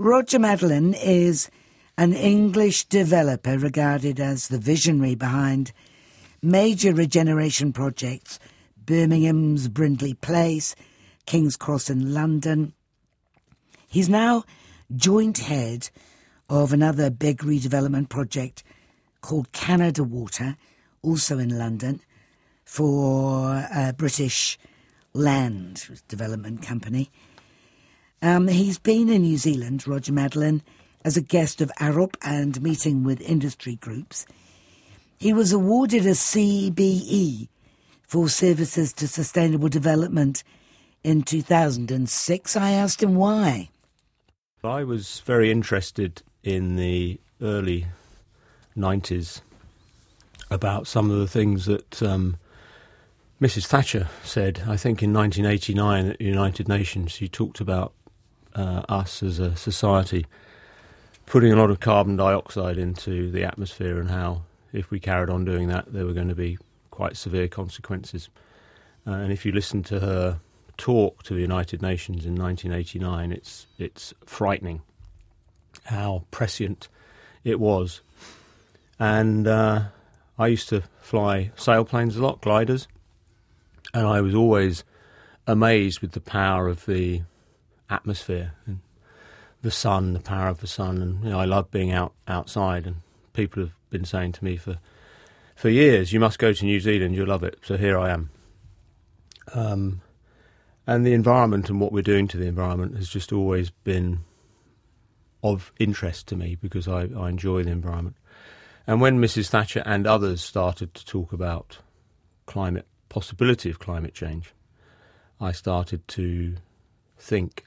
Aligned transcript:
Roger 0.00 0.38
Madelin 0.38 0.94
is 0.94 1.50
an 1.96 2.12
English 2.12 2.84
developer 2.84 3.58
regarded 3.58 4.20
as 4.20 4.46
the 4.46 4.58
visionary 4.60 5.16
behind 5.16 5.72
major 6.40 6.94
regeneration 6.94 7.72
projects 7.72 8.38
Birmingham's 8.86 9.66
Brindley 9.66 10.14
Place, 10.14 10.76
King's 11.26 11.56
Cross 11.56 11.90
in 11.90 12.14
London. 12.14 12.74
He's 13.88 14.08
now 14.08 14.44
joint 14.94 15.38
head 15.38 15.90
of 16.48 16.72
another 16.72 17.10
big 17.10 17.38
redevelopment 17.38 18.08
project 18.08 18.62
called 19.20 19.50
Canada 19.50 20.04
Water, 20.04 20.56
also 21.02 21.40
in 21.40 21.58
London, 21.58 22.00
for 22.64 23.66
a 23.74 23.92
British 23.96 24.60
Land 25.12 26.02
Development 26.06 26.62
Company. 26.62 27.10
Um, 28.20 28.48
he's 28.48 28.78
been 28.78 29.08
in 29.08 29.22
New 29.22 29.36
Zealand, 29.36 29.86
Roger 29.86 30.12
Madelin, 30.12 30.62
as 31.04 31.16
a 31.16 31.22
guest 31.22 31.60
of 31.60 31.70
Arup 31.80 32.16
and 32.22 32.60
meeting 32.60 33.04
with 33.04 33.20
industry 33.20 33.76
groups. 33.76 34.26
He 35.18 35.32
was 35.32 35.52
awarded 35.52 36.06
a 36.06 36.10
CBE 36.10 37.48
for 38.02 38.28
services 38.28 38.92
to 38.94 39.06
sustainable 39.06 39.68
development 39.68 40.42
in 41.04 41.22
2006. 41.22 42.56
I 42.56 42.70
asked 42.70 43.02
him 43.02 43.14
why. 43.14 43.68
I 44.64 44.82
was 44.82 45.20
very 45.20 45.50
interested 45.50 46.22
in 46.42 46.76
the 46.76 47.20
early 47.40 47.86
90s 48.76 49.40
about 50.50 50.86
some 50.86 51.10
of 51.10 51.18
the 51.18 51.28
things 51.28 51.66
that 51.66 52.02
um, 52.02 52.36
Mrs. 53.40 53.66
Thatcher 53.66 54.08
said. 54.24 54.62
I 54.66 54.76
think 54.76 55.02
in 55.02 55.12
1989 55.12 56.06
at 56.10 56.18
the 56.18 56.24
United 56.24 56.68
Nations, 56.68 57.12
she 57.12 57.28
talked 57.28 57.60
about 57.60 57.92
uh, 58.58 58.82
us 58.88 59.22
as 59.22 59.38
a 59.38 59.56
society 59.56 60.26
putting 61.26 61.52
a 61.52 61.56
lot 61.56 61.70
of 61.70 61.78
carbon 61.78 62.16
dioxide 62.16 62.78
into 62.78 63.30
the 63.30 63.44
atmosphere 63.44 64.00
and 64.00 64.10
how, 64.10 64.42
if 64.72 64.90
we 64.90 64.98
carried 64.98 65.30
on 65.30 65.44
doing 65.44 65.68
that, 65.68 65.92
there 65.92 66.04
were 66.04 66.12
going 66.12 66.28
to 66.28 66.34
be 66.34 66.58
quite 66.90 67.16
severe 67.16 67.46
consequences. 67.46 68.28
Uh, 69.06 69.12
and 69.12 69.32
if 69.32 69.46
you 69.46 69.52
listen 69.52 69.82
to 69.82 70.00
her 70.00 70.40
talk 70.76 71.22
to 71.22 71.34
the 71.34 71.40
United 71.40 71.82
Nations 71.82 72.24
in 72.24 72.34
1989, 72.34 73.32
it's 73.32 73.66
it's 73.78 74.14
frightening 74.24 74.80
how 75.84 76.24
prescient 76.30 76.88
it 77.44 77.60
was. 77.60 78.00
And 78.98 79.46
uh, 79.46 79.84
I 80.38 80.46
used 80.48 80.68
to 80.70 80.82
fly 81.00 81.50
sailplanes 81.56 82.16
a 82.16 82.22
lot, 82.22 82.40
gliders, 82.40 82.88
and 83.92 84.06
I 84.06 84.20
was 84.20 84.34
always 84.34 84.82
amazed 85.46 86.00
with 86.00 86.12
the 86.12 86.20
power 86.20 86.68
of 86.68 86.86
the 86.86 87.22
atmosphere 87.90 88.52
and 88.66 88.80
the 89.62 89.70
sun, 89.70 90.12
the 90.12 90.20
power 90.20 90.48
of 90.48 90.60
the 90.60 90.66
sun. 90.66 91.02
And 91.02 91.24
you 91.24 91.30
know, 91.30 91.40
I 91.40 91.44
love 91.44 91.70
being 91.70 91.92
out 91.92 92.12
outside. 92.26 92.86
And 92.86 92.96
people 93.32 93.62
have 93.62 93.74
been 93.90 94.04
saying 94.04 94.32
to 94.32 94.44
me 94.44 94.56
for 94.56 94.78
for 95.54 95.68
years, 95.68 96.12
"You 96.12 96.20
must 96.20 96.38
go 96.38 96.52
to 96.52 96.64
New 96.64 96.80
Zealand. 96.80 97.14
You'll 97.14 97.28
love 97.28 97.44
it." 97.44 97.58
So 97.62 97.76
here 97.76 97.98
I 97.98 98.10
am. 98.10 98.30
Um, 99.54 100.00
and 100.86 101.06
the 101.06 101.12
environment 101.12 101.68
and 101.68 101.80
what 101.80 101.92
we're 101.92 102.02
doing 102.02 102.28
to 102.28 102.36
the 102.36 102.46
environment 102.46 102.96
has 102.96 103.08
just 103.08 103.32
always 103.32 103.70
been 103.70 104.20
of 105.42 105.72
interest 105.78 106.26
to 106.28 106.36
me 106.36 106.56
because 106.56 106.88
I, 106.88 107.08
I 107.16 107.28
enjoy 107.28 107.62
the 107.62 107.70
environment. 107.70 108.16
And 108.86 109.00
when 109.00 109.20
Mrs. 109.20 109.50
Thatcher 109.50 109.82
and 109.84 110.06
others 110.06 110.40
started 110.40 110.94
to 110.94 111.04
talk 111.04 111.32
about 111.32 111.78
climate 112.46 112.86
possibility 113.08 113.68
of 113.68 113.78
climate 113.78 114.14
change, 114.14 114.54
I 115.40 115.52
started 115.52 116.06
to 116.08 116.56
think 117.18 117.64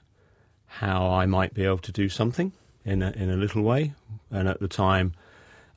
how 0.80 1.10
I 1.10 1.26
might 1.26 1.54
be 1.54 1.66
able 1.66 1.80
to 1.80 1.92
do 1.92 2.10
something 2.10 2.54
in 2.86 3.02
a, 3.02 3.12
in 3.12 3.30
a 3.30 3.36
little 3.36 3.62
way. 3.62 3.94
And 4.30 4.48
at 4.48 4.60
the 4.60 4.68
time, 4.68 5.14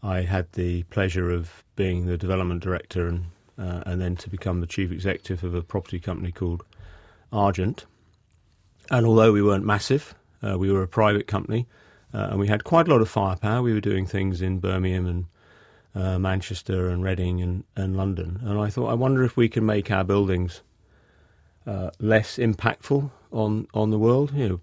I 0.02 0.22
had 0.22 0.52
the 0.52 0.84
pleasure 0.84 1.30
of 1.30 1.64
being 1.76 2.06
the 2.06 2.16
development 2.16 2.62
director 2.62 3.08
and 3.08 3.26
uh, 3.58 3.82
and 3.86 4.00
then 4.00 4.16
to 4.16 4.30
become 4.30 4.60
the 4.60 4.66
chief 4.66 4.90
executive 4.90 5.44
of 5.44 5.54
a 5.54 5.62
property 5.62 5.98
company 5.98 6.32
called 6.32 6.64
Argent. 7.32 7.86
And 8.90 9.06
although 9.06 9.32
we 9.32 9.42
weren't 9.42 9.64
massive, 9.64 10.14
uh, 10.42 10.58
we 10.58 10.70
were 10.70 10.82
a 10.82 10.88
private 10.88 11.26
company, 11.26 11.66
uh, 12.12 12.28
and 12.30 12.40
we 12.40 12.48
had 12.48 12.64
quite 12.64 12.88
a 12.88 12.90
lot 12.90 13.00
of 13.00 13.08
firepower. 13.08 13.62
We 13.62 13.72
were 13.72 13.80
doing 13.80 14.06
things 14.06 14.42
in 14.42 14.58
Birmingham 14.58 15.06
and 15.06 15.26
uh, 15.94 16.18
Manchester 16.18 16.88
and 16.88 17.02
Reading 17.02 17.40
and, 17.40 17.64
and 17.76 17.96
London. 17.96 18.40
And 18.42 18.58
I 18.58 18.68
thought, 18.68 18.88
I 18.88 18.94
wonder 18.94 19.22
if 19.24 19.36
we 19.36 19.48
can 19.48 19.64
make 19.64 19.90
our 19.90 20.04
buildings 20.04 20.62
uh, 21.66 21.90
less 21.98 22.36
impactful 22.36 23.10
on, 23.32 23.68
on 23.72 23.90
the 23.90 23.98
world. 23.98 24.32
You 24.34 24.48
know, 24.48 24.60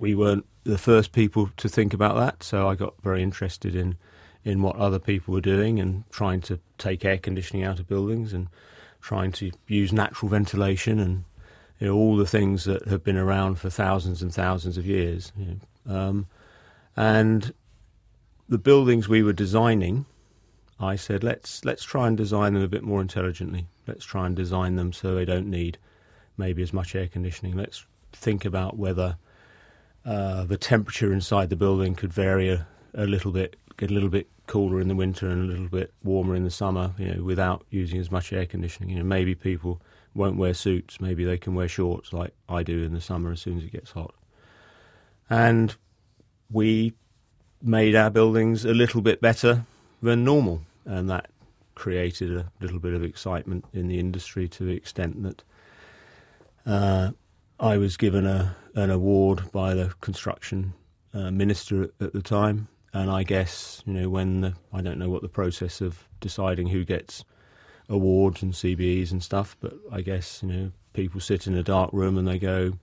we 0.00 0.14
weren't 0.14 0.46
the 0.64 0.78
first 0.78 1.12
people 1.12 1.50
to 1.56 1.68
think 1.68 1.94
about 1.94 2.16
that, 2.16 2.42
so 2.42 2.68
I 2.68 2.74
got 2.74 2.94
very 3.02 3.22
interested 3.22 3.74
in 3.74 3.96
in 4.44 4.62
what 4.62 4.76
other 4.76 4.98
people 4.98 5.34
were 5.34 5.40
doing 5.40 5.78
and 5.80 6.04
trying 6.10 6.40
to 6.40 6.58
take 6.78 7.04
air 7.04 7.18
conditioning 7.18 7.64
out 7.64 7.78
of 7.78 7.88
buildings 7.88 8.32
and 8.32 8.48
trying 9.00 9.32
to 9.32 9.50
use 9.66 9.92
natural 9.92 10.28
ventilation 10.28 10.98
and 10.98 11.24
you 11.78 11.86
know 11.86 11.94
all 11.94 12.16
the 12.16 12.26
things 12.26 12.64
that 12.64 12.86
have 12.88 13.04
been 13.04 13.16
around 13.16 13.56
for 13.56 13.68
thousands 13.68 14.22
and 14.22 14.32
thousands 14.32 14.76
of 14.76 14.86
years. 14.86 15.32
You 15.36 15.60
know. 15.86 15.96
um, 15.96 16.26
and 16.96 17.52
the 18.48 18.58
buildings 18.58 19.08
we 19.08 19.22
were 19.22 19.32
designing, 19.32 20.06
I 20.80 20.96
said, 20.96 21.22
let's 21.22 21.64
let's 21.64 21.84
try 21.84 22.08
and 22.08 22.16
design 22.16 22.54
them 22.54 22.62
a 22.62 22.68
bit 22.68 22.82
more 22.82 23.00
intelligently. 23.00 23.66
Let's 23.86 24.04
try 24.04 24.26
and 24.26 24.34
design 24.34 24.76
them 24.76 24.92
so 24.92 25.14
they 25.14 25.24
don't 25.24 25.48
need 25.48 25.78
maybe 26.36 26.62
as 26.62 26.72
much 26.72 26.94
air 26.94 27.08
conditioning. 27.08 27.56
Let's 27.56 27.84
think 28.12 28.44
about 28.44 28.76
whether 28.76 29.16
uh, 30.08 30.44
the 30.44 30.56
temperature 30.56 31.12
inside 31.12 31.50
the 31.50 31.56
building 31.56 31.94
could 31.94 32.12
vary 32.12 32.48
a, 32.48 32.66
a, 32.94 33.04
little 33.04 33.30
bit, 33.30 33.56
get 33.76 33.90
a 33.90 33.94
little 33.94 34.08
bit 34.08 34.26
cooler 34.46 34.80
in 34.80 34.88
the 34.88 34.94
winter 34.94 35.28
and 35.28 35.44
a 35.44 35.52
little 35.52 35.68
bit 35.68 35.92
warmer 36.02 36.34
in 36.34 36.44
the 36.44 36.50
summer. 36.50 36.94
You 36.96 37.14
know, 37.14 37.22
without 37.22 37.66
using 37.68 38.00
as 38.00 38.10
much 38.10 38.32
air 38.32 38.46
conditioning. 38.46 38.88
You 38.88 38.96
know, 38.96 39.04
maybe 39.04 39.34
people 39.34 39.82
won't 40.14 40.38
wear 40.38 40.54
suits. 40.54 40.98
Maybe 40.98 41.26
they 41.26 41.36
can 41.36 41.54
wear 41.54 41.68
shorts 41.68 42.14
like 42.14 42.32
I 42.48 42.62
do 42.62 42.82
in 42.82 42.94
the 42.94 43.02
summer 43.02 43.32
as 43.32 43.42
soon 43.42 43.58
as 43.58 43.64
it 43.64 43.72
gets 43.72 43.90
hot. 43.90 44.14
And 45.28 45.76
we 46.50 46.94
made 47.60 47.94
our 47.94 48.08
buildings 48.08 48.64
a 48.64 48.72
little 48.72 49.02
bit 49.02 49.20
better 49.20 49.66
than 50.00 50.24
normal, 50.24 50.62
and 50.86 51.10
that 51.10 51.28
created 51.74 52.34
a 52.34 52.50
little 52.60 52.78
bit 52.78 52.94
of 52.94 53.04
excitement 53.04 53.66
in 53.74 53.88
the 53.88 53.98
industry 53.98 54.48
to 54.48 54.64
the 54.64 54.72
extent 54.72 55.22
that 55.22 55.42
uh, 56.64 57.10
I 57.60 57.76
was 57.78 57.96
given 57.96 58.26
a 58.26 58.56
an 58.74 58.90
award 58.90 59.50
by 59.50 59.74
the 59.74 59.92
construction 60.00 60.74
uh, 61.12 61.30
minister 61.30 61.90
at, 62.00 62.12
the 62.12 62.22
time, 62.22 62.68
and 62.92 63.10
I 63.10 63.22
guess 63.22 63.82
you 63.86 63.94
know 63.94 64.08
when 64.08 64.40
the, 64.42 64.54
I 64.72 64.80
don't 64.80 64.98
know 64.98 65.08
what 65.08 65.22
the 65.22 65.28
process 65.28 65.80
of 65.80 66.08
deciding 66.20 66.68
who 66.68 66.84
gets 66.84 67.24
awards 67.88 68.42
and 68.42 68.52
CBEs 68.52 69.10
and 69.10 69.22
stuff, 69.22 69.56
but 69.60 69.74
I 69.90 70.02
guess 70.02 70.42
you 70.42 70.48
know 70.48 70.72
people 70.92 71.20
sit 71.20 71.46
in 71.46 71.54
a 71.54 71.62
dark 71.62 71.92
room 71.92 72.16
and 72.18 72.28
they 72.28 72.38
go, 72.38 72.74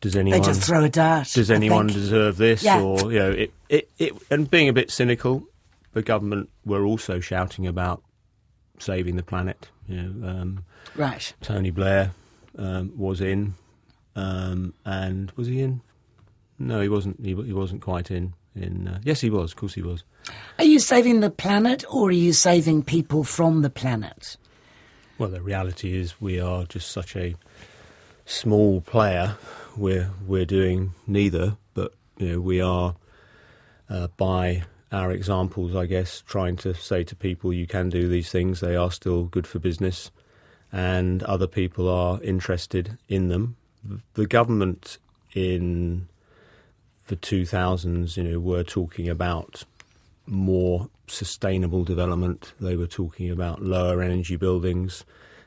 does 0.00 0.16
anyone 0.16 0.40
they 0.40 0.46
just 0.46 0.62
throw 0.62 0.84
a 0.84 0.88
dart? 0.88 1.30
Does 1.32 1.50
anyone 1.50 1.86
deserve 1.86 2.36
this? 2.36 2.62
Yeah. 2.62 2.82
Or 2.82 3.10
you 3.10 3.18
know, 3.18 3.30
it, 3.30 3.52
it, 3.68 3.90
it, 3.98 4.12
and 4.30 4.50
being 4.50 4.68
a 4.68 4.72
bit 4.72 4.90
cynical, 4.90 5.48
the 5.94 6.02
government 6.02 6.50
were 6.64 6.84
also 6.84 7.20
shouting 7.20 7.66
about 7.66 8.02
saving 8.78 9.16
the 9.16 9.22
planet. 9.22 9.68
You 9.88 10.02
know, 10.02 10.28
um, 10.28 10.64
right. 10.94 11.32
Tony 11.40 11.70
Blair 11.70 12.12
um, 12.58 12.92
was 12.96 13.20
in, 13.20 13.54
um, 14.16 14.74
and 14.84 15.30
was 15.32 15.48
he 15.48 15.62
in? 15.62 15.80
No, 16.58 16.80
he 16.80 16.88
wasn't. 16.88 17.20
He, 17.20 17.34
he 17.34 17.52
wasn't 17.52 17.82
quite 17.82 18.10
in. 18.10 18.34
In 18.54 18.86
uh, 18.86 19.00
yes, 19.02 19.20
he 19.20 19.30
was. 19.30 19.52
Of 19.52 19.56
course, 19.56 19.74
he 19.74 19.82
was. 19.82 20.04
Are 20.58 20.64
you 20.64 20.78
saving 20.78 21.20
the 21.20 21.30
planet, 21.30 21.84
or 21.90 22.08
are 22.08 22.12
you 22.12 22.32
saving 22.32 22.84
people 22.84 23.24
from 23.24 23.62
the 23.62 23.70
planet? 23.70 24.36
Well, 25.18 25.28
the 25.28 25.42
reality 25.42 25.96
is 25.96 26.20
we 26.20 26.40
are 26.40 26.64
just 26.64 26.90
such 26.90 27.16
a 27.16 27.34
small 28.24 28.80
player 28.80 29.36
we're 29.76 30.10
we're 30.26 30.46
doing 30.46 30.94
neither, 31.06 31.56
but 31.74 31.94
you 32.18 32.32
know 32.32 32.40
we 32.40 32.60
are 32.60 32.94
uh, 33.88 34.08
by 34.16 34.62
our 34.92 35.10
examples, 35.10 35.74
I 35.74 35.86
guess, 35.86 36.22
trying 36.26 36.56
to 36.58 36.74
say 36.74 37.02
to 37.04 37.16
people 37.16 37.52
you 37.52 37.66
can 37.66 37.88
do 37.88 38.08
these 38.08 38.30
things. 38.30 38.60
They 38.60 38.76
are 38.76 38.90
still 38.90 39.24
good 39.24 39.46
for 39.46 39.58
business, 39.58 40.10
and 40.72 41.22
other 41.24 41.46
people 41.46 41.88
are 41.88 42.22
interested 42.22 42.98
in 43.08 43.28
them. 43.28 43.56
The 44.14 44.26
government 44.26 44.98
in 45.34 46.08
the 47.08 47.16
2000s, 47.16 48.16
you 48.16 48.22
know, 48.22 48.38
were 48.38 48.64
talking 48.64 49.08
about 49.08 49.64
more 50.26 50.88
sustainable 51.06 51.84
development. 51.84 52.52
They 52.60 52.76
were 52.76 52.86
talking 52.86 53.30
about 53.30 53.62
lower 53.62 54.02
energy 54.02 54.36
buildings. 54.36 55.04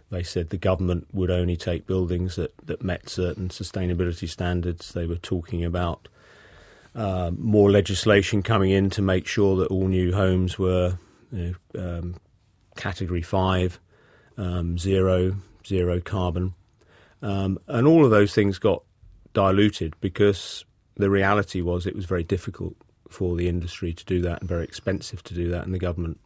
They 0.10 0.24
said 0.24 0.50
the 0.50 0.58
government 0.58 1.08
would 1.14 1.32
only 1.32 1.58
take 1.58 1.88
buildings 1.88 2.36
that, 2.36 2.54
that 2.66 2.84
met 2.84 3.10
certain 3.10 3.50
sustainability 3.50 4.30
standards. 4.30 4.94
They 4.94 5.06
were 5.06 5.16
talking 5.16 5.66
about 5.66 6.08
uh, 6.96 7.32
more 7.38 7.70
legislation 7.70 8.42
coming 8.42 8.72
in 8.72 8.90
to 8.92 9.02
make 9.02 9.28
sure 9.28 9.58
that 9.58 9.68
all 9.68 9.88
new 9.88 10.14
homes 10.14 10.58
were 10.58 10.98
you 11.32 11.56
know, 11.74 12.00
um, 12.00 12.16
category 12.76 13.22
five, 13.22 13.80
um, 14.38 14.78
zero, 14.78 15.36
zero 15.66 16.00
carbon. 16.00 16.54
Um, 17.22 17.60
and 17.68 17.88
all 17.88 18.06
of 18.06 18.12
those 18.12 18.34
things 18.34 18.60
got 18.60 18.84
diluted 19.34 19.96
because 20.02 20.66
the 20.96 21.10
reality 21.10 21.62
was 21.62 21.86
it 21.86 21.96
was 21.96 22.06
very 22.06 22.24
difficult 22.24 22.76
for 23.10 23.36
the 23.36 23.48
industry 23.48 23.94
to 23.94 24.06
do 24.06 24.22
that 24.22 24.42
and 24.42 24.50
very 24.50 24.64
expensive 24.64 25.24
to 25.24 25.34
do 25.34 25.50
that, 25.50 25.66
and 25.66 25.74
the 25.74 25.80
government 25.80 26.20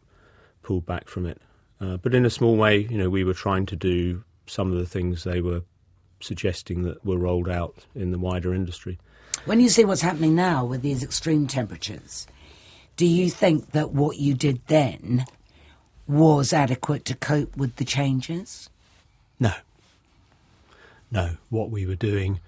pulled 0.62 0.86
back 0.86 1.08
from 1.08 1.26
it. 1.26 1.40
Uh, 1.80 1.96
but 1.96 2.14
in 2.14 2.24
a 2.24 2.30
small 2.30 2.56
way, 2.56 2.78
you 2.78 2.98
know, 2.98 3.10
we 3.10 3.24
were 3.24 3.34
trying 3.34 3.66
to 3.66 3.76
do 3.76 4.22
some 4.46 4.72
of 4.72 4.78
the 4.78 4.86
things 4.86 5.24
they 5.24 5.40
were 5.40 5.62
suggesting 6.20 6.82
that 6.82 7.04
were 7.04 7.18
rolled 7.18 7.48
out 7.48 7.86
in 7.94 8.12
the 8.12 8.18
wider 8.18 8.54
industry. 8.54 8.98
When 9.44 9.60
you 9.60 9.68
see 9.68 9.84
what's 9.84 10.02
happening 10.02 10.34
now 10.34 10.64
with 10.64 10.82
these 10.82 11.02
extreme 11.02 11.46
temperatures, 11.46 12.26
do 12.96 13.06
you 13.06 13.30
think 13.30 13.72
that 13.72 13.92
what 13.92 14.18
you 14.18 14.34
did 14.34 14.64
then 14.66 15.24
was 16.06 16.52
adequate 16.52 17.04
to 17.06 17.16
cope 17.16 17.56
with 17.56 17.76
the 17.76 17.84
changes? 17.84 18.70
No. 19.40 19.52
No. 21.12 21.36
What 21.50 21.70
we 21.70 21.86
were 21.86 21.94
doing, 21.94 22.40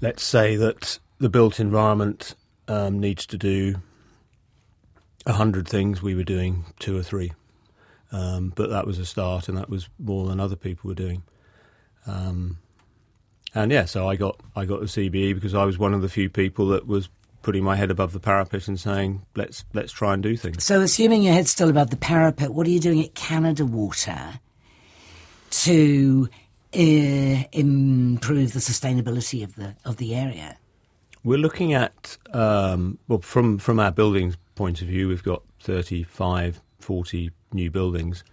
let's 0.00 0.24
say 0.24 0.56
that 0.56 0.98
the 1.18 1.28
built 1.28 1.60
environment 1.60 2.34
um, 2.66 2.98
needs 2.98 3.26
to 3.26 3.38
do 3.38 3.76
a 5.26 5.34
hundred 5.34 5.68
things, 5.68 6.02
we 6.02 6.14
were 6.14 6.24
doing 6.24 6.64
two 6.78 6.96
or 6.96 7.02
three. 7.02 7.32
Um, 8.12 8.52
but 8.54 8.70
that 8.70 8.86
was 8.86 8.98
a 8.98 9.04
start, 9.04 9.48
and 9.48 9.58
that 9.58 9.68
was 9.68 9.88
more 9.98 10.26
than 10.26 10.40
other 10.40 10.56
people 10.56 10.88
were 10.88 10.94
doing. 10.94 11.22
Um, 12.06 12.58
and 13.54 13.72
yeah, 13.72 13.84
so 13.84 14.08
I 14.08 14.16
got 14.16 14.40
I 14.54 14.64
got 14.64 14.80
the 14.80 14.86
CBE 14.86 15.34
because 15.34 15.54
I 15.54 15.64
was 15.64 15.78
one 15.78 15.92
of 15.92 16.02
the 16.02 16.08
few 16.08 16.30
people 16.30 16.68
that 16.68 16.86
was 16.86 17.08
putting 17.42 17.64
my 17.64 17.76
head 17.76 17.90
above 17.90 18.12
the 18.12 18.20
parapet 18.20 18.68
and 18.68 18.78
saying, 18.78 19.24
let's 19.34 19.64
let's 19.72 19.92
try 19.92 20.14
and 20.14 20.22
do 20.22 20.36
things. 20.36 20.64
So, 20.64 20.80
assuming 20.80 21.22
your 21.22 21.34
head's 21.34 21.50
still 21.50 21.68
above 21.68 21.90
the 21.90 21.96
parapet, 21.96 22.54
what 22.54 22.66
are 22.66 22.70
you 22.70 22.80
doing 22.80 23.02
at 23.02 23.14
Canada 23.14 23.66
Water 23.66 24.40
to 25.50 26.28
improve 26.76 28.52
the 28.52 28.60
sustainability 28.60 29.42
of 29.42 29.56
the 29.56 29.74
of 29.84 29.96
the 29.96 30.14
area? 30.14 30.58
We're 31.24 31.38
looking 31.38 31.74
at 31.74 32.16
um, 32.32 32.98
well 33.08 33.20
from 33.20 33.58
from 33.58 33.80
our 33.80 33.90
buildings 33.90 34.36
point 34.56 34.82
of 34.82 34.88
view, 34.88 35.06
we've 35.06 35.22
got 35.22 35.42
35, 35.60 36.60
40 36.80 37.30
new 37.52 37.70
buildings. 37.70 38.24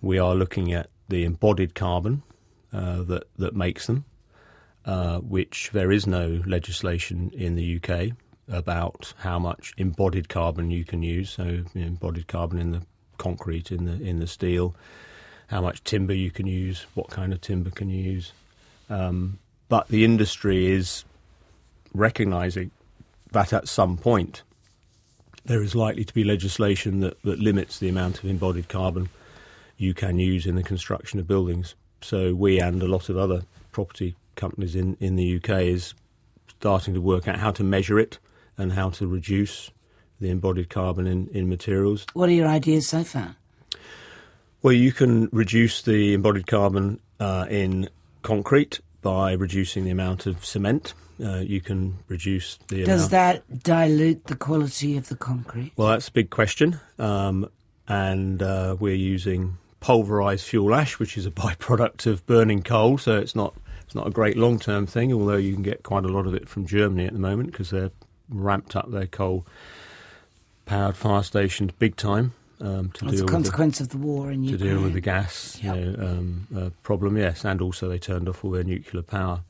We 0.00 0.18
are 0.18 0.34
looking 0.34 0.72
at 0.72 0.90
the 1.08 1.24
embodied 1.24 1.74
carbon 1.74 2.22
uh, 2.72 3.02
that 3.02 3.24
that 3.38 3.56
makes 3.56 3.86
them, 3.86 4.04
uh, 4.84 5.18
which 5.18 5.70
there 5.72 5.90
is 5.90 6.06
no 6.06 6.42
legislation 6.46 7.32
in 7.34 7.56
the 7.56 7.80
UK 7.82 8.16
about 8.48 9.14
how 9.18 9.38
much 9.38 9.72
embodied 9.76 10.28
carbon 10.28 10.70
you 10.70 10.84
can 10.84 11.02
use. 11.02 11.30
So 11.30 11.44
you 11.44 11.64
know, 11.74 11.86
embodied 11.86 12.28
carbon 12.28 12.58
in 12.58 12.70
the 12.70 12.82
concrete, 13.18 13.72
in 13.72 13.84
the 13.86 14.00
in 14.02 14.20
the 14.20 14.26
steel, 14.26 14.76
how 15.52 15.60
much 15.60 15.84
timber 15.84 16.14
you 16.14 16.30
can 16.30 16.46
use, 16.46 16.86
what 16.94 17.10
kind 17.10 17.30
of 17.30 17.38
timber 17.42 17.68
can 17.68 17.90
you 17.90 18.02
use. 18.02 18.32
Um, 18.88 19.38
but 19.68 19.86
the 19.88 20.02
industry 20.02 20.72
is 20.72 21.04
recognising 21.92 22.70
that 23.32 23.52
at 23.52 23.68
some 23.68 23.98
point 23.98 24.44
there 25.44 25.62
is 25.62 25.74
likely 25.74 26.04
to 26.04 26.14
be 26.14 26.24
legislation 26.24 27.00
that, 27.00 27.22
that 27.22 27.38
limits 27.38 27.78
the 27.78 27.90
amount 27.90 28.18
of 28.18 28.24
embodied 28.24 28.70
carbon 28.70 29.10
you 29.76 29.92
can 29.92 30.18
use 30.18 30.46
in 30.46 30.54
the 30.54 30.62
construction 30.62 31.20
of 31.20 31.28
buildings. 31.28 31.74
So 32.00 32.34
we 32.34 32.58
and 32.58 32.82
a 32.82 32.88
lot 32.88 33.10
of 33.10 33.18
other 33.18 33.42
property 33.72 34.16
companies 34.36 34.74
in, 34.74 34.96
in 35.00 35.16
the 35.16 35.36
UK 35.36 35.64
is 35.64 35.92
starting 36.48 36.94
to 36.94 37.00
work 37.02 37.28
out 37.28 37.38
how 37.38 37.50
to 37.50 37.62
measure 37.62 37.98
it 37.98 38.18
and 38.56 38.72
how 38.72 38.88
to 38.88 39.06
reduce 39.06 39.70
the 40.18 40.30
embodied 40.30 40.70
carbon 40.70 41.06
in, 41.06 41.28
in 41.28 41.50
materials. 41.50 42.06
What 42.14 42.30
are 42.30 42.32
your 42.32 42.48
ideas 42.48 42.88
so 42.88 43.04
far? 43.04 43.36
Well, 44.62 44.72
you 44.72 44.92
can 44.92 45.28
reduce 45.32 45.82
the 45.82 46.14
embodied 46.14 46.46
carbon 46.46 47.00
uh, 47.18 47.46
in 47.50 47.88
concrete 48.22 48.80
by 49.02 49.32
reducing 49.32 49.84
the 49.84 49.90
amount 49.90 50.26
of 50.26 50.44
cement. 50.44 50.94
Uh, 51.22 51.38
you 51.38 51.60
can 51.60 51.98
reduce 52.08 52.58
the. 52.68 52.84
Does 52.84 53.08
amount. 53.08 53.10
that 53.10 53.62
dilute 53.62 54.24
the 54.26 54.36
quality 54.36 54.96
of 54.96 55.08
the 55.08 55.16
concrete? 55.16 55.72
Well, 55.76 55.88
that's 55.88 56.08
a 56.08 56.12
big 56.12 56.30
question, 56.30 56.80
um, 56.98 57.48
and 57.88 58.42
uh, 58.42 58.76
we're 58.78 58.94
using 58.94 59.58
pulverized 59.80 60.46
fuel 60.46 60.74
ash, 60.74 60.98
which 60.98 61.18
is 61.18 61.26
a 61.26 61.30
byproduct 61.32 62.06
of 62.06 62.24
burning 62.26 62.62
coal. 62.62 62.98
So 62.98 63.18
it's 63.18 63.34
not 63.34 63.54
it's 63.84 63.96
not 63.96 64.06
a 64.06 64.10
great 64.10 64.36
long 64.36 64.58
term 64.58 64.86
thing, 64.86 65.12
although 65.12 65.36
you 65.36 65.54
can 65.54 65.62
get 65.62 65.82
quite 65.82 66.04
a 66.04 66.08
lot 66.08 66.26
of 66.26 66.34
it 66.34 66.48
from 66.48 66.66
Germany 66.66 67.06
at 67.06 67.12
the 67.12 67.18
moment 67.18 67.50
because 67.50 67.70
they've 67.70 67.90
ramped 68.30 68.76
up 68.76 68.90
their 68.90 69.06
coal 69.06 69.44
powered 70.66 70.96
fire 70.96 71.22
stations 71.22 71.72
big 71.78 71.96
time. 71.96 72.32
Um, 72.62 72.90
to 72.92 73.06
As 73.06 73.16
deal 73.16 73.24
a 73.24 73.28
consequence 73.28 73.80
with 73.80 73.92
of 73.92 74.00
the 74.00 74.06
war 74.06 74.30
in 74.30 74.42
the, 74.42 74.46
to 74.46 74.52
Ukraine. 74.52 74.70
deal 74.70 74.82
with 74.84 74.92
the 74.92 75.00
gas 75.00 75.58
Yep. 75.62 75.76
you 75.76 75.82
know, 75.82 76.06
um, 76.06 76.46
uh, 76.56 76.70
problem, 76.84 77.16
yes, 77.16 77.44
and 77.44 77.60
also 77.60 77.88
they 77.88 77.98
turned 77.98 78.28
off 78.28 78.44
all 78.44 78.52
their 78.52 78.62
nuclear 78.62 79.02
power 79.02 79.42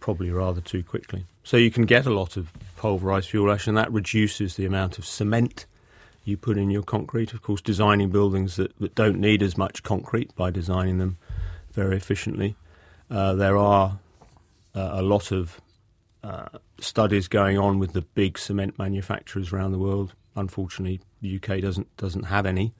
probably 0.00 0.30
rather 0.30 0.60
too 0.60 0.82
quickly. 0.82 1.24
So 1.44 1.56
you 1.58 1.70
can 1.70 1.84
get 1.84 2.06
a 2.06 2.10
lot 2.10 2.36
of 2.38 2.50
pulverized 2.76 3.28
fuel 3.28 3.50
ash, 3.52 3.66
and 3.66 3.76
that 3.76 3.92
reduces 3.92 4.56
the 4.56 4.64
amount 4.64 4.98
of 4.98 5.04
cement 5.04 5.66
you 6.24 6.36
put 6.38 6.56
in 6.56 6.70
your 6.70 6.82
concrete. 6.82 7.34
Of 7.34 7.42
course, 7.42 7.60
designing 7.60 8.10
buildings 8.10 8.56
that, 8.56 8.78
that 8.78 8.94
don't 8.94 9.18
need 9.18 9.42
as 9.42 9.58
much 9.58 9.82
concrete 9.82 10.34
by 10.34 10.50
designing 10.50 10.98
them 10.98 11.18
very 11.72 11.96
efficiently. 11.96 12.56
Uh, 13.10 13.34
there 13.34 13.58
are 13.58 13.98
uh, 14.74 14.90
a 14.92 15.02
lot 15.02 15.32
of 15.32 15.60
uh, 16.22 16.48
studies 16.80 17.28
going 17.28 17.58
on 17.58 17.78
with 17.78 17.92
the 17.92 18.02
big 18.02 18.38
cement 18.38 18.78
manufacturers 18.78 19.52
around 19.52 19.72
the 19.72 19.78
world. 19.78 20.14
Unfortunately, 20.36 21.00
the 21.20 21.36
UK 21.36 21.60
doesn't 21.60 21.94
doesn't 21.96 22.24
have 22.24 22.46
any, 22.46 22.72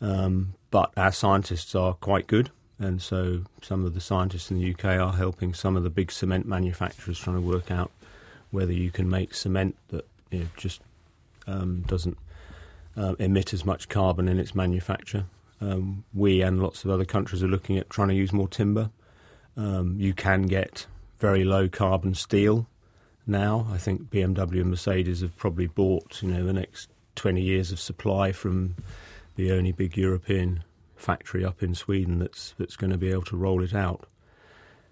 um, 0.00 0.54
but 0.70 0.92
our 0.96 1.12
scientists 1.12 1.74
are 1.74 1.94
quite 1.94 2.26
good, 2.26 2.50
and 2.78 3.00
so 3.00 3.42
some 3.62 3.84
of 3.84 3.94
the 3.94 4.00
scientists 4.00 4.50
in 4.50 4.58
the 4.58 4.70
UK 4.72 4.98
are 4.98 5.12
helping 5.12 5.54
some 5.54 5.76
of 5.76 5.82
the 5.82 5.90
big 5.90 6.10
cement 6.10 6.46
manufacturers 6.46 7.18
trying 7.18 7.36
to 7.36 7.42
work 7.42 7.70
out 7.70 7.90
whether 8.50 8.72
you 8.72 8.90
can 8.90 9.08
make 9.08 9.34
cement 9.34 9.76
that 9.88 10.06
you 10.30 10.40
know, 10.40 10.46
just 10.56 10.80
um, 11.46 11.82
doesn't 11.86 12.18
uh, 12.96 13.14
emit 13.18 13.52
as 13.52 13.64
much 13.64 13.88
carbon 13.88 14.28
in 14.28 14.38
its 14.38 14.54
manufacture. 14.54 15.24
Um, 15.60 16.04
we 16.12 16.42
and 16.42 16.62
lots 16.62 16.84
of 16.84 16.90
other 16.90 17.04
countries 17.04 17.42
are 17.42 17.48
looking 17.48 17.78
at 17.78 17.88
trying 17.88 18.08
to 18.08 18.14
use 18.14 18.32
more 18.32 18.48
timber. 18.48 18.90
Um, 19.56 19.96
you 19.98 20.12
can 20.12 20.42
get 20.42 20.86
very 21.18 21.44
low 21.44 21.68
carbon 21.68 22.14
steel 22.14 22.66
now. 23.26 23.66
I 23.70 23.78
think 23.78 24.10
BMW 24.10 24.60
and 24.60 24.70
Mercedes 24.70 25.20
have 25.20 25.36
probably 25.36 25.66
bought, 25.66 26.22
you 26.22 26.28
know, 26.28 26.44
the 26.44 26.52
next 26.52 26.90
20 27.16 27.40
years 27.40 27.72
of 27.72 27.80
supply 27.80 28.32
from 28.32 28.76
the 29.36 29.52
only 29.52 29.72
big 29.72 29.96
European 29.96 30.64
factory 30.96 31.44
up 31.44 31.62
in 31.62 31.74
Sweden 31.74 32.18
that's 32.20 32.54
that's 32.58 32.76
going 32.76 32.92
to 32.92 32.98
be 32.98 33.10
able 33.10 33.22
to 33.22 33.36
roll 33.36 33.62
it 33.62 33.74
out. 33.74 34.06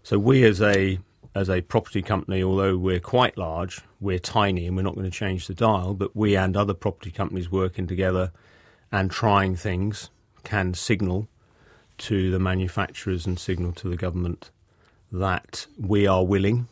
So 0.03 0.19
we 0.19 0.45
as 0.45 0.61
a 0.61 0.99
as 1.35 1.49
a 1.49 1.61
property 1.61 2.03
company, 2.03 2.43
although 2.43 2.77
we're 2.77 3.01
quite 3.01 3.39
large, 3.39 3.81
we're 4.01 4.19
tiny 4.19 4.67
and 4.67 4.77
we're 4.77 4.83
not 4.83 4.97
going 4.97 5.09
to 5.09 5.17
change 5.17 5.47
the 5.47 5.55
dial, 5.55 5.95
but 5.95 6.17
we 6.17 6.37
and 6.37 6.57
other 6.57 6.75
property 6.75 7.11
companies 7.11 7.51
working 7.51 7.87
together 7.87 8.33
and 8.91 9.11
trying 9.11 9.55
things 9.55 10.11
can 10.43 10.75
signal 10.75 11.29
to 11.99 12.31
the 12.31 12.39
manufacturers 12.39 13.27
and 13.27 13.39
signal 13.39 13.73
to 13.73 13.89
the 13.89 13.97
government 13.97 14.51
that 15.13 15.67
we 15.79 16.07
are 16.07 16.25
willing 16.25 16.67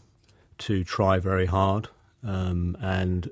to 0.59 0.85
try 0.85 1.19
very 1.19 1.47
hard 1.47 1.88
um, 2.25 2.77
and 2.81 3.31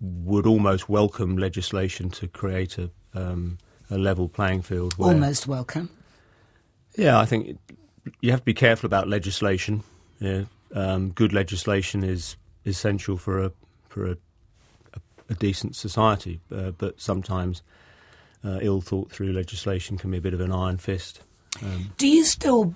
would 0.00 0.46
almost 0.46 0.88
welcome 0.88 1.36
legislation 1.36 2.10
to 2.10 2.26
create 2.26 2.78
a, 2.78 2.90
um, 3.14 3.58
a 3.90 3.98
level 3.98 4.28
playing 4.28 4.62
field. 4.62 4.96
Where, 4.98 5.10
Almost 5.10 5.46
welcome. 5.46 5.90
Yeah, 6.96 7.18
I 7.18 7.24
think 7.24 7.48
it, 7.48 7.58
you 8.20 8.30
have 8.30 8.40
to 8.40 8.44
be 8.44 8.54
careful 8.54 8.86
about 8.86 9.08
legislation. 9.08 9.82
Yeah, 10.18 10.44
um, 10.74 11.10
good 11.10 11.32
legislation 11.32 12.04
is 12.04 12.36
essential 12.64 13.16
for 13.16 13.42
a 13.42 13.52
for 13.88 14.06
a, 14.06 14.16
a, 14.94 15.00
a 15.30 15.34
decent 15.34 15.76
society, 15.76 16.40
uh, 16.54 16.72
but 16.72 17.00
sometimes 17.00 17.62
uh, 18.44 18.58
ill 18.60 18.80
thought 18.80 19.10
through 19.10 19.32
legislation 19.32 19.98
can 19.98 20.10
be 20.10 20.18
a 20.18 20.20
bit 20.20 20.34
of 20.34 20.40
an 20.40 20.52
iron 20.52 20.78
fist. 20.78 21.20
Um, 21.62 21.92
Do 21.98 22.08
you 22.08 22.24
still 22.24 22.74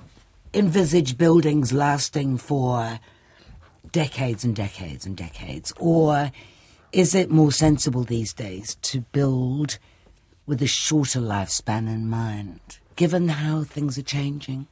envisage 0.54 1.18
buildings 1.18 1.72
lasting 1.72 2.38
for 2.38 3.00
decades 3.92 4.44
and 4.44 4.54
decades 4.54 5.06
and 5.06 5.16
decades? 5.16 5.72
Or 5.78 6.30
is 6.92 7.14
it 7.14 7.30
more 7.30 7.52
sensible 7.52 8.04
these 8.04 8.32
days 8.32 8.76
to 8.82 9.00
build 9.00 9.78
with 10.46 10.62
a 10.62 10.66
shorter 10.66 11.20
lifespan 11.20 11.88
in 11.88 12.08
mind, 12.08 12.78
given 12.94 13.28
how 13.28 13.64
things 13.64 13.98
are 13.98 14.02
changing? 14.02 14.66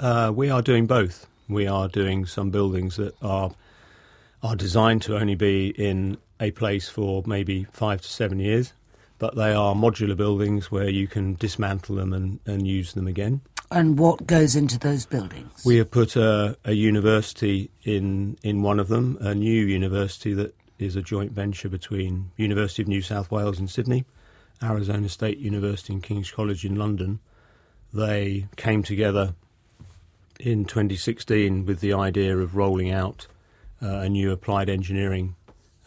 Uh, 0.00 0.32
we 0.34 0.50
are 0.50 0.62
doing 0.62 0.86
both. 0.86 1.26
We 1.48 1.66
are 1.66 1.88
doing 1.88 2.26
some 2.26 2.50
buildings 2.50 2.96
that 2.96 3.14
are 3.22 3.52
are 4.42 4.56
designed 4.56 5.02
to 5.02 5.16
only 5.16 5.34
be 5.34 5.68
in 5.70 6.18
a 6.38 6.50
place 6.50 6.88
for 6.88 7.22
maybe 7.26 7.64
five 7.72 8.00
to 8.02 8.08
seven 8.08 8.38
years, 8.38 8.72
but 9.18 9.34
they 9.34 9.52
are 9.52 9.74
modular 9.74 10.16
buildings 10.16 10.70
where 10.70 10.88
you 10.88 11.08
can 11.08 11.34
dismantle 11.34 11.96
them 11.96 12.12
and, 12.12 12.38
and 12.46 12.66
use 12.66 12.92
them 12.92 13.06
again. 13.06 13.40
And 13.70 13.98
what 13.98 14.26
goes 14.26 14.54
into 14.54 14.78
those 14.78 15.06
buildings? 15.06 15.64
We 15.64 15.76
have 15.76 15.90
put 15.90 16.16
a, 16.16 16.56
a 16.64 16.72
university 16.72 17.70
in 17.84 18.38
in 18.42 18.62
one 18.62 18.78
of 18.78 18.88
them, 18.88 19.18
a 19.20 19.34
new 19.34 19.64
university 19.64 20.34
that 20.34 20.54
is 20.78 20.96
a 20.96 21.02
joint 21.02 21.32
venture 21.32 21.68
between 21.68 22.30
University 22.36 22.82
of 22.82 22.88
New 22.88 23.02
South 23.02 23.30
Wales 23.30 23.58
in 23.58 23.66
Sydney, 23.66 24.04
Arizona 24.62 25.08
State 25.08 25.38
University 25.38 25.92
and 25.92 26.02
King's 26.02 26.30
College 26.30 26.64
in 26.64 26.76
London. 26.76 27.18
They 27.92 28.46
came 28.56 28.82
together 28.82 29.34
in 30.38 30.64
2016 30.64 31.64
with 31.64 31.80
the 31.80 31.94
idea 31.94 32.36
of 32.36 32.56
rolling 32.56 32.90
out 32.90 33.26
uh, 33.82 33.86
a 33.86 34.08
new 34.08 34.30
applied 34.30 34.68
engineering 34.68 35.34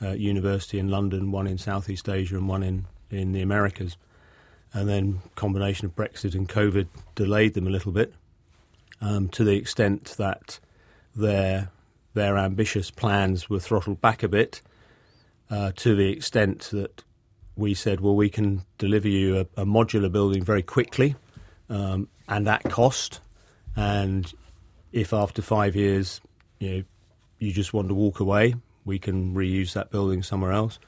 uh, 0.01 0.12
university 0.12 0.79
in 0.79 0.89
London, 0.89 1.31
one 1.31 1.48
in 1.48 1.57
Southeast 1.57 2.09
Asia, 2.09 2.38
and 2.38 2.48
one 2.48 2.63
in, 2.63 2.86
in 3.12 3.31
the 3.31 3.41
Americas. 3.41 3.98
And 4.73 4.88
then 4.88 5.21
combination 5.35 5.88
of 5.88 5.95
Brexit 5.95 6.35
and 6.35 6.47
COVID 6.47 6.88
delayed 7.15 7.53
them 7.55 7.67
a 7.67 7.71
little 7.71 7.91
bit, 7.91 8.13
um, 9.01 9.27
to 9.29 9.43
the 9.43 9.55
extent 9.55 10.15
that 10.17 10.59
their 11.15 11.69
their 12.13 12.38
ambitious 12.38 12.91
plans 12.91 13.49
were 13.49 13.59
throttled 13.59 14.01
back 14.01 14.23
a 14.23 14.27
bit, 14.27 14.61
uh, 15.49 15.71
to 15.75 15.95
the 15.95 16.09
extent 16.09 16.69
that 16.71 17.03
we 17.55 17.73
said, 17.73 17.99
well, 17.99 18.15
we 18.15 18.29
can 18.29 18.63
deliver 18.77 19.07
you 19.07 19.38
a, 19.38 19.61
a 19.61 19.65
modular 19.65 20.11
building 20.11 20.43
very 20.43 20.63
quickly 20.63 21.15
um, 21.69 22.07
and 22.27 22.47
at 22.47 22.63
cost. 22.63 23.21
And 23.75 24.31
if 24.91 25.13
after 25.13 25.41
five 25.41 25.75
years, 25.75 26.21
you 26.59 26.69
know, 26.69 26.83
you 27.38 27.51
just 27.51 27.73
want 27.73 27.88
to 27.89 27.93
walk 27.93 28.19
away, 28.19 28.55
we 28.85 28.97
can 28.99 29.33
reuse 29.35 29.73
that 29.73 29.91
building 29.91 30.23
somewhere 30.23 30.51
else. 30.51 30.79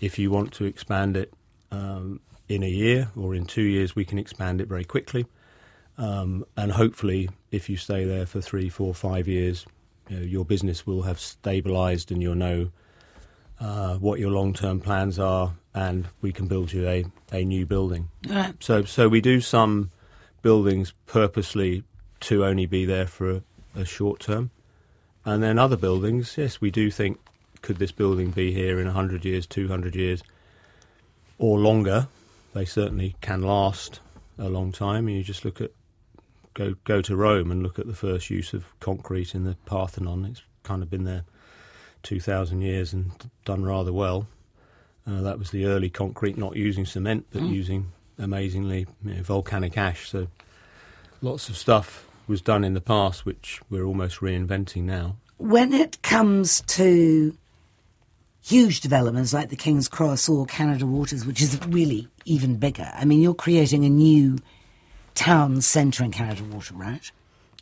If 0.00 0.18
you 0.18 0.30
want 0.30 0.52
to 0.54 0.64
expand 0.64 1.16
it 1.16 1.32
um, 1.70 2.20
in 2.48 2.62
a 2.62 2.68
year 2.68 3.10
or 3.16 3.34
in 3.34 3.44
two 3.44 3.62
years, 3.62 3.96
we 3.96 4.04
can 4.04 4.18
expand 4.18 4.60
it 4.60 4.68
very 4.68 4.84
quickly. 4.84 5.26
Um, 5.98 6.44
and 6.56 6.72
hopefully, 6.72 7.30
if 7.50 7.68
you 7.68 7.76
stay 7.76 8.04
there 8.04 8.26
for 8.26 8.40
three, 8.40 8.68
four, 8.68 8.94
five 8.94 9.26
years, 9.26 9.66
you 10.08 10.16
know, 10.16 10.22
your 10.22 10.44
business 10.44 10.86
will 10.86 11.02
have 11.02 11.18
stabilised 11.18 12.10
and 12.10 12.22
you'll 12.22 12.34
know 12.34 12.70
uh, 13.58 13.96
what 13.96 14.20
your 14.20 14.30
long-term 14.30 14.80
plans 14.80 15.18
are, 15.18 15.54
and 15.74 16.08
we 16.20 16.32
can 16.32 16.46
build 16.46 16.72
you 16.72 16.86
a, 16.86 17.04
a 17.32 17.44
new 17.44 17.64
building. 17.64 18.08
Right. 18.28 18.54
So, 18.60 18.84
so 18.84 19.08
we 19.08 19.20
do 19.20 19.40
some 19.40 19.90
buildings 20.42 20.92
purposely 21.06 21.82
to 22.20 22.44
only 22.44 22.66
be 22.66 22.84
there 22.84 23.06
for 23.06 23.30
a, 23.30 23.42
a 23.74 23.84
short 23.84 24.20
term, 24.20 24.50
and 25.24 25.42
then 25.42 25.58
other 25.58 25.76
buildings, 25.76 26.36
yes, 26.36 26.60
we 26.60 26.70
do 26.70 26.90
think 26.90 27.18
could 27.62 27.78
this 27.78 27.92
building 27.92 28.30
be 28.30 28.52
here 28.52 28.78
in 28.78 28.86
100 28.86 29.24
years, 29.24 29.46
200 29.46 29.96
years, 29.96 30.22
or 31.38 31.58
longer? 31.58 32.08
They 32.56 32.64
certainly 32.64 33.16
can 33.20 33.42
last 33.42 34.00
a 34.38 34.48
long 34.48 34.72
time. 34.72 35.10
You 35.10 35.22
just 35.22 35.44
look 35.44 35.60
at 35.60 35.72
go 36.54 36.74
go 36.84 37.02
to 37.02 37.14
Rome 37.14 37.50
and 37.50 37.62
look 37.62 37.78
at 37.78 37.86
the 37.86 37.92
first 37.92 38.30
use 38.30 38.54
of 38.54 38.64
concrete 38.80 39.34
in 39.34 39.44
the 39.44 39.56
Parthenon. 39.66 40.24
It's 40.24 40.40
kind 40.62 40.82
of 40.82 40.88
been 40.88 41.04
there 41.04 41.24
2,000 42.02 42.62
years 42.62 42.94
and 42.94 43.10
done 43.44 43.62
rather 43.62 43.92
well. 43.92 44.26
Uh, 45.06 45.20
that 45.20 45.38
was 45.38 45.50
the 45.50 45.66
early 45.66 45.90
concrete, 45.90 46.38
not 46.38 46.56
using 46.56 46.86
cement, 46.86 47.26
but 47.30 47.42
Mm. 47.42 47.52
using 47.52 47.92
amazingly 48.18 48.86
you 49.04 49.14
know, 49.16 49.22
volcanic 49.22 49.76
ash. 49.76 50.08
So 50.08 50.28
lots 51.20 51.50
of 51.50 51.58
stuff 51.58 52.08
was 52.26 52.40
done 52.40 52.64
in 52.64 52.72
the 52.72 52.80
past, 52.80 53.26
which 53.26 53.60
we're 53.68 53.84
almost 53.84 54.20
reinventing 54.20 54.84
now. 54.84 55.16
When 55.36 55.74
it 55.74 56.00
comes 56.00 56.62
to 56.68 57.36
huge 58.46 58.80
developments 58.80 59.34
like 59.34 59.48
the 59.48 59.56
King's 59.56 59.88
Cross 59.88 60.28
or 60.28 60.46
Canada 60.46 60.86
Waters, 60.86 61.26
which 61.26 61.42
is 61.42 61.58
really 61.66 62.06
even 62.24 62.56
bigger, 62.56 62.90
I 62.94 63.04
mean, 63.04 63.20
you're 63.20 63.34
creating 63.34 63.84
a 63.84 63.88
new 63.88 64.38
town 65.14 65.60
centre 65.60 66.04
in 66.04 66.12
Canada 66.12 66.44
Water, 66.44 66.74
right? 66.74 67.10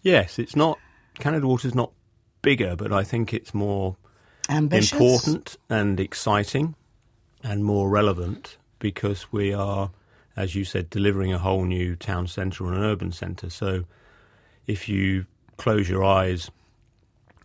Yes, 0.02 0.38
it's 0.38 0.54
not 0.54 0.78
Canada 1.18 1.46
Water's 1.46 1.74
not 1.74 1.90
bigger, 2.42 2.76
but 2.76 2.92
I 2.92 3.02
think 3.02 3.32
it's 3.32 3.54
more 3.54 3.96
Ambitious? 4.50 4.92
important 4.92 5.56
and 5.70 5.98
exciting 5.98 6.74
and 7.42 7.64
more 7.64 7.88
relevant 7.88 8.58
because 8.78 9.32
we 9.32 9.54
are, 9.54 9.90
as 10.36 10.54
you 10.54 10.64
said, 10.66 10.90
delivering 10.90 11.32
a 11.32 11.38
whole 11.38 11.64
new 11.64 11.96
town 11.96 12.26
centre 12.26 12.64
or 12.64 12.74
an 12.74 12.82
urban 12.82 13.10
centre. 13.10 13.48
So 13.48 13.84
if 14.66 14.86
you 14.86 15.24
close 15.56 15.88
your 15.88 16.04
eyes 16.04 16.50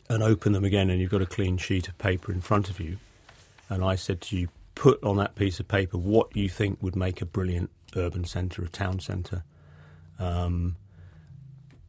and 0.09 0.21
open 0.23 0.51
them 0.51 0.65
again 0.65 0.89
and 0.89 0.99
you've 0.99 1.11
got 1.11 1.21
a 1.21 1.25
clean 1.25 1.57
sheet 1.57 1.87
of 1.87 1.97
paper 1.97 2.33
in 2.33 2.41
front 2.41 2.69
of 2.69 2.81
you, 2.81 2.97
and 3.69 3.83
I 3.83 3.95
said 3.95 4.21
to 4.21 4.37
you, 4.37 4.49
put 4.75 5.03
on 5.03 5.17
that 5.17 5.35
piece 5.35 5.59
of 5.59 5.67
paper 5.67 5.97
what 5.97 6.35
you 6.35 6.49
think 6.49 6.81
would 6.81 6.95
make 6.95 7.21
a 7.21 7.25
brilliant 7.25 7.69
urban 7.95 8.23
centre, 8.23 8.63
a 8.63 8.69
town 8.69 8.99
centre, 8.99 9.43
um, 10.17 10.75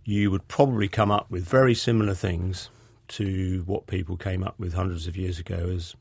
you 0.05 0.31
would 0.31 0.47
probably 0.49 0.89
come 0.89 1.11
up 1.11 1.31
with 1.31 1.45
very 1.45 1.75
similar 1.75 2.15
things 2.15 2.71
to 3.09 3.63
what 3.67 3.87
people 3.87 4.17
came 4.17 4.43
up 4.43 4.59
with 4.59 4.75
hundreds 4.75 5.07
of 5.07 5.17
years 5.17 5.39
ago 5.39 5.71
as 5.75 5.95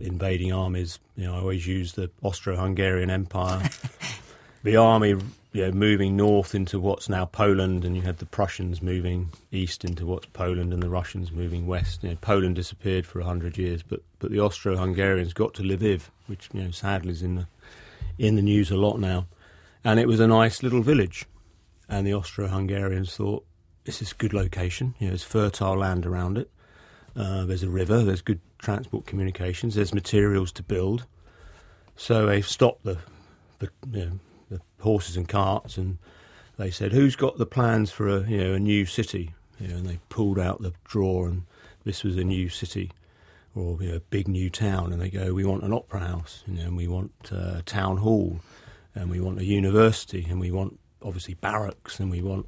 invading 0.00 0.52
armies. 0.52 0.98
You 1.16 1.26
know, 1.26 1.34
I 1.34 1.38
always 1.38 1.66
use 1.66 1.92
the 1.92 2.10
Austro-Hungarian 2.22 3.10
Empire, 3.10 3.68
the 4.62 4.76
army, 4.76 5.16
you 5.52 5.66
know, 5.66 5.72
moving 5.72 6.16
north 6.16 6.54
into 6.54 6.78
what's 6.78 7.08
now 7.08 7.24
Poland, 7.24 7.84
and 7.84 7.96
you 7.96 8.02
had 8.02 8.18
the 8.18 8.26
Prussians 8.26 8.80
moving 8.80 9.30
east 9.50 9.84
into 9.84 10.06
what's 10.06 10.26
Poland, 10.26 10.72
and 10.72 10.82
the 10.82 10.88
Russians 10.88 11.32
moving 11.32 11.66
west. 11.66 12.02
You 12.02 12.10
know, 12.10 12.16
Poland 12.20 12.56
disappeared 12.56 13.06
for 13.06 13.20
hundred 13.20 13.58
years, 13.58 13.82
but 13.82 14.00
but 14.18 14.30
the 14.30 14.40
Austro-Hungarians 14.40 15.32
got 15.32 15.54
to 15.54 15.62
Lviv, 15.62 16.02
which 16.26 16.48
you 16.52 16.62
know 16.62 16.70
sadly 16.70 17.12
is 17.12 17.22
in 17.22 17.34
the 17.34 17.46
in 18.18 18.36
the 18.36 18.42
news 18.42 18.70
a 18.70 18.76
lot 18.76 19.00
now, 19.00 19.26
and 19.82 19.98
it 19.98 20.06
was 20.06 20.20
a 20.20 20.28
nice 20.28 20.62
little 20.62 20.82
village, 20.82 21.26
and 21.88 22.06
the 22.06 22.14
Austro-Hungarians 22.14 23.16
thought 23.16 23.44
this 23.84 24.00
is 24.00 24.12
a 24.12 24.16
good 24.16 24.32
location. 24.32 24.94
You 24.98 25.06
know, 25.06 25.10
there's 25.10 25.24
fertile 25.24 25.78
land 25.78 26.06
around 26.06 26.38
it. 26.38 26.50
Uh, 27.16 27.44
there's 27.44 27.64
a 27.64 27.70
river. 27.70 28.04
There's 28.04 28.22
good 28.22 28.40
transport 28.58 29.06
communications. 29.06 29.74
There's 29.74 29.92
materials 29.92 30.52
to 30.52 30.62
build. 30.62 31.06
So 31.96 32.26
they 32.26 32.40
stopped 32.40 32.84
the 32.84 32.98
the, 33.58 33.68
you 33.92 34.04
know, 34.06 34.18
the 34.50 34.60
horses 34.80 35.16
and 35.16 35.28
carts, 35.28 35.78
and 35.78 35.98
they 36.58 36.70
said, 36.70 36.92
"Who's 36.92 37.16
got 37.16 37.38
the 37.38 37.46
plans 37.46 37.90
for 37.90 38.08
a 38.08 38.28
you 38.28 38.38
know 38.38 38.54
a 38.54 38.60
new 38.60 38.84
city?" 38.84 39.32
You 39.58 39.68
know, 39.68 39.76
and 39.76 39.86
they 39.86 39.98
pulled 40.08 40.38
out 40.38 40.60
the 40.60 40.72
drawer, 40.84 41.28
and 41.28 41.42
this 41.84 42.02
was 42.02 42.16
a 42.16 42.24
new 42.24 42.48
city, 42.48 42.90
or 43.54 43.82
you 43.82 43.90
know, 43.90 43.96
a 43.96 44.00
big 44.00 44.28
new 44.28 44.50
town. 44.50 44.92
And 44.92 45.00
they 45.00 45.10
go, 45.10 45.32
"We 45.32 45.44
want 45.44 45.62
an 45.62 45.72
opera 45.72 46.00
house, 46.00 46.42
you 46.46 46.54
know, 46.54 46.62
and 46.62 46.76
we 46.76 46.88
want 46.88 47.12
uh, 47.32 47.56
a 47.58 47.62
town 47.62 47.98
hall, 47.98 48.40
and 48.94 49.10
we 49.10 49.20
want 49.20 49.38
a 49.38 49.44
university, 49.44 50.26
and 50.28 50.40
we 50.40 50.50
want 50.50 50.78
obviously 51.02 51.34
barracks, 51.34 52.00
and 52.00 52.10
we 52.10 52.22
want 52.22 52.46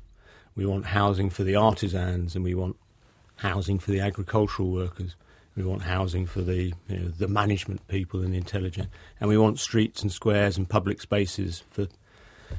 we 0.54 0.66
want 0.66 0.87
housing 0.87 1.30
for 1.30 1.44
the 1.44 1.56
artisans, 1.56 2.35
and 2.35 2.44
we 2.44 2.54
want 2.54 2.76
housing 3.37 3.78
for 3.78 3.90
the 3.90 4.00
agricultural 4.00 4.71
workers." 4.71 5.16
We 5.56 5.64
want 5.64 5.82
housing 5.82 6.26
for 6.26 6.40
the 6.40 6.73
you 6.88 6.99
know, 6.99 7.09
the 7.09 7.28
management 7.28 7.87
people 7.88 8.23
and 8.23 8.32
the 8.32 8.38
intelligent, 8.38 8.88
and 9.21 9.28
we 9.28 9.37
want 9.37 9.59
streets 9.59 10.02
and 10.02 10.11
squares 10.11 10.56
and 10.56 10.68
public 10.68 11.00
spaces 11.00 11.62
for 11.71 11.88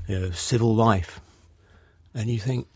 you 0.08 0.20
know, 0.20 0.32
civil 0.32 0.76
life. 0.76 1.20
And 2.14 2.30
you 2.30 2.40
think 2.40 2.68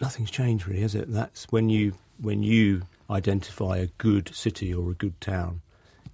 nothing's 0.00 0.30
changed, 0.30 0.66
really, 0.66 0.82
has 0.82 0.94
it? 0.94 1.10
That's 1.10 1.46
when 1.50 1.70
you 1.70 1.94
when 2.20 2.42
you 2.42 2.82
identify 3.10 3.78
a 3.78 3.86
good 3.98 4.34
city 4.34 4.74
or 4.74 4.90
a 4.90 4.94
good 4.94 5.18
town, 5.20 5.62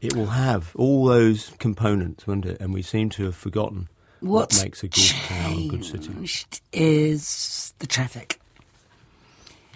it 0.00 0.14
will 0.14 0.26
have 0.26 0.74
all 0.76 1.06
those 1.06 1.50
components, 1.58 2.26
won't 2.26 2.46
it? 2.46 2.60
And 2.60 2.72
we 2.72 2.82
seem 2.82 3.10
to 3.10 3.24
have 3.24 3.34
forgotten 3.34 3.88
What's 4.20 4.56
what 4.56 4.64
makes 4.64 4.82
a 4.82 4.88
good 4.88 5.14
town 5.28 5.52
a 5.52 5.68
good 5.68 5.84
city. 5.84 6.14
changed 6.14 6.60
is 6.72 7.74
the 7.78 7.86
traffic. 7.86 8.40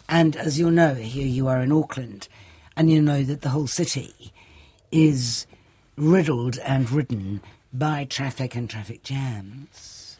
And 0.09 0.37
as 0.37 0.59
you'll 0.59 0.71
know, 0.71 0.95
here 0.95 1.27
you 1.27 1.49
are 1.49 1.61
in 1.61 1.71
Auckland, 1.71 2.29
and 2.79 2.89
you 2.93 3.03
know 3.03 3.25
that 3.25 3.43
the 3.43 3.49
whole 3.49 3.67
city 3.67 4.33
is 4.93 5.49
riddled 5.97 6.59
and 6.59 6.89
ridden 6.93 7.43
by 7.73 8.05
traffic 8.05 8.55
and 8.55 8.71
traffic 8.71 9.03
jams. 9.03 10.17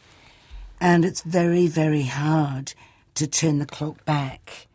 And 0.81 1.05
it's 1.05 1.21
very, 1.21 1.67
very 1.67 2.03
hard 2.03 2.73
to 3.15 3.27
turn 3.27 3.59
the 3.59 3.65
clock 3.65 4.03
back 4.03 4.67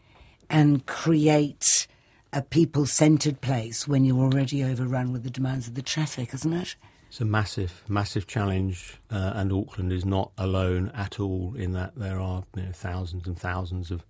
and 0.49 0.87
create 0.87 1.87
a 2.33 2.41
people 2.41 2.87
centred 2.87 3.43
place 3.43 3.87
when 3.87 4.05
you're 4.05 4.19
already 4.19 4.65
overrun 4.65 5.13
with 5.13 5.23
the 5.23 5.31
demands 5.31 5.69
of 5.69 5.75
the 5.75 5.83
traffic, 5.83 6.33
isn't 6.33 6.55
it? 6.55 6.77
It's 7.09 7.21
a 7.21 7.27
massive, 7.27 7.85
massive 7.87 8.27
challenge, 8.27 8.99
uh, 9.11 9.33
and 9.35 9.53
Auckland 9.53 9.93
is 9.93 10.07
not 10.07 10.33
alone 10.39 10.91
at 10.95 11.21
all 11.21 11.55
in 11.55 11.73
that 11.73 11.97
there 11.97 12.19
are 12.19 12.45
you 12.57 12.63
know, 12.63 12.73
thousands 12.73 13.27
and 13.27 13.39
thousands 13.39 13.91
of 13.91 14.05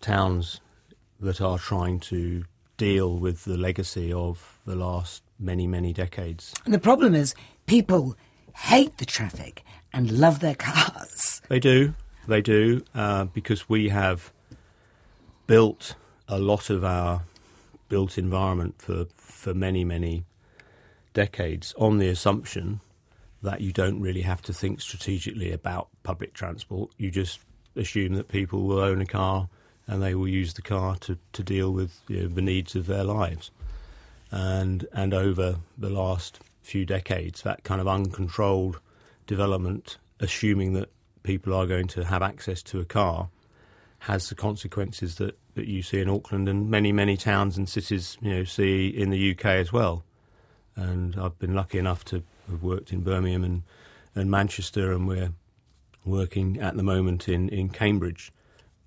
towns 0.00 0.60
that 1.20 1.42
are 1.42 1.58
trying 1.58 2.00
to 2.00 2.44
deal 2.76 3.16
with 3.16 3.44
the 3.44 3.56
legacy 3.56 4.12
of 4.12 4.58
the 4.66 4.76
last 4.76 5.22
many, 5.38 5.66
many 5.66 5.92
decades. 5.92 6.54
And 6.64 6.74
the 6.74 6.78
problem 6.78 7.14
is, 7.14 7.34
people 7.66 8.16
hate 8.54 8.98
the 8.98 9.06
traffic 9.06 9.62
and 9.92 10.10
love 10.10 10.40
their 10.40 10.54
cars. 10.54 11.40
They 11.48 11.60
do, 11.60 11.94
they 12.26 12.40
do, 12.40 12.82
uh, 12.94 13.24
because 13.26 13.68
we 13.68 13.88
have 13.88 14.32
built 15.46 15.94
a 16.28 16.38
lot 16.38 16.70
of 16.70 16.84
our 16.84 17.22
built 17.88 18.18
environment 18.18 18.74
for, 18.78 19.06
for 19.16 19.54
many, 19.54 19.84
many 19.84 20.24
decades 21.14 21.72
on 21.78 21.98
the 21.98 22.08
assumption 22.08 22.80
that 23.42 23.60
you 23.60 23.72
don't 23.72 24.00
really 24.00 24.22
have 24.22 24.42
to 24.42 24.52
think 24.52 24.80
strategically 24.80 25.52
about 25.52 25.88
public 26.02 26.34
transport. 26.34 26.90
You 26.98 27.10
just 27.10 27.40
assume 27.76 28.14
that 28.14 28.28
people 28.28 28.62
will 28.62 28.80
own 28.80 29.00
a 29.00 29.06
car 29.06 29.48
and 29.86 30.02
they 30.02 30.14
will 30.14 30.28
use 30.28 30.54
the 30.54 30.62
car 30.62 30.96
to, 30.96 31.18
to 31.32 31.42
deal 31.42 31.72
with 31.72 32.00
you 32.08 32.22
know, 32.22 32.28
the 32.28 32.42
needs 32.42 32.74
of 32.74 32.86
their 32.86 33.04
lives. 33.04 33.50
And 34.30 34.86
and 34.92 35.14
over 35.14 35.56
the 35.78 35.90
last 35.90 36.40
few 36.62 36.84
decades, 36.84 37.42
that 37.42 37.62
kind 37.62 37.80
of 37.80 37.86
uncontrolled 37.86 38.80
development, 39.26 39.98
assuming 40.20 40.72
that 40.72 40.90
people 41.22 41.54
are 41.54 41.66
going 41.66 41.86
to 41.88 42.04
have 42.04 42.22
access 42.22 42.62
to 42.62 42.80
a 42.80 42.84
car, 42.84 43.28
has 44.00 44.28
the 44.28 44.34
consequences 44.34 45.16
that, 45.16 45.38
that 45.54 45.66
you 45.66 45.82
see 45.82 46.00
in 46.00 46.08
Auckland 46.08 46.48
and 46.48 46.70
many, 46.70 46.92
many 46.92 47.16
towns 47.16 47.56
and 47.56 47.68
cities, 47.68 48.16
you 48.20 48.30
know, 48.30 48.44
see 48.44 48.88
in 48.88 49.10
the 49.10 49.32
UK 49.32 49.46
as 49.46 49.72
well. 49.72 50.04
And 50.76 51.16
I've 51.18 51.38
been 51.38 51.54
lucky 51.54 51.78
enough 51.78 52.04
to 52.06 52.22
have 52.50 52.62
worked 52.62 52.92
in 52.92 53.00
Birmingham 53.00 53.44
and, 53.44 53.62
and 54.14 54.30
Manchester, 54.30 54.92
and 54.92 55.08
we're 55.08 55.32
working 56.04 56.60
at 56.60 56.76
the 56.76 56.82
moment 56.82 57.28
in, 57.28 57.48
in 57.48 57.68
Cambridge. 57.68 58.32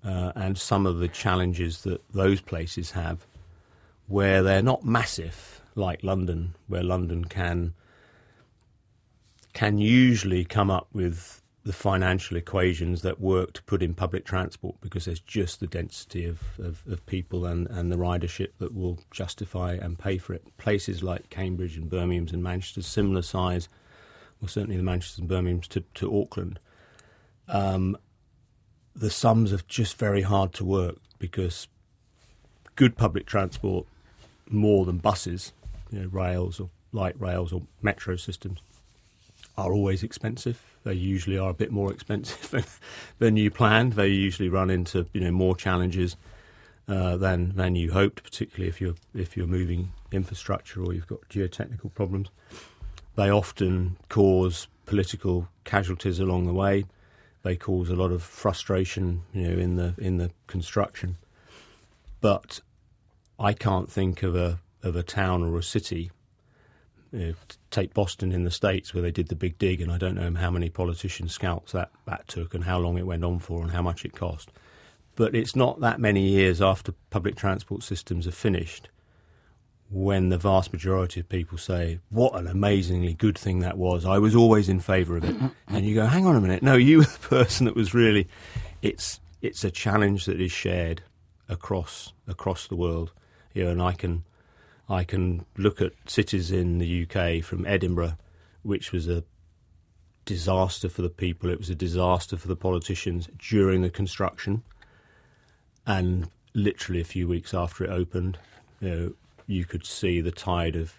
Uh, 0.02 0.32
and 0.34 0.56
some 0.56 0.86
of 0.86 0.98
the 0.98 1.08
challenges 1.08 1.82
that 1.82 2.02
those 2.12 2.40
places 2.40 2.92
have, 2.92 3.26
where 4.06 4.42
they're 4.42 4.62
not 4.62 4.84
massive 4.84 5.60
like 5.74 6.02
London, 6.02 6.54
where 6.68 6.82
London 6.82 7.24
can 7.24 7.74
can 9.52 9.78
usually 9.78 10.44
come 10.44 10.70
up 10.70 10.88
with 10.92 11.40
the 11.64 11.72
financial 11.72 12.36
equations 12.36 13.02
that 13.02 13.20
work 13.20 13.52
to 13.52 13.62
put 13.64 13.82
in 13.82 13.94
public 13.94 14.24
transport 14.24 14.76
because 14.80 15.04
there's 15.04 15.20
just 15.20 15.60
the 15.60 15.66
density 15.66 16.24
of, 16.24 16.40
of, 16.58 16.82
of, 16.90 17.04
people 17.04 17.44
and, 17.44 17.66
and 17.68 17.92
the 17.92 17.96
ridership 17.96 18.48
that 18.58 18.74
will 18.74 18.98
justify 19.10 19.74
and 19.74 19.98
pay 19.98 20.16
for 20.16 20.32
it. 20.32 20.56
Places 20.56 21.02
like 21.02 21.28
Cambridge 21.28 21.76
and 21.76 21.90
Birmingham 21.90 22.28
and 22.32 22.42
Manchester, 22.42 22.80
similar 22.80 23.22
size, 23.22 23.68
well, 24.40 24.48
certainly 24.48 24.78
the 24.78 24.82
Manchester 24.82 25.20
and 25.20 25.28
Birmingham 25.28 25.60
to, 25.60 25.80
to 25.94 26.20
Auckland, 26.20 26.58
um, 27.48 27.96
the 28.94 29.10
sums 29.10 29.52
are 29.52 29.60
just 29.68 29.96
very 29.96 30.22
hard 30.22 30.52
to 30.54 30.64
work 30.64 30.96
because 31.18 31.68
good 32.76 32.96
public 32.96 33.26
transport, 33.26 33.86
more 34.48 34.84
than 34.84 34.98
buses, 34.98 35.52
you 35.90 36.00
know, 36.00 36.08
rails 36.08 36.60
or 36.60 36.70
light 36.92 37.18
rails 37.20 37.52
or 37.52 37.62
metro 37.82 38.16
systems, 38.16 38.60
are 39.56 39.72
always 39.72 40.02
expensive. 40.02 40.62
They 40.84 40.94
usually 40.94 41.38
are 41.38 41.50
a 41.50 41.54
bit 41.54 41.70
more 41.70 41.92
expensive 41.92 42.80
than 43.18 43.36
you 43.36 43.50
planned. 43.50 43.92
They 43.94 44.08
usually 44.08 44.48
run 44.48 44.70
into 44.70 45.06
you 45.12 45.20
know 45.20 45.30
more 45.30 45.54
challenges 45.54 46.16
uh, 46.88 47.16
than 47.16 47.54
than 47.54 47.76
you 47.76 47.92
hoped, 47.92 48.22
particularly 48.24 48.68
if 48.68 48.80
you're 48.80 48.94
if 49.14 49.36
you're 49.36 49.46
moving 49.46 49.92
infrastructure 50.10 50.82
or 50.82 50.92
you've 50.94 51.06
got 51.06 51.20
geotechnical 51.28 51.92
problems. 51.94 52.28
They 53.16 53.30
often 53.30 53.96
cause 54.08 54.68
political 54.86 55.48
casualties 55.64 56.18
along 56.18 56.46
the 56.46 56.54
way. 56.54 56.86
They 57.42 57.56
cause 57.56 57.88
a 57.88 57.96
lot 57.96 58.12
of 58.12 58.22
frustration, 58.22 59.22
you 59.32 59.48
know, 59.48 59.58
in 59.58 59.76
the 59.76 59.94
in 59.98 60.18
the 60.18 60.30
construction. 60.46 61.16
But 62.20 62.60
I 63.38 63.52
can't 63.52 63.90
think 63.90 64.22
of 64.22 64.36
a 64.36 64.60
of 64.82 64.96
a 64.96 65.02
town 65.02 65.42
or 65.42 65.58
a 65.58 65.62
city 65.62 66.10
you 67.12 67.18
know, 67.18 67.34
take 67.70 67.92
Boston 67.92 68.32
in 68.32 68.44
the 68.44 68.50
States 68.50 68.94
where 68.94 69.02
they 69.02 69.10
did 69.10 69.28
the 69.28 69.34
big 69.34 69.58
dig, 69.58 69.80
and 69.80 69.90
I 69.90 69.98
don't 69.98 70.14
know 70.14 70.32
how 70.34 70.50
many 70.50 70.70
politician 70.70 71.28
scalps 71.28 71.72
that, 71.72 71.90
that 72.06 72.28
took 72.28 72.54
and 72.54 72.64
how 72.64 72.78
long 72.78 72.98
it 72.98 73.06
went 73.06 73.24
on 73.24 73.40
for 73.40 73.62
and 73.62 73.72
how 73.72 73.82
much 73.82 74.04
it 74.04 74.14
cost. 74.14 74.50
But 75.16 75.34
it's 75.34 75.56
not 75.56 75.80
that 75.80 76.00
many 76.00 76.22
years 76.22 76.62
after 76.62 76.94
public 77.10 77.36
transport 77.36 77.82
systems 77.82 78.26
are 78.26 78.32
finished 78.32 78.88
when 79.90 80.28
the 80.28 80.38
vast 80.38 80.72
majority 80.72 81.20
of 81.20 81.28
people 81.28 81.58
say, 81.58 81.98
What 82.10 82.34
an 82.34 82.46
amazingly 82.46 83.14
good 83.14 83.36
thing 83.36 83.60
that 83.60 83.76
was. 83.76 84.04
I 84.04 84.18
was 84.18 84.34
always 84.34 84.68
in 84.68 84.80
favour 84.80 85.16
of 85.16 85.24
it. 85.24 85.36
and 85.68 85.84
you 85.84 85.94
go, 85.94 86.06
Hang 86.06 86.26
on 86.26 86.36
a 86.36 86.40
minute. 86.40 86.62
No, 86.62 86.74
you 86.74 86.98
were 86.98 87.04
the 87.04 87.18
person 87.28 87.66
that 87.66 87.76
was 87.76 87.92
really. 87.92 88.28
It's, 88.82 89.20
it's 89.42 89.64
a 89.64 89.70
challenge 89.70 90.26
that 90.26 90.40
is 90.40 90.52
shared 90.52 91.02
across 91.48 92.12
across 92.28 92.66
the 92.66 92.76
world. 92.76 93.12
You 93.52 93.64
know, 93.64 93.70
and 93.70 93.82
I 93.82 93.92
can 93.92 94.24
I 94.88 95.04
can 95.04 95.44
look 95.56 95.80
at 95.80 95.92
cities 96.06 96.50
in 96.50 96.78
the 96.78 97.06
UK 97.06 97.44
from 97.44 97.66
Edinburgh, 97.66 98.16
which 98.62 98.92
was 98.92 99.08
a 99.08 99.24
disaster 100.24 100.88
for 100.88 101.02
the 101.02 101.10
people, 101.10 101.50
it 101.50 101.58
was 101.58 101.70
a 101.70 101.74
disaster 101.74 102.36
for 102.36 102.48
the 102.48 102.56
politicians 102.56 103.28
during 103.38 103.82
the 103.82 103.90
construction. 103.90 104.62
And 105.86 106.30
literally 106.54 107.00
a 107.00 107.04
few 107.04 107.26
weeks 107.26 107.52
after 107.52 107.84
it 107.84 107.90
opened, 107.90 108.38
you 108.80 108.88
know, 108.88 109.12
you 109.50 109.64
could 109.64 109.84
see 109.84 110.20
the 110.20 110.30
tide 110.30 110.76
of 110.76 110.94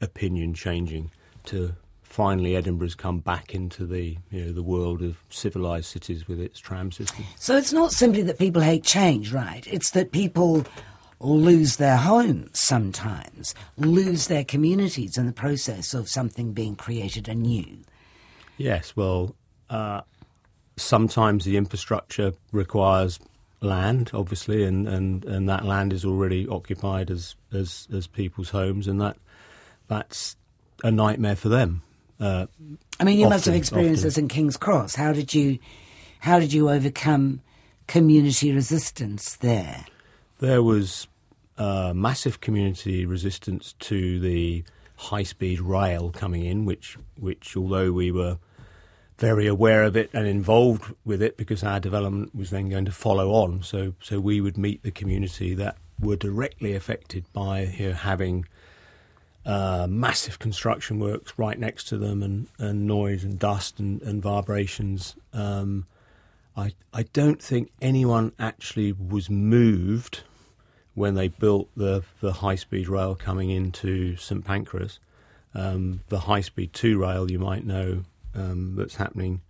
opinion 0.00 0.54
changing 0.54 1.10
to 1.44 1.74
finally 2.02 2.54
Edinburgh's 2.54 2.94
come 2.94 3.18
back 3.18 3.54
into 3.54 3.84
the 3.84 4.16
you 4.30 4.44
know 4.44 4.52
the 4.52 4.62
world 4.62 5.02
of 5.02 5.18
civilized 5.28 5.86
cities 5.86 6.28
with 6.28 6.40
its 6.40 6.60
tram 6.60 6.92
system. 6.92 7.24
So 7.36 7.56
it's 7.56 7.72
not 7.72 7.92
simply 7.92 8.22
that 8.22 8.38
people 8.38 8.62
hate 8.62 8.84
change, 8.84 9.32
right? 9.32 9.66
It's 9.66 9.90
that 9.90 10.12
people 10.12 10.64
lose 11.18 11.76
their 11.76 11.96
homes 11.96 12.58
sometimes, 12.58 13.54
lose 13.76 14.28
their 14.28 14.44
communities 14.44 15.18
in 15.18 15.26
the 15.26 15.32
process 15.32 15.94
of 15.94 16.08
something 16.08 16.52
being 16.52 16.76
created 16.76 17.28
anew. 17.28 17.78
Yes, 18.56 18.94
well, 18.94 19.34
uh, 19.68 20.02
sometimes 20.76 21.44
the 21.44 21.56
infrastructure 21.56 22.32
requires 22.52 23.18
land, 23.66 24.10
obviously, 24.14 24.64
and, 24.64 24.88
and, 24.88 25.24
and 25.24 25.48
that 25.48 25.64
land 25.64 25.92
is 25.92 26.04
already 26.04 26.48
occupied 26.48 27.10
as, 27.10 27.34
as, 27.52 27.86
as 27.92 28.06
people's 28.06 28.50
homes, 28.50 28.86
and 28.86 29.00
that 29.00 29.16
that's 29.88 30.36
a 30.82 30.90
nightmare 30.90 31.36
for 31.36 31.48
them. 31.48 31.82
Uh, 32.18 32.46
I 32.98 33.04
mean, 33.04 33.18
you 33.18 33.26
often, 33.26 33.36
must 33.36 33.44
have 33.46 33.54
experienced 33.54 34.00
often. 34.00 34.08
this 34.08 34.18
in 34.18 34.28
King's 34.28 34.56
Cross. 34.56 34.94
How 34.94 35.12
did 35.12 35.34
you, 35.34 35.58
how 36.20 36.38
did 36.38 36.52
you 36.52 36.70
overcome 36.70 37.42
community 37.86 38.52
resistance 38.52 39.36
there? 39.36 39.84
there 40.38 40.62
was 40.62 41.06
uh, 41.58 41.92
massive 41.94 42.40
community 42.40 43.06
resistance 43.06 43.74
to 43.80 44.20
the 44.20 44.64
high-speed 44.96 45.60
rail 45.60 46.10
coming 46.10 46.44
in, 46.44 46.64
which, 46.64 46.96
which 47.18 47.56
although 47.56 47.92
we 47.92 48.10
were 48.10 48.38
very 49.18 49.46
aware 49.46 49.82
of 49.82 49.96
it 49.96 50.10
and 50.12 50.26
involved 50.26 50.94
with 51.04 51.22
it 51.22 51.36
because 51.36 51.64
our 51.64 51.80
development 51.80 52.34
was 52.34 52.50
then 52.50 52.68
going 52.68 52.84
to 52.84 52.92
follow 52.92 53.32
on, 53.32 53.62
so 53.62 53.94
so 54.00 54.20
we 54.20 54.40
would 54.40 54.58
meet 54.58 54.82
the 54.82 54.90
community 54.90 55.54
that 55.54 55.76
were 55.98 56.16
directly 56.16 56.74
affected 56.74 57.24
by 57.32 57.62
you 57.62 57.88
know, 57.88 57.94
having 57.94 58.46
uh, 59.46 59.86
massive 59.88 60.38
construction 60.38 60.98
works 60.98 61.32
right 61.36 61.58
next 61.58 61.84
to 61.84 61.96
them 61.96 62.22
and, 62.22 62.48
and 62.58 62.86
noise 62.86 63.24
and 63.24 63.38
dust 63.38 63.78
and, 63.78 64.02
and 64.02 64.20
vibrations. 64.20 65.14
Um, 65.32 65.86
I, 66.56 66.72
I 66.92 67.04
don't 67.04 67.40
think 67.40 67.70
anyone 67.80 68.32
actually 68.38 68.92
was 68.92 69.30
moved 69.30 70.24
when 70.94 71.14
they 71.14 71.28
built 71.28 71.68
the, 71.76 72.02
the 72.20 72.32
high 72.32 72.54
speed 72.56 72.88
rail 72.88 73.14
coming 73.14 73.50
into 73.50 74.16
St 74.16 74.44
Pancras. 74.44 74.98
Um, 75.54 76.00
the 76.08 76.20
high 76.20 76.40
speed 76.40 76.72
2 76.72 76.98
rail, 76.98 77.30
you 77.30 77.38
might 77.38 77.64
know, 77.64 78.02
um, 78.36 78.74
that's 78.76 78.96
happening 78.96 79.40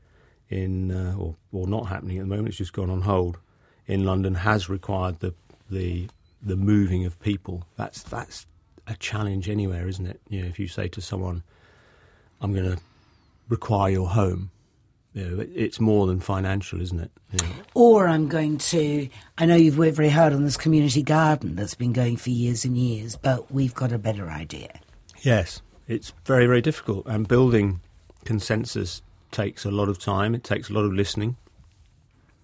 in, 0.49 0.90
uh, 0.90 1.16
or, 1.18 1.37
or 1.53 1.66
not 1.66 1.88
happening 1.88 2.18
at 2.18 2.22
the 2.22 2.29
moment, 2.29 2.49
it's 2.49 2.57
just 2.57 2.72
gone 2.72 2.90
on 2.90 3.03
hold 3.03 3.38
in 3.87 4.05
London, 4.05 4.35
has 4.35 4.68
required 4.68 5.20
the, 5.20 5.35
the, 5.70 6.09
the 6.42 6.57
moving 6.57 7.05
of 7.05 7.18
people. 7.20 7.66
That's, 7.77 8.03
that's 8.03 8.46
a 8.87 8.94
challenge 8.96 9.49
anywhere, 9.49 9.88
isn't 9.88 10.07
it? 10.07 10.20
You 10.29 10.42
know, 10.42 10.49
if 10.49 10.59
you 10.59 10.68
say 10.68 10.88
to 10.88 11.01
someone, 11.01 11.42
I'm 12.40 12.53
going 12.55 12.77
to 12.77 12.79
require 13.49 13.90
your 13.90 14.09
home, 14.09 14.51
you 15.14 15.25
know, 15.25 15.46
it's 15.55 15.81
more 15.81 16.07
than 16.07 16.20
financial, 16.20 16.83
isn't 16.83 17.01
it? 17.01 17.11
Yeah. 17.33 17.49
Or 17.72 18.07
I'm 18.07 18.29
going 18.29 18.59
to. 18.59 19.09
I 19.38 19.46
know 19.46 19.57
you've 19.57 19.79
worked 19.79 19.96
very 19.96 20.11
hard 20.11 20.35
on 20.35 20.44
this 20.44 20.59
community 20.59 21.03
garden 21.03 21.57
that's 21.57 21.75
been 21.75 21.94
going 21.94 22.18
for 22.18 22.29
years 22.29 22.66
and 22.66 22.77
years, 22.77 23.16
but 23.16 23.51
we've 23.51 23.72
got 23.72 23.92
a 23.92 23.99
better 23.99 24.29
idea. 24.29 24.79
Yes, 25.22 25.62
it's 25.88 26.12
very, 26.27 26.46
very 26.46 26.61
difficult, 26.61 27.07
and 27.07 27.27
building 27.27 27.81
consensus 28.27 29.01
takes 29.31 29.65
a 29.65 29.71
lot 29.71 29.89
of 29.89 29.99
time. 29.99 30.35
It 30.35 30.45
takes 30.45 30.69
a 30.69 30.73
lot 30.73 30.85
of 30.85 30.93
listening. 30.93 31.37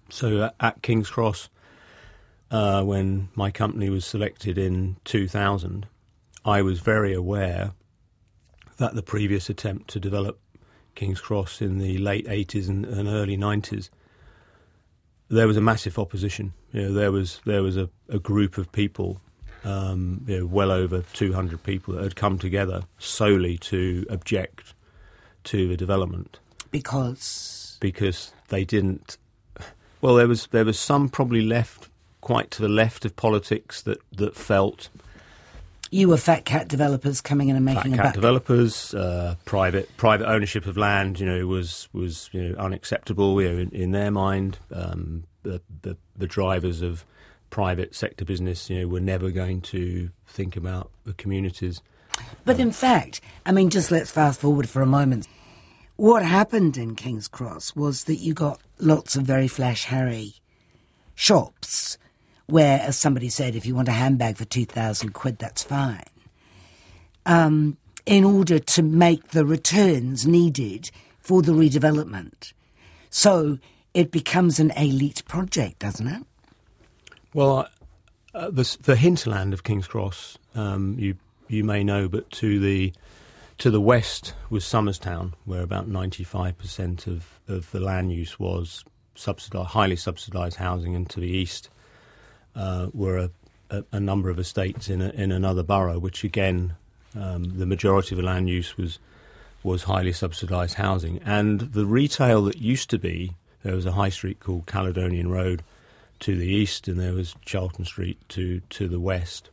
So 0.09 0.41
uh, 0.41 0.49
at 0.59 0.81
King's 0.81 1.09
Cross, 1.09 1.49
uh, 2.51 2.83
when 2.83 3.29
my 3.35 3.51
company 3.51 3.89
was 3.89 4.05
selected 4.05 4.57
in 4.57 4.97
2000, 5.05 5.87
I 6.45 6.61
was 6.61 6.79
very 6.79 7.13
aware 7.13 7.71
that 8.77 8.95
the 8.95 9.01
previous 9.01 9.49
attempt 9.49 9.89
to 9.91 9.99
develop 9.99 10.39
King's 10.95 11.21
Cross 11.21 11.61
in 11.61 11.79
the 11.79 11.97
late 11.97 12.27
80s 12.27 12.67
and, 12.69 12.85
and 12.85 13.07
early 13.07 13.37
90s, 13.37 13.89
there 15.29 15.47
was 15.47 15.57
a 15.57 15.61
massive 15.61 15.97
opposition. 15.97 16.53
You 16.71 16.83
know, 16.83 16.93
there 16.93 17.11
was 17.11 17.39
there 17.45 17.63
was 17.63 17.77
a, 17.77 17.89
a 18.09 18.19
group 18.19 18.57
of 18.57 18.71
people, 18.71 19.19
um, 19.63 20.23
you 20.27 20.39
know, 20.39 20.45
well 20.45 20.71
over 20.71 21.01
200 21.13 21.63
people 21.63 21.95
that 21.95 22.03
had 22.03 22.15
come 22.15 22.37
together 22.37 22.83
solely 22.99 23.57
to 23.59 24.05
object 24.09 24.73
to 25.45 25.67
the 25.67 25.77
development 25.77 26.39
because 26.71 27.77
because 27.79 28.33
they 28.49 28.63
didn't. 28.63 29.17
Well, 30.01 30.15
there 30.15 30.27
was 30.27 30.47
there 30.47 30.65
was 30.65 30.79
some 30.79 31.09
probably 31.09 31.41
left 31.41 31.89
quite 32.21 32.51
to 32.51 32.61
the 32.61 32.69
left 32.69 33.05
of 33.05 33.15
politics 33.15 33.81
that 33.83 33.99
that 34.11 34.35
felt 34.35 34.89
you 35.93 36.09
were 36.09 36.17
fat 36.17 36.43
cat 36.43 36.67
developers 36.67 37.21
coming 37.21 37.49
in 37.49 37.55
and 37.55 37.63
making 37.63 37.95
fat 37.95 38.03
cat 38.03 38.13
developers, 38.15 38.95
uh, 38.95 39.35
private 39.45 39.95
private 39.95 40.27
ownership 40.27 40.65
of 40.65 40.75
land, 40.75 41.19
you 41.19 41.25
know, 41.25 41.45
was 41.45 41.87
was 41.93 42.29
you 42.33 42.41
know, 42.41 42.55
unacceptable. 42.57 43.39
You 43.41 43.49
know, 43.49 43.57
in, 43.59 43.69
in 43.69 43.91
their 43.91 44.09
mind, 44.09 44.57
um, 44.71 45.25
the, 45.43 45.61
the, 45.83 45.95
the 46.17 46.25
drivers 46.25 46.81
of 46.81 47.05
private 47.51 47.93
sector 47.93 48.25
business, 48.25 48.71
you 48.71 48.79
know, 48.79 48.87
were 48.87 48.99
never 48.99 49.29
going 49.29 49.61
to 49.61 50.09
think 50.25 50.57
about 50.57 50.89
the 51.05 51.13
communities. 51.13 51.81
But 52.45 52.59
in 52.59 52.71
fact, 52.71 53.21
I 53.45 53.51
mean, 53.51 53.69
just 53.69 53.91
let's 53.91 54.11
fast 54.11 54.41
forward 54.41 54.69
for 54.69 54.81
a 54.81 54.87
moment. 54.87 55.27
What 55.95 56.23
happened 56.23 56.77
in 56.77 56.95
King's 56.95 57.27
Cross 57.27 57.75
was 57.75 58.05
that 58.05 58.15
you 58.15 58.33
got 58.33 58.59
lots 58.79 59.15
of 59.15 59.23
very 59.23 59.47
flash 59.47 59.85
Harry 59.85 60.35
shops 61.15 61.97
where, 62.47 62.79
as 62.79 62.97
somebody 62.97 63.29
said, 63.29 63.55
if 63.55 63.65
you 63.65 63.75
want 63.75 63.87
a 63.87 63.93
handbag 63.93 64.37
for 64.37 64.45
2,000 64.45 65.13
quid, 65.13 65.37
that's 65.37 65.63
fine. 65.63 66.03
Um, 67.25 67.77
in 68.05 68.23
order 68.23 68.59
to 68.59 68.83
make 68.83 69.29
the 69.29 69.45
returns 69.45 70.27
needed 70.27 70.91
for 71.19 71.41
the 71.41 71.53
redevelopment. 71.53 72.51
So 73.09 73.59
it 73.93 74.11
becomes 74.11 74.59
an 74.59 74.71
elite 74.71 75.23
project, 75.27 75.79
doesn't 75.79 76.07
it? 76.07 76.23
Well, 77.33 77.67
uh, 78.33 78.49
the, 78.49 78.77
the, 78.81 78.95
hinterland 78.95 79.53
of 79.53 79.63
King's 79.63 79.87
Cross, 79.87 80.37
um, 80.55 80.95
you 80.99 81.15
you 81.47 81.63
may 81.63 81.83
know, 81.83 82.07
but 82.07 82.29
to 82.31 82.59
the 82.59 82.93
to 83.59 83.69
the 83.69 83.81
west 83.81 84.33
was 84.49 84.63
Somerstown, 84.63 85.33
where 85.45 85.61
about 85.61 85.87
ninety 85.87 86.23
five 86.23 86.57
percent 86.57 87.07
of, 87.07 87.39
of 87.47 87.71
the 87.71 87.79
land 87.79 88.11
use 88.11 88.39
was 88.39 88.83
subsidized, 89.15 89.69
highly 89.69 89.95
subsidised 89.95 90.57
housing, 90.57 90.95
and 90.95 91.09
to 91.09 91.19
the 91.19 91.27
east 91.27 91.69
uh, 92.55 92.87
were 92.93 93.17
a, 93.17 93.29
a, 93.69 93.83
a, 93.93 93.99
number 93.99 94.29
of 94.29 94.39
estates 94.39 94.89
in 94.89 95.01
a, 95.01 95.09
in 95.09 95.31
another 95.31 95.63
borough, 95.63 95.99
which 95.99 96.23
again 96.23 96.75
um, 97.19 97.57
the 97.57 97.65
majority 97.65 98.15
of 98.15 98.17
the 98.17 98.25
land 98.25 98.49
use 98.49 98.77
was 98.77 98.99
was 99.63 99.83
highly 99.83 100.11
subsidised 100.11 100.75
housing, 100.75 101.19
and 101.19 101.59
the 101.59 101.85
retail 101.85 102.43
that 102.45 102.57
used 102.57 102.89
to 102.89 102.99
be 102.99 103.35
there 103.63 103.75
was 103.75 103.85
a 103.85 103.93
high 103.93 104.09
street 104.09 104.39
called 104.39 104.65
Caledonian 104.65 105.29
Road 105.29 105.63
to 106.19 106.37
the 106.37 106.47
east, 106.47 106.87
and 106.87 106.99
there 106.99 107.13
was 107.13 107.35
Chalton 107.45 107.85
Street 107.85 108.17
to 108.29 108.61
to 108.71 108.87
the 108.87 108.99
west, 108.99 109.49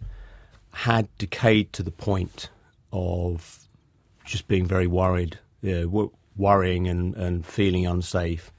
had 0.72 1.08
decayed 1.18 1.72
to 1.74 1.82
the 1.82 1.90
point 1.90 2.48
of 2.92 3.58
just 4.24 4.48
being 4.48 4.66
very 4.66 4.86
worried, 4.86 5.38
worrying 6.36 6.88
and, 6.88 7.14
and 7.16 7.44
feeling 7.44 7.86
unsafe. 7.86 8.52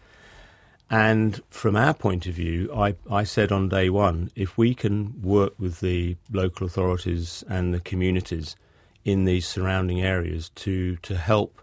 And 0.89 1.41
from 1.49 1.77
our 1.77 1.93
point 1.93 2.27
of 2.27 2.33
view, 2.33 2.69
I, 2.75 2.95
I 3.09 3.23
said 3.23 3.51
on 3.51 3.69
day 3.69 3.89
one, 3.89 4.29
if 4.35 4.57
we 4.57 4.75
can 4.75 5.21
work 5.21 5.53
with 5.57 5.79
the 5.79 6.17
local 6.31 6.67
authorities 6.67 7.45
and 7.47 7.73
the 7.73 7.79
communities 7.79 8.57
in 9.05 9.23
these 9.25 9.47
surrounding 9.47 10.01
areas 10.01 10.49
to 10.49 10.97
to 10.97 11.15
help 11.15 11.61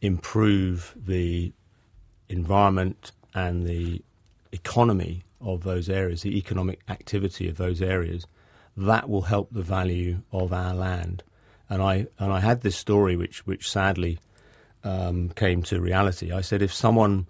improve 0.00 0.94
the 0.96 1.52
environment 2.28 3.12
and 3.34 3.66
the 3.66 4.02
economy 4.52 5.24
of 5.40 5.62
those 5.62 5.88
areas, 5.88 6.22
the 6.22 6.36
economic 6.38 6.80
activity 6.88 7.48
of 7.48 7.58
those 7.58 7.82
areas, 7.82 8.26
that 8.76 9.08
will 9.08 9.22
help 9.22 9.50
the 9.50 9.62
value 9.62 10.20
of 10.32 10.52
our 10.52 10.74
land. 10.74 11.22
And 11.70 11.82
I 11.82 12.06
and 12.18 12.32
I 12.32 12.40
had 12.40 12.60
this 12.60 12.76
story 12.76 13.16
which 13.16 13.46
which 13.46 13.70
sadly 13.70 14.18
um, 14.82 15.30
came 15.30 15.62
to 15.64 15.80
reality. 15.80 16.32
I 16.32 16.42
said 16.42 16.62
if 16.62 16.72
someone 16.72 17.26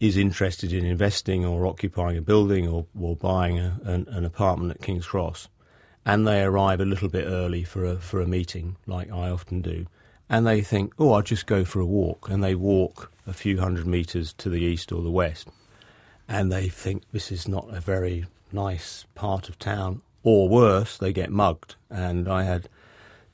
is 0.00 0.16
interested 0.16 0.72
in 0.72 0.84
investing 0.84 1.44
or 1.44 1.66
occupying 1.66 2.18
a 2.18 2.22
building 2.22 2.68
or, 2.68 2.86
or 3.00 3.16
buying 3.16 3.58
a, 3.58 3.80
an, 3.84 4.06
an 4.10 4.24
apartment 4.24 4.70
at 4.72 4.82
King's 4.82 5.06
Cross, 5.06 5.48
and 6.04 6.26
they 6.26 6.42
arrive 6.42 6.80
a 6.80 6.84
little 6.84 7.08
bit 7.08 7.26
early 7.26 7.64
for 7.64 7.84
a 7.84 7.96
for 7.96 8.20
a 8.20 8.26
meeting, 8.26 8.76
like 8.86 9.10
I 9.10 9.30
often 9.30 9.62
do, 9.62 9.86
and 10.28 10.46
they 10.46 10.60
think, 10.62 10.92
oh, 10.98 11.12
I'll 11.12 11.22
just 11.22 11.46
go 11.46 11.64
for 11.64 11.80
a 11.80 11.86
walk, 11.86 12.28
and 12.28 12.42
they 12.42 12.54
walk 12.54 13.10
a 13.26 13.32
few 13.32 13.58
hundred 13.58 13.86
metres 13.86 14.32
to 14.34 14.48
the 14.48 14.62
east 14.62 14.92
or 14.92 15.02
the 15.02 15.10
west, 15.10 15.48
and 16.28 16.50
they 16.52 16.68
think 16.68 17.02
this 17.12 17.32
is 17.32 17.48
not 17.48 17.74
a 17.74 17.80
very 17.80 18.26
nice 18.52 19.04
part 19.14 19.48
of 19.48 19.58
town, 19.58 20.02
or 20.26 20.48
worse, 20.48 20.98
they 20.98 21.12
get 21.12 21.30
mugged. 21.30 21.76
And 21.88 22.28
I 22.28 22.42
had 22.42 22.68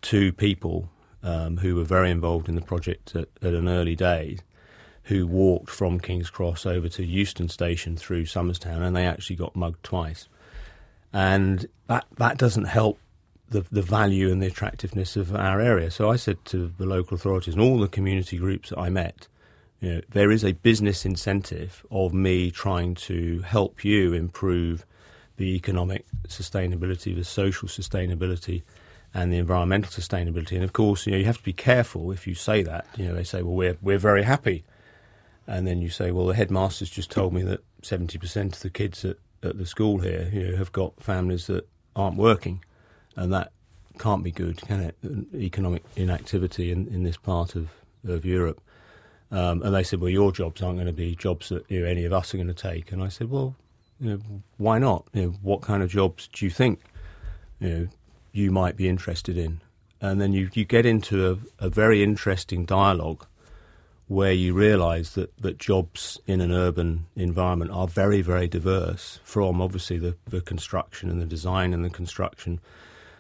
two 0.01 0.33
people 0.33 0.91
um, 1.23 1.57
who 1.59 1.75
were 1.77 1.85
very 1.85 2.11
involved 2.11 2.49
in 2.49 2.55
the 2.55 2.61
project 2.61 3.17
at, 3.17 3.29
at 3.41 3.55
an 3.55 3.69
early 3.69 3.97
day 3.97 4.39
who 5.05 5.27
walked 5.27 5.71
from 5.71 5.99
King's 5.99 6.31
Cross 6.31 6.67
over 6.67 6.89
to 6.89 7.05
Euston 7.05 7.49
Station 7.49 7.97
through 7.97 8.25
Somerstown, 8.25 8.83
and 8.83 8.95
they 8.95 9.07
actually 9.07 9.37
got 9.37 9.57
mugged 9.57 9.83
twice 9.83 10.29
and 11.13 11.67
that 11.89 12.07
that 12.17 12.39
doesn't 12.39 12.65
help 12.65 12.99
the 13.49 13.65
the 13.71 13.83
value 13.83 14.31
and 14.31 14.43
the 14.43 14.47
attractiveness 14.47 15.17
of 15.17 15.35
our 15.35 15.61
area. 15.61 15.91
So 15.91 16.11
I 16.11 16.17
said 16.17 16.45
to 16.47 16.73
the 16.79 16.87
local 16.87 17.17
authorities 17.17 17.55
and 17.55 17.63
all 17.63 17.79
the 17.79 17.89
community 17.89 18.39
groups 18.39 18.71
that 18.71 18.79
I 18.79 18.89
met, 18.89 19.29
you 19.81 19.95
know, 19.95 20.01
there 20.09 20.31
is 20.31 20.45
a 20.45 20.53
business 20.53 21.05
incentive 21.05 21.85
of 21.91 22.15
me 22.15 22.51
trying 22.51 22.95
to 22.95 23.41
help 23.41 23.85
you 23.85 24.15
improve 24.15 24.87
the 25.37 25.55
economic 25.57 26.05
sustainability, 26.29 27.14
the 27.14 27.25
social 27.25 27.68
sustainability, 27.68 28.62
and 29.14 29.33
the 29.33 29.38
environmental 29.38 29.90
sustainability. 29.90 30.53
And 30.53 30.64
of 30.64 30.73
course, 30.73 31.07
you 31.07 31.12
know, 31.12 31.18
you 31.18 31.25
have 31.25 31.38
to 31.38 31.45
be 31.45 31.53
careful 31.53 32.11
if 32.12 32.27
you 32.27 32.35
say 32.35 32.62
that. 32.62 32.87
You 32.97 33.09
know, 33.09 33.14
they 33.14 33.25
say, 33.25 33.42
"Well, 33.42 33.55
we're 33.55 33.79
we're 33.83 33.99
very 33.99 34.23
happy," 34.23 34.64
and 35.47 35.66
then 35.66 35.83
you 35.83 35.88
say, 35.88 36.11
"Well, 36.11 36.27
the 36.27 36.35
headmaster's 36.35 36.90
just 36.90 37.11
told 37.11 37.33
me 37.33 37.42
that 37.42 37.61
seventy 37.83 38.18
percent 38.18 38.57
of 38.57 38.62
the 38.62 38.71
kids 38.71 39.05
at 39.05 39.16
at 39.42 39.59
the 39.59 39.66
school 39.66 39.99
here, 39.99 40.31
you 40.33 40.49
know, 40.49 40.57
have 40.57 40.73
got 40.73 41.03
families 41.03 41.47
that 41.49 41.68
aren't 41.97 42.16
working, 42.16 42.64
and 43.16 43.33
that 43.33 43.53
can't 43.99 44.23
be 44.25 44.31
good, 44.31 44.59
can 44.62 44.81
it? 44.81 44.97
Economic 45.35 45.83
inactivity 45.97 46.71
in, 46.71 46.87
in 46.88 47.03
this 47.03 47.16
part 47.16 47.55
of, 47.55 47.71
of 48.07 48.25
Europe. 48.25 48.61
Um, 49.31 49.62
and 49.62 49.75
they 49.75 49.83
said, 49.83 50.01
well, 50.01 50.11
your 50.11 50.33
jobs 50.33 50.62
aren't 50.62 50.77
going 50.77 50.87
to 50.87 50.92
be 50.92 51.14
jobs 51.14 51.49
that 51.49 51.64
you 51.71 51.81
know, 51.81 51.87
any 51.87 52.05
of 52.05 52.12
us 52.12 52.35
are 52.35 52.37
going 52.37 52.49
to 52.49 52.55
take. 52.55 52.92
And 52.92 53.03
I 53.03 53.09
said, 53.09 53.31
well, 53.31 53.57
you 54.03 54.11
know, 54.11 54.43
why 54.57 54.79
not? 54.79 55.07
You 55.12 55.23
know, 55.23 55.29
what 55.43 55.62
kind 55.62 55.83
of 55.83 55.88
jobs 55.88 56.29
do 56.29 56.45
you 56.45 56.51
think 56.51 56.81
you 57.61 57.69
know 57.69 57.88
you 58.33 58.51
might 58.51 58.77
be 58.77 58.88
interested 58.88 59.38
in? 59.38 59.61
And 60.01 60.21
then 60.21 60.33
you, 60.33 60.51
you 60.53 60.65
get 60.65 60.85
into 60.85 61.41
a, 61.61 61.67
a 61.67 61.71
very 61.71 62.03
interesting 62.03 62.65
dialogue 62.65 63.25
where 64.09 64.33
you 64.33 64.53
realise 64.53 65.11
that, 65.11 65.35
that 65.38 65.59
jobs 65.59 66.19
in 66.27 66.41
an 66.41 66.51
urban 66.51 67.07
environment 67.15 67.71
are 67.71 67.87
very, 67.87 68.21
very 68.21 68.49
diverse 68.49 69.21
from 69.23 69.62
obviously 69.62 69.99
the, 69.99 70.17
the 70.27 70.41
construction 70.41 71.09
and 71.09 71.23
the 71.23 71.27
design 71.27 71.73
and 71.73 71.85
the 71.85 71.91
construction 71.91 72.61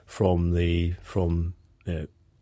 from 0.04 0.52
the 0.52 0.94
from 1.00 1.54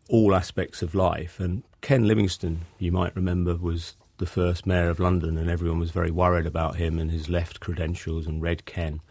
all 0.09 0.35
aspects 0.35 0.81
of 0.81 0.95
life. 0.95 1.39
And 1.39 1.63
Ken 1.81 2.07
Livingstone, 2.07 2.61
you 2.79 2.91
might 2.91 3.15
remember, 3.15 3.55
was 3.55 3.93
the 4.21 4.27
first 4.27 4.67
mayor 4.67 4.89
of 4.89 4.99
London, 4.99 5.35
and 5.35 5.49
everyone 5.49 5.79
was 5.79 5.91
very 5.91 6.11
worried 6.11 6.45
about 6.45 6.75
him 6.75 6.99
and 6.99 7.09
his 7.09 7.27
left 7.27 7.59
credentials 7.59 8.27
and 8.27 8.41
Red 8.41 8.65
Ken. 8.65 9.01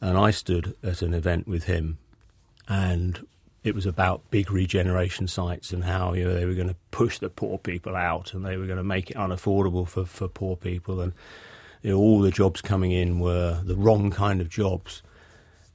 And 0.00 0.18
I 0.18 0.30
stood 0.30 0.76
at 0.82 1.00
an 1.00 1.14
event 1.14 1.48
with 1.48 1.64
him, 1.64 1.96
and 2.68 3.26
it 3.64 3.74
was 3.74 3.86
about 3.86 4.30
big 4.30 4.52
regeneration 4.52 5.26
sites 5.26 5.72
and 5.72 5.84
how 5.84 6.12
you 6.12 6.24
know 6.24 6.34
they 6.34 6.44
were 6.44 6.52
going 6.52 6.68
to 6.68 6.76
push 6.90 7.18
the 7.18 7.30
poor 7.30 7.56
people 7.56 7.96
out 7.96 8.34
and 8.34 8.44
they 8.44 8.58
were 8.58 8.66
going 8.66 8.76
to 8.76 8.84
make 8.84 9.10
it 9.10 9.16
unaffordable 9.16 9.88
for, 9.88 10.04
for 10.04 10.28
poor 10.28 10.54
people 10.54 11.00
and 11.00 11.14
you 11.80 11.90
know, 11.90 11.96
all 11.98 12.20
the 12.20 12.30
jobs 12.30 12.60
coming 12.60 12.92
in 12.92 13.20
were 13.20 13.62
the 13.64 13.76
wrong 13.76 14.10
kind 14.10 14.42
of 14.42 14.50
jobs. 14.50 15.02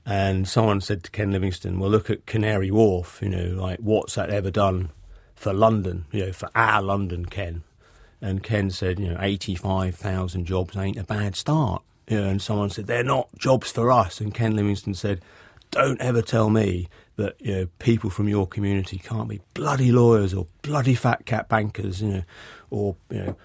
And 0.05 0.47
someone 0.47 0.82
said 0.82 1.03
to 1.03 1.12
Ken 1.12 1.32
Livingstone, 1.32 1.79
"Well, 1.79 1.89
look 1.89 2.10
at 2.10 2.25
Canary 2.27 2.69
Wharf. 2.69 3.19
You 3.21 3.29
know, 3.29 3.62
like 3.62 3.79
what's 3.79 4.15
that 4.15 4.29
ever 4.29 4.51
done 4.51 4.89
for 5.36 5.53
London? 5.53 6.05
You 6.12 6.27
know, 6.27 6.32
for 6.32 6.49
our 6.55 6.82
London, 6.84 7.25
Ken." 7.25 7.63
And 8.21 8.43
Ken 8.43 8.69
said, 8.69 8.99
"You 8.99 9.10
know, 9.10 9.17
eighty-five 9.19 9.95
thousand 9.95 10.45
jobs 10.45 10.75
ain't 10.75 10.97
a 10.97 11.03
bad 11.03 11.36
start." 11.36 11.84
You 12.08 12.21
know, 12.21 12.27
and 12.27 12.41
someone 12.41 12.69
said, 12.69 12.88
"They're 12.88 13.03
not 13.03 13.29
jobs 13.38 13.71
for 13.71 13.91
us." 13.91 14.19
And 14.19 14.34
Ken 14.34 14.55
Livingstone 14.55 14.95
said, 14.95 15.21
"Don't 15.71 16.01
ever 16.01 16.21
tell 16.21 16.49
me 16.49 16.88
that 17.15 17.36
you 17.39 17.55
know 17.55 17.67
people 17.79 18.10
from 18.10 18.27
your 18.27 18.47
community 18.47 18.97
can't 18.97 19.29
be 19.29 19.41
bloody 19.53 19.91
lawyers 19.91 20.34
or 20.34 20.47
bloody 20.62 20.95
fat 20.95 21.25
cat 21.25 21.47
bankers, 21.49 22.01
you 22.01 22.10
know, 22.10 22.23
or 22.69 22.95
you 23.10 23.19
know 23.19 23.36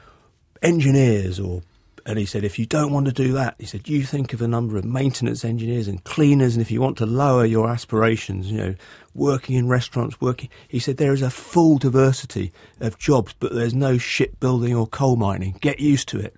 engineers 0.63 1.39
or. 1.39 1.63
And 2.07 2.19
he 2.19 2.27
said, 2.27 2.45
if 2.45 2.59
you 2.59 2.67
don't 2.67 2.93
want 2.93 3.07
to 3.07 3.13
do 3.13 3.33
that, 3.33 3.55
he 3.59 3.65
said, 3.65 3.89
you 3.89 4.03
think 4.03 4.35
of 4.35 4.39
the 4.39 4.49
number 4.49 4.77
of 4.77 4.85
maintenance 4.85 5.43
engineers 5.43 5.89
and 5.89 6.05
cleaners, 6.05 6.55
and 6.55 6.61
if 6.61 6.71
you 6.71 6.81
want 6.81 6.99
to 6.99 7.07
lower 7.07 7.47
your 7.47 7.71
aspirations, 7.71 8.51
you 8.51 8.59
know, 8.59 8.75
working 9.15 9.57
in 9.57 9.69
restaurants, 9.69 10.21
working. 10.21 10.51
He 10.69 10.79
said 10.79 10.97
there 10.97 11.15
is 11.15 11.23
a 11.23 11.31
full 11.31 11.79
diversity 11.79 12.53
of 12.81 12.99
jobs, 12.99 13.35
but 13.39 13.55
there's 13.55 13.75
no 13.75 13.97
shipbuilding 13.97 14.75
or 14.75 14.87
coal 14.87 15.17
mining. 15.17 15.57
Get 15.61 15.81
used 15.81 16.09
to 16.09 16.21
it. 16.21 16.37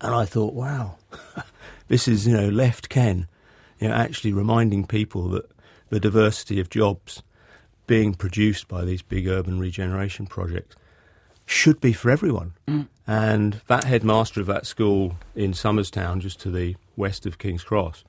And 0.00 0.14
I 0.14 0.24
thought, 0.24 0.54
wow, 0.54 0.96
this 1.88 2.08
is 2.08 2.26
you 2.26 2.34
know 2.34 2.48
left 2.48 2.88
Ken, 2.88 3.26
you 3.80 3.88
know, 3.88 3.94
actually 3.94 4.32
reminding 4.32 4.86
people 4.86 5.28
that 5.30 5.50
the 5.90 6.00
diversity 6.00 6.60
of 6.60 6.70
jobs 6.70 7.22
being 7.86 8.14
produced 8.14 8.68
by 8.68 8.84
these 8.84 9.02
big 9.02 9.26
urban 9.26 9.58
regeneration 9.58 10.26
projects 10.26 10.76
should 11.46 11.80
be 11.80 11.92
for 11.92 12.10
everyone. 12.10 12.52
Mm. 12.68 12.86
And 13.08 13.62
that 13.68 13.84
headmaster 13.84 14.42
of 14.42 14.46
that 14.48 14.66
school 14.66 15.14
in 15.34 15.52
Somerstown, 15.52 16.20
just 16.20 16.38
to 16.40 16.50
the 16.50 16.76
west 16.94 17.24
of 17.24 17.38
King's 17.38 17.64
Cross, 17.64 18.04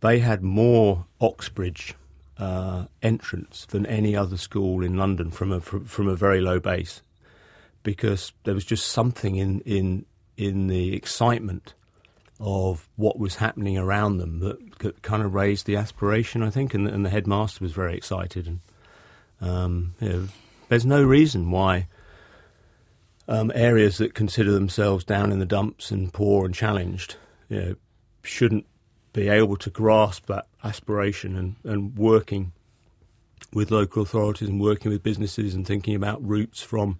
they 0.00 0.20
had 0.20 0.44
more 0.44 1.06
Oxbridge 1.20 1.94
uh, 2.38 2.84
entrants 3.02 3.66
than 3.66 3.84
any 3.84 4.14
other 4.14 4.36
school 4.36 4.84
in 4.84 4.96
London 4.96 5.32
from 5.32 5.50
a 5.50 5.60
from, 5.60 5.84
from 5.86 6.06
a 6.06 6.14
very 6.14 6.40
low 6.40 6.60
base, 6.60 7.02
because 7.82 8.32
there 8.44 8.54
was 8.54 8.64
just 8.64 8.86
something 8.86 9.34
in 9.34 9.60
in 9.62 10.06
in 10.36 10.68
the 10.68 10.94
excitement 10.94 11.74
of 12.38 12.88
what 12.94 13.18
was 13.18 13.36
happening 13.36 13.76
around 13.76 14.18
them 14.18 14.38
that 14.38 15.02
kind 15.02 15.24
of 15.24 15.34
raised 15.34 15.66
the 15.66 15.76
aspiration, 15.76 16.44
I 16.44 16.50
think, 16.50 16.74
and, 16.74 16.86
and 16.86 17.04
the 17.04 17.10
headmaster 17.10 17.64
was 17.64 17.72
very 17.72 17.96
excited. 17.96 18.46
And 18.46 18.60
um, 19.40 19.94
you 20.00 20.08
know, 20.08 20.28
there's 20.68 20.86
no 20.86 21.02
reason 21.02 21.50
why 21.50 21.88
um, 23.28 23.52
areas 23.54 23.98
that 23.98 24.14
consider 24.14 24.52
themselves 24.52 25.04
down 25.04 25.32
in 25.32 25.38
the 25.38 25.46
dumps 25.46 25.90
and 25.90 26.12
poor 26.12 26.44
and 26.44 26.54
challenged, 26.54 27.16
you 27.48 27.60
know, 27.60 27.74
shouldn't 28.22 28.66
be 29.12 29.28
able 29.28 29.56
to 29.56 29.70
grasp 29.70 30.26
that 30.26 30.46
aspiration 30.64 31.36
and, 31.36 31.56
and 31.64 31.96
working 31.96 32.52
with 33.52 33.70
local 33.70 34.02
authorities 34.02 34.48
and 34.48 34.60
working 34.60 34.90
with 34.90 35.02
businesses 35.02 35.54
and 35.54 35.66
thinking 35.66 35.94
about 35.94 36.26
routes 36.26 36.62
from 36.62 36.98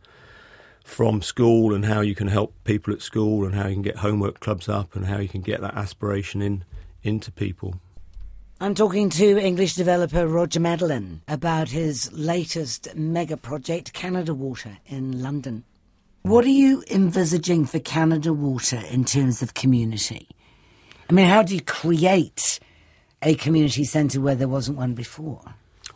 from 0.84 1.22
school 1.22 1.72
and 1.72 1.84
how 1.84 2.00
you 2.00 2.14
can 2.14 2.26
help 2.26 2.52
people 2.64 2.92
at 2.92 3.00
school 3.00 3.44
and 3.44 3.54
how 3.54 3.68
you 3.68 3.74
can 3.74 3.82
get 3.82 3.98
homework 3.98 4.40
clubs 4.40 4.68
up 4.68 4.96
and 4.96 5.06
how 5.06 5.16
you 5.16 5.28
can 5.28 5.40
get 5.40 5.60
that 5.60 5.74
aspiration 5.76 6.42
in 6.42 6.64
into 7.04 7.30
people. 7.30 7.76
I'm 8.60 8.74
talking 8.74 9.10
to 9.10 9.38
English 9.38 9.74
developer 9.74 10.26
Roger 10.26 10.60
Madelin 10.60 11.20
about 11.26 11.68
his 11.68 12.12
latest 12.12 12.94
mega 12.94 13.36
project, 13.36 13.92
Canada 13.92 14.34
Water, 14.34 14.78
in 14.86 15.20
London. 15.22 15.64
What 16.22 16.44
are 16.44 16.50
you 16.50 16.84
envisaging 16.88 17.66
for 17.66 17.80
Canada 17.80 18.32
Water 18.32 18.80
in 18.90 19.04
terms 19.04 19.42
of 19.42 19.54
community? 19.54 20.28
I 21.10 21.12
mean, 21.12 21.26
how 21.26 21.42
do 21.42 21.52
you 21.52 21.60
create 21.60 22.60
a 23.22 23.34
community 23.34 23.82
centre 23.82 24.20
where 24.20 24.36
there 24.36 24.46
wasn't 24.46 24.78
one 24.78 24.94
before? 24.94 25.54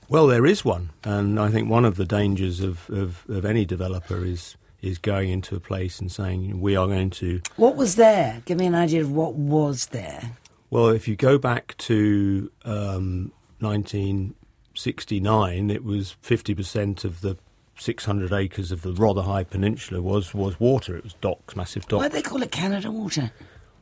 Well, 0.08 0.26
there 0.26 0.44
is 0.44 0.64
one, 0.64 0.90
and 1.04 1.38
I 1.38 1.48
think 1.50 1.70
one 1.70 1.84
of 1.84 1.94
the 1.94 2.04
dangers 2.04 2.58
of, 2.58 2.90
of, 2.90 3.24
of 3.28 3.44
any 3.44 3.64
developer 3.64 4.24
is 4.24 4.56
is 4.82 4.98
going 4.98 5.30
into 5.30 5.56
a 5.56 5.60
place 5.60 5.98
and 6.00 6.12
saying 6.12 6.60
we 6.60 6.76
are 6.76 6.86
going 6.86 7.10
to. 7.10 7.40
What 7.56 7.76
was 7.76 7.96
there? 7.96 8.42
Give 8.44 8.58
me 8.58 8.66
an 8.66 8.74
idea 8.74 9.00
of 9.02 9.10
what 9.10 9.34
was 9.34 9.86
there. 9.86 10.32
Well, 10.70 10.88
if 10.88 11.08
you 11.08 11.16
go 11.16 11.38
back 11.38 11.74
to 11.78 12.52
um, 12.64 13.32
1969, 13.60 15.70
it 15.70 15.84
was 15.84 16.16
50% 16.22 17.04
of 17.04 17.20
the 17.20 17.36
600 17.78 18.32
acres 18.32 18.72
of 18.72 18.82
the 18.82 18.92
Rotherhithe 18.92 19.50
Peninsula 19.50 20.00
was, 20.00 20.34
was 20.34 20.58
water. 20.58 20.96
It 20.96 21.04
was 21.04 21.14
docks, 21.14 21.56
massive 21.56 21.86
docks. 21.86 22.02
Why 22.02 22.08
do 22.08 22.14
they 22.14 22.22
call 22.22 22.42
it 22.42 22.50
Canada 22.50 22.90
Water? 22.90 23.32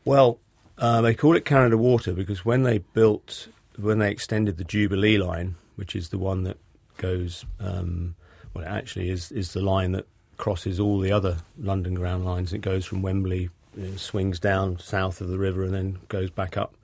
Well, 0.04 0.38
uh, 0.78 1.00
they 1.00 1.14
call 1.14 1.36
it 1.36 1.44
Canada 1.44 1.78
Water 1.78 2.12
because 2.12 2.44
when 2.44 2.64
they 2.64 2.78
built, 2.78 3.48
when 3.78 3.98
they 3.98 4.10
extended 4.10 4.56
the 4.56 4.64
Jubilee 4.64 5.18
line, 5.18 5.54
which 5.76 5.94
is 5.94 6.08
the 6.08 6.18
one 6.18 6.44
that 6.44 6.58
goes, 6.96 7.44
um, 7.60 8.16
well, 8.52 8.64
it 8.64 8.68
actually 8.68 9.10
is, 9.10 9.30
is 9.32 9.52
the 9.52 9.62
line 9.62 9.92
that 9.92 10.06
crosses 10.36 10.80
all 10.80 10.98
the 10.98 11.12
other 11.12 11.38
London 11.58 11.94
Ground 11.94 12.24
lines. 12.24 12.52
It 12.52 12.60
goes 12.60 12.84
from 12.84 13.02
Wembley, 13.02 13.50
you 13.76 13.86
know, 13.86 13.96
swings 13.96 14.40
down 14.40 14.78
south 14.78 15.20
of 15.20 15.28
the 15.28 15.38
river, 15.38 15.62
and 15.62 15.74
then 15.74 15.98
goes 16.08 16.30
back 16.30 16.56
up 16.56 16.74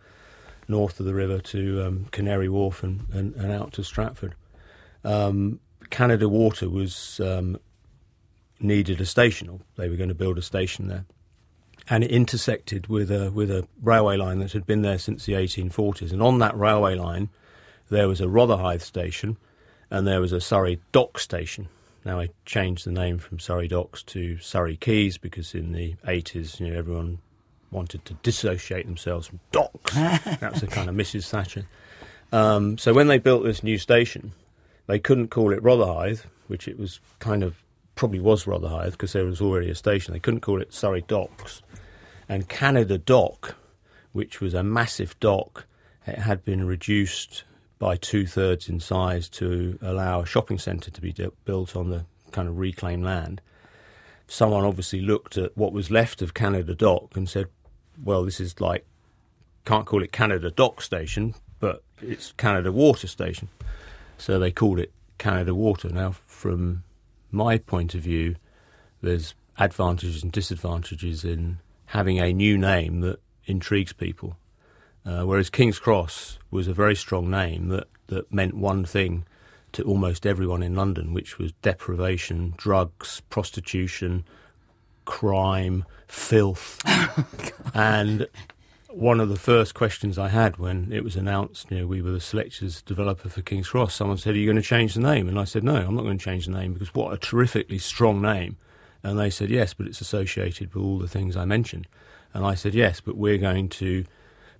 north 0.68 1.00
of 1.00 1.06
the 1.06 1.14
river 1.14 1.40
to 1.40 1.84
um, 1.84 2.06
Canary 2.12 2.48
Wharf 2.48 2.82
and, 2.84 3.06
and, 3.12 3.34
and, 3.34 3.52
out 3.52 3.72
to 3.72 3.82
Stratford. 3.82 4.34
Um, 5.04 5.58
Canada 5.90 6.28
Water 6.28 6.68
was 6.68 7.20
um, 7.20 7.58
needed 8.60 9.00
a 9.00 9.06
station, 9.06 9.48
or 9.48 9.60
they 9.76 9.88
were 9.88 9.96
going 9.96 10.08
to 10.08 10.14
build 10.14 10.38
a 10.38 10.42
station 10.42 10.88
there, 10.88 11.04
and 11.88 12.04
it 12.04 12.10
intersected 12.10 12.86
with 12.86 13.10
a 13.10 13.30
with 13.30 13.50
a 13.50 13.66
railway 13.82 14.16
line 14.16 14.38
that 14.38 14.52
had 14.52 14.66
been 14.66 14.82
there 14.82 14.98
since 14.98 15.26
the 15.26 15.34
1840s. 15.34 16.12
And 16.12 16.22
on 16.22 16.38
that 16.38 16.56
railway 16.56 16.94
line, 16.94 17.28
there 17.90 18.08
was 18.08 18.20
a 18.20 18.28
Rotherhithe 18.28 18.82
station, 18.82 19.36
and 19.90 20.06
there 20.06 20.20
was 20.20 20.32
a 20.32 20.40
Surrey 20.40 20.80
Dock 20.92 21.18
station. 21.18 21.68
Now 22.04 22.20
I 22.20 22.30
changed 22.46 22.86
the 22.86 22.92
name 22.92 23.18
from 23.18 23.38
Surrey 23.38 23.68
Docks 23.68 24.02
to 24.04 24.38
Surrey 24.38 24.76
Quays 24.76 25.18
because 25.18 25.54
in 25.54 25.72
the 25.72 25.96
80s, 26.06 26.58
you 26.58 26.68
know, 26.68 26.78
everyone 26.78 27.18
wanted 27.70 28.04
to 28.06 28.14
dissociate 28.14 28.86
themselves 28.86 29.26
from 29.26 29.40
docks. 29.52 29.94
That's 29.94 30.60
the 30.60 30.66
kind 30.66 30.88
of 30.88 30.94
Mrs. 30.94 31.28
Thatcher. 31.28 31.66
Um, 32.32 32.78
so 32.78 32.94
when 32.94 33.08
they 33.08 33.18
built 33.18 33.44
this 33.44 33.62
new 33.62 33.78
station, 33.78 34.32
they 34.90 34.98
couldn't 34.98 35.28
call 35.28 35.52
it 35.52 35.62
Rotherhithe, 35.62 36.20
which 36.48 36.66
it 36.66 36.78
was 36.78 37.00
kind 37.18 37.42
of 37.42 37.62
probably 37.94 38.20
was 38.20 38.44
Rotherhithe 38.44 38.92
because 38.92 39.12
there 39.12 39.24
was 39.24 39.40
already 39.40 39.70
a 39.70 39.74
station. 39.74 40.12
They 40.12 40.20
couldn't 40.20 40.40
call 40.40 40.60
it 40.60 40.72
Surrey 40.72 41.04
Docks. 41.06 41.62
And 42.28 42.48
Canada 42.48 42.96
Dock, 42.96 43.56
which 44.12 44.40
was 44.40 44.54
a 44.54 44.62
massive 44.62 45.18
dock, 45.20 45.66
it 46.06 46.18
had 46.18 46.44
been 46.44 46.66
reduced 46.66 47.44
by 47.78 47.96
two 47.96 48.26
thirds 48.26 48.68
in 48.68 48.80
size 48.80 49.28
to 49.28 49.78
allow 49.82 50.20
a 50.20 50.26
shopping 50.26 50.58
centre 50.58 50.90
to 50.90 51.00
be 51.00 51.12
de- 51.12 51.32
built 51.44 51.76
on 51.76 51.90
the 51.90 52.04
kind 52.30 52.48
of 52.48 52.58
reclaimed 52.58 53.04
land. 53.04 53.40
Someone 54.28 54.64
obviously 54.64 55.00
looked 55.00 55.36
at 55.36 55.56
what 55.56 55.72
was 55.72 55.90
left 55.90 56.22
of 56.22 56.34
Canada 56.34 56.74
Dock 56.74 57.16
and 57.16 57.28
said, 57.28 57.48
well, 58.02 58.24
this 58.24 58.40
is 58.40 58.60
like, 58.60 58.86
can't 59.64 59.86
call 59.86 60.02
it 60.02 60.12
Canada 60.12 60.50
Dock 60.50 60.80
Station, 60.80 61.34
but 61.58 61.82
it's 62.00 62.32
Canada 62.32 62.70
Water 62.70 63.06
Station. 63.06 63.48
So 64.20 64.38
they 64.38 64.50
called 64.50 64.78
it 64.78 64.92
Canada 65.16 65.54
Water. 65.54 65.88
Now, 65.88 66.12
from 66.26 66.84
my 67.30 67.56
point 67.56 67.94
of 67.94 68.02
view, 68.02 68.36
there's 69.00 69.34
advantages 69.58 70.22
and 70.22 70.30
disadvantages 70.30 71.24
in 71.24 71.58
having 71.86 72.18
a 72.18 72.32
new 72.32 72.58
name 72.58 73.00
that 73.00 73.18
intrigues 73.46 73.94
people. 73.94 74.36
Uh, 75.06 75.22
whereas 75.22 75.48
King's 75.48 75.78
Cross 75.78 76.38
was 76.50 76.68
a 76.68 76.74
very 76.74 76.94
strong 76.94 77.30
name 77.30 77.68
that, 77.68 77.88
that 78.08 78.30
meant 78.30 78.54
one 78.54 78.84
thing 78.84 79.24
to 79.72 79.82
almost 79.84 80.26
everyone 80.26 80.62
in 80.62 80.74
London, 80.74 81.14
which 81.14 81.38
was 81.38 81.52
deprivation, 81.62 82.52
drugs, 82.58 83.22
prostitution, 83.30 84.24
crime, 85.06 85.86
filth. 86.06 86.78
and 87.74 88.26
one 88.92 89.20
of 89.20 89.28
the 89.28 89.36
first 89.36 89.74
questions 89.74 90.18
I 90.18 90.28
had 90.28 90.56
when 90.56 90.92
it 90.92 91.04
was 91.04 91.16
announced, 91.16 91.70
you 91.70 91.78
know, 91.78 91.86
we 91.86 92.02
were 92.02 92.10
the 92.10 92.20
selectors 92.20 92.82
developer 92.82 93.28
for 93.28 93.42
King's 93.42 93.68
Cross, 93.68 93.94
someone 93.94 94.18
said, 94.18 94.34
Are 94.34 94.38
you 94.38 94.46
going 94.46 94.56
to 94.56 94.62
change 94.62 94.94
the 94.94 95.00
name? 95.00 95.28
And 95.28 95.38
I 95.38 95.44
said, 95.44 95.64
No, 95.64 95.76
I'm 95.76 95.94
not 95.94 96.02
going 96.02 96.18
to 96.18 96.24
change 96.24 96.46
the 96.46 96.52
name 96.52 96.72
because 96.72 96.94
what 96.94 97.12
a 97.12 97.18
terrifically 97.18 97.78
strong 97.78 98.20
name. 98.20 98.56
And 99.02 99.18
they 99.18 99.30
said, 99.30 99.50
Yes, 99.50 99.74
but 99.74 99.86
it's 99.86 100.00
associated 100.00 100.74
with 100.74 100.82
all 100.82 100.98
the 100.98 101.08
things 101.08 101.36
I 101.36 101.44
mentioned. 101.44 101.86
And 102.34 102.44
I 102.44 102.54
said, 102.54 102.74
Yes, 102.74 103.00
but 103.00 103.16
we're 103.16 103.38
going 103.38 103.68
to 103.70 104.04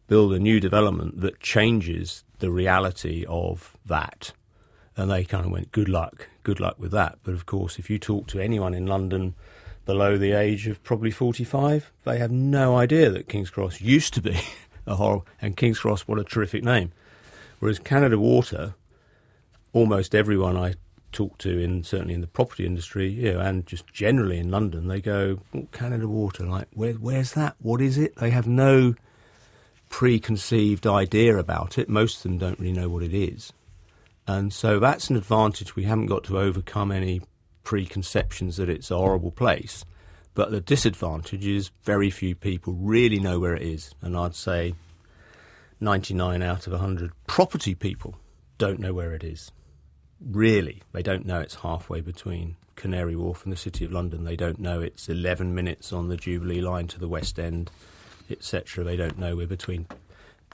build 0.06 0.32
a 0.32 0.38
new 0.38 0.60
development 0.60 1.20
that 1.20 1.40
changes 1.40 2.24
the 2.38 2.50
reality 2.50 3.24
of 3.28 3.76
that. 3.86 4.32
And 4.96 5.10
they 5.10 5.24
kind 5.24 5.44
of 5.44 5.52
went, 5.52 5.72
Good 5.72 5.88
luck, 5.88 6.28
good 6.42 6.60
luck 6.60 6.78
with 6.78 6.92
that. 6.92 7.18
But 7.24 7.34
of 7.34 7.46
course, 7.46 7.78
if 7.78 7.90
you 7.90 7.98
talk 7.98 8.26
to 8.28 8.40
anyone 8.40 8.74
in 8.74 8.86
London, 8.86 9.34
below 9.84 10.16
the 10.16 10.32
age 10.32 10.66
of 10.66 10.82
probably 10.82 11.10
45. 11.10 11.92
They 12.04 12.18
have 12.18 12.30
no 12.30 12.76
idea 12.76 13.10
that 13.10 13.28
King's 13.28 13.50
Cross 13.50 13.80
used 13.80 14.14
to 14.14 14.22
be 14.22 14.40
a 14.86 14.96
horror, 14.96 15.22
and 15.40 15.56
King's 15.56 15.80
Cross, 15.80 16.02
what 16.02 16.18
a 16.18 16.24
terrific 16.24 16.64
name. 16.64 16.92
Whereas 17.58 17.78
Canada 17.78 18.18
Water, 18.18 18.74
almost 19.72 20.14
everyone 20.14 20.56
I 20.56 20.74
talk 21.12 21.38
to, 21.38 21.58
in 21.58 21.82
certainly 21.82 22.14
in 22.14 22.20
the 22.20 22.26
property 22.26 22.64
industry, 22.64 23.08
you 23.08 23.32
know, 23.32 23.40
and 23.40 23.66
just 23.66 23.86
generally 23.88 24.38
in 24.38 24.50
London, 24.50 24.88
they 24.88 25.00
go 25.00 25.40
oh, 25.54 25.66
Canada 25.72 26.08
Water. 26.08 26.44
Like, 26.44 26.68
where, 26.72 26.94
where's 26.94 27.32
that? 27.32 27.56
What 27.60 27.80
is 27.80 27.98
it? 27.98 28.16
They 28.16 28.30
have 28.30 28.46
no 28.46 28.94
preconceived 29.88 30.86
idea 30.86 31.36
about 31.36 31.78
it. 31.78 31.88
Most 31.88 32.18
of 32.18 32.22
them 32.22 32.38
don't 32.38 32.58
really 32.58 32.72
know 32.72 32.88
what 32.88 33.02
it 33.02 33.14
is, 33.14 33.52
and 34.26 34.52
so 34.52 34.78
that's 34.78 35.10
an 35.10 35.16
advantage. 35.16 35.76
We 35.76 35.84
haven't 35.84 36.06
got 36.06 36.24
to 36.24 36.38
overcome 36.38 36.92
any 36.92 37.20
preconceptions 37.70 38.56
that 38.56 38.68
it's 38.68 38.90
a 38.90 38.96
horrible 38.96 39.30
place. 39.30 39.84
But 40.34 40.50
the 40.50 40.60
disadvantage 40.60 41.46
is 41.46 41.70
very 41.84 42.10
few 42.10 42.34
people 42.34 42.72
really 42.72 43.20
know 43.20 43.38
where 43.38 43.54
it 43.54 43.62
is. 43.62 43.94
And 44.02 44.16
I'd 44.16 44.34
say 44.34 44.74
99 45.78 46.42
out 46.42 46.66
of 46.66 46.72
100 46.72 47.12
property 47.28 47.76
people 47.76 48.16
don't 48.58 48.80
know 48.80 48.92
where 48.92 49.14
it 49.14 49.22
is. 49.22 49.52
Really, 50.20 50.82
they 50.90 51.00
don't 51.00 51.24
know 51.24 51.38
it's 51.38 51.54
halfway 51.54 52.00
between 52.00 52.56
Canary 52.74 53.14
Wharf 53.14 53.44
and 53.44 53.52
the 53.52 53.56
City 53.56 53.84
of 53.84 53.92
London. 53.92 54.24
They 54.24 54.34
don't 54.34 54.58
know 54.58 54.80
it's 54.80 55.08
11 55.08 55.54
minutes 55.54 55.92
on 55.92 56.08
the 56.08 56.16
Jubilee 56.16 56.60
line 56.60 56.88
to 56.88 56.98
the 56.98 57.06
West 57.06 57.38
End, 57.38 57.70
etc. 58.28 58.82
They 58.82 58.96
don't 58.96 59.16
know 59.16 59.36
we're 59.36 59.46
between 59.46 59.86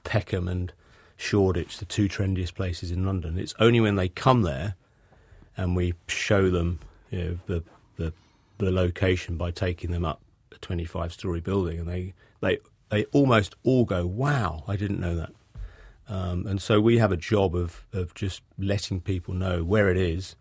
Peckham 0.05 0.49
and 0.49 0.71
Shoreditch, 1.17 1.79
the 1.79 1.87
two 1.87 2.11
trendiest 2.11 2.55
places 2.55 2.91
in 2.91 3.07
London. 3.07 3.39
It's 3.39 3.55
only 3.59 3.81
when 3.81 3.97
they 3.97 4.11
come 4.11 4.43
there 4.43 4.75
and 5.57 5.75
we 5.75 5.95
show 6.09 6.51
them 6.51 6.81
you 7.11 7.19
know, 7.19 7.39
the, 7.47 7.63
the 7.97 8.13
the 8.59 8.71
location 8.71 9.37
by 9.37 9.51
taking 9.51 9.91
them 9.91 10.05
up 10.05 10.23
a 10.53 10.59
25 10.59 11.13
story 11.13 11.41
building, 11.41 11.79
and 11.79 11.89
they 11.89 12.15
they 12.41 12.59
they 12.91 13.05
almost 13.07 13.55
all 13.63 13.85
go, 13.85 14.07
"Wow, 14.07 14.65
I 14.67 14.77
didn't 14.77 15.01
know 15.01 15.17
that." 15.17 15.33
Um, 16.09 16.47
and 16.47 16.63
so 16.63 16.81
we 16.81 16.99
have 16.99 17.13
a 17.13 17.17
job 17.17 17.55
of 17.55 17.85
of 17.93 18.15
just 18.15 18.43
letting 18.59 19.01
people 19.01 19.35
know 19.35 19.65
where 19.65 19.89
it 19.89 19.97
is 19.97 20.37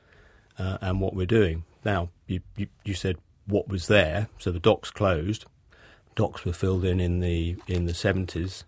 uh, 0.57 0.77
and 0.81 0.99
what 0.99 1.15
we're 1.15 1.25
doing. 1.25 1.63
Now, 1.83 2.09
you, 2.27 2.41
you, 2.55 2.67
you 2.83 2.93
said 2.93 3.17
what 3.45 3.67
was 3.67 3.87
there, 3.87 4.29
so 4.37 4.51
the 4.51 4.59
docks 4.59 4.89
closed. 4.91 5.45
Docks 6.15 6.45
were 6.45 6.53
filled 6.53 6.85
in 6.85 6.99
in 6.99 7.19
the 7.19 7.57
in 7.67 7.85
the 7.85 7.93
70s, 7.93 8.63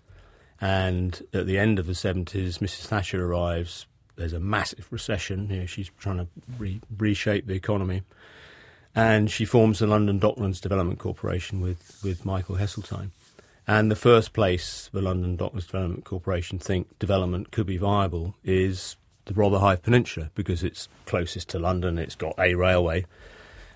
and 0.60 1.22
at 1.34 1.46
the 1.46 1.58
end 1.58 1.80
of 1.80 1.88
the 1.88 1.94
70s, 1.94 2.60
Mrs. 2.60 2.88
Thatcher 2.88 3.26
arrives 3.26 3.86
there's 4.18 4.34
a 4.34 4.40
massive 4.40 4.88
recession. 4.92 5.48
Know, 5.48 5.66
she's 5.66 5.90
trying 5.98 6.18
to 6.18 6.28
re- 6.58 6.82
reshape 6.98 7.48
the 7.48 7.54
economy. 7.54 8.02
And 8.94 9.30
she 9.30 9.46
forms 9.46 9.80
the 9.80 9.88
London 9.88 10.20
Docklands 10.20 10.60
Development 10.60 10.98
Corporation 10.98 11.62
with, 11.62 12.00
with 12.04 12.26
Michael 12.26 12.56
Heseltine. 12.56 13.12
And 13.68 13.92
the 13.92 13.96
first 13.96 14.34
place 14.34 14.90
the 14.92 15.02
London 15.02 15.38
Docklands 15.38 15.68
Development 15.68 16.04
Corporation 16.04 16.58
think 16.58 16.98
development 17.00 17.52
could 17.52 17.68
be 17.68 17.78
viable 17.78 18.36
is 18.44 18.96
the 19.26 19.34
Rotherhithe 19.34 19.84
Peninsula 19.84 20.32
because 20.34 20.64
it's 20.64 20.90
closest 21.06 21.50
to 21.50 21.60
London, 21.60 21.98
it's 21.98 22.16
got 22.16 22.34
a 22.40 22.56
railway. 22.56 23.06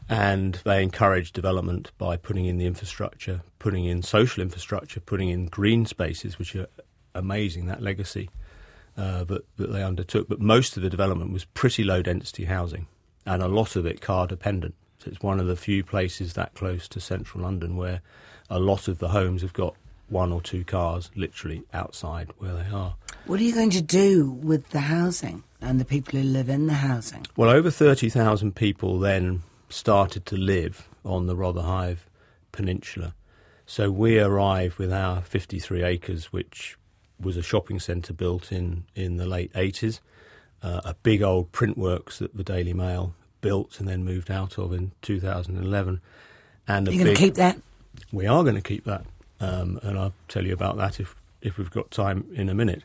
And 0.10 0.56
they 0.66 0.82
encourage 0.82 1.32
development 1.32 1.92
by 1.98 2.18
putting 2.18 2.46
in 2.46 2.58
the 2.58 2.66
infrastructure, 2.66 3.42
putting 3.60 3.86
in 3.86 4.02
social 4.02 4.42
infrastructure, 4.42 5.00
putting 5.00 5.30
in 5.30 5.46
green 5.46 5.86
spaces, 5.86 6.40
which 6.40 6.56
are 6.56 6.68
amazing 7.14 7.68
that 7.68 7.82
legacy 7.82 8.30
uh, 9.02 9.24
that, 9.24 9.44
that 9.58 9.74
they 9.74 9.84
undertook. 9.84 10.30
But 10.30 10.40
most 10.40 10.78
of 10.78 10.84
the 10.84 10.90
development 10.90 11.34
was 11.34 11.46
pretty 11.46 11.84
low 11.84 12.04
density 12.04 12.46
housing, 12.46 12.86
and 13.26 13.42
a 13.42 13.48
lot 13.48 13.76
of 13.76 13.86
it 13.88 14.00
car 14.00 14.28
dependent. 14.28 14.76
So 15.00 15.10
it's 15.10 15.24
one 15.24 15.40
of 15.40 15.48
the 15.48 15.56
few 15.56 15.84
places 15.84 16.34
that 16.34 16.54
close 16.54 16.88
to 16.90 17.00
central 17.00 17.44
London 17.44 17.76
where 17.76 18.02
a 18.50 18.60
lot 18.60 18.88
of 18.88 19.00
the 19.00 19.10
homes 19.10 19.42
have 19.42 19.54
got 19.54 19.76
one 20.08 20.32
or 20.32 20.42
two 20.42 20.64
cars 20.64 21.10
literally 21.16 21.64
outside 21.74 22.30
where 22.38 22.54
they 22.54 22.70
are. 22.72 22.96
What 23.26 23.40
are 23.40 23.44
you 23.44 23.56
going 23.56 23.72
to 23.72 23.82
do 23.82 24.30
with 24.30 24.70
the 24.70 24.82
housing 24.82 25.44
and 25.62 25.80
the 25.80 25.86
people 25.86 26.20
who 26.20 26.26
live 26.26 26.50
in 26.50 26.68
the 26.68 26.74
housing? 26.74 27.26
Well, 27.36 27.50
over 27.50 27.72
30,000 27.72 28.56
people 28.56 29.00
then 29.00 29.42
started 29.70 30.28
to 30.28 30.38
live 30.38 30.88
on 31.04 31.26
the 31.26 31.36
Rotherhithe 31.36 32.00
Peninsula. 32.52 33.16
So 33.66 33.90
we 33.90 34.20
arrived 34.20 34.78
with 34.78 34.94
our 34.94 35.22
53 35.22 35.82
acres, 35.82 36.26
which 36.26 36.78
was 37.22 37.38
a 37.38 37.42
shopping 37.42 37.80
centre 37.80 38.14
built 38.14 38.52
in, 38.52 38.84
in 38.96 39.18
the 39.18 39.26
late 39.26 39.54
80s, 39.54 40.00
uh, 40.64 40.82
a 40.84 40.94
big 40.96 41.22
old 41.22 41.52
print 41.52 41.78
works 41.78 42.20
that 42.20 42.36
the 42.36 42.44
Daily 42.44 42.74
Mail 42.74 43.14
built 43.42 43.80
and 43.80 43.88
then 43.88 44.04
moved 44.04 44.30
out 44.30 44.58
of 44.58 44.74
in 44.74 44.92
2011. 45.02 46.02
And 46.68 46.88
You're 46.88 47.04
going 47.04 47.16
to 47.16 47.22
keep 47.22 47.36
that? 47.36 47.60
We 48.12 48.28
are 48.28 48.44
going 48.44 48.56
to 48.56 48.62
keep 48.62 48.86
that, 48.86 49.06
um, 49.40 49.80
and 49.84 49.98
I'll 49.98 50.14
tell 50.28 50.46
you 50.46 50.54
about 50.54 50.78
that 50.78 51.00
if, 51.00 51.16
if 51.42 51.58
we've 51.58 51.72
got 51.72 51.92
time 51.92 52.26
in 52.34 52.50
a 52.50 52.54
minute. 52.54 52.84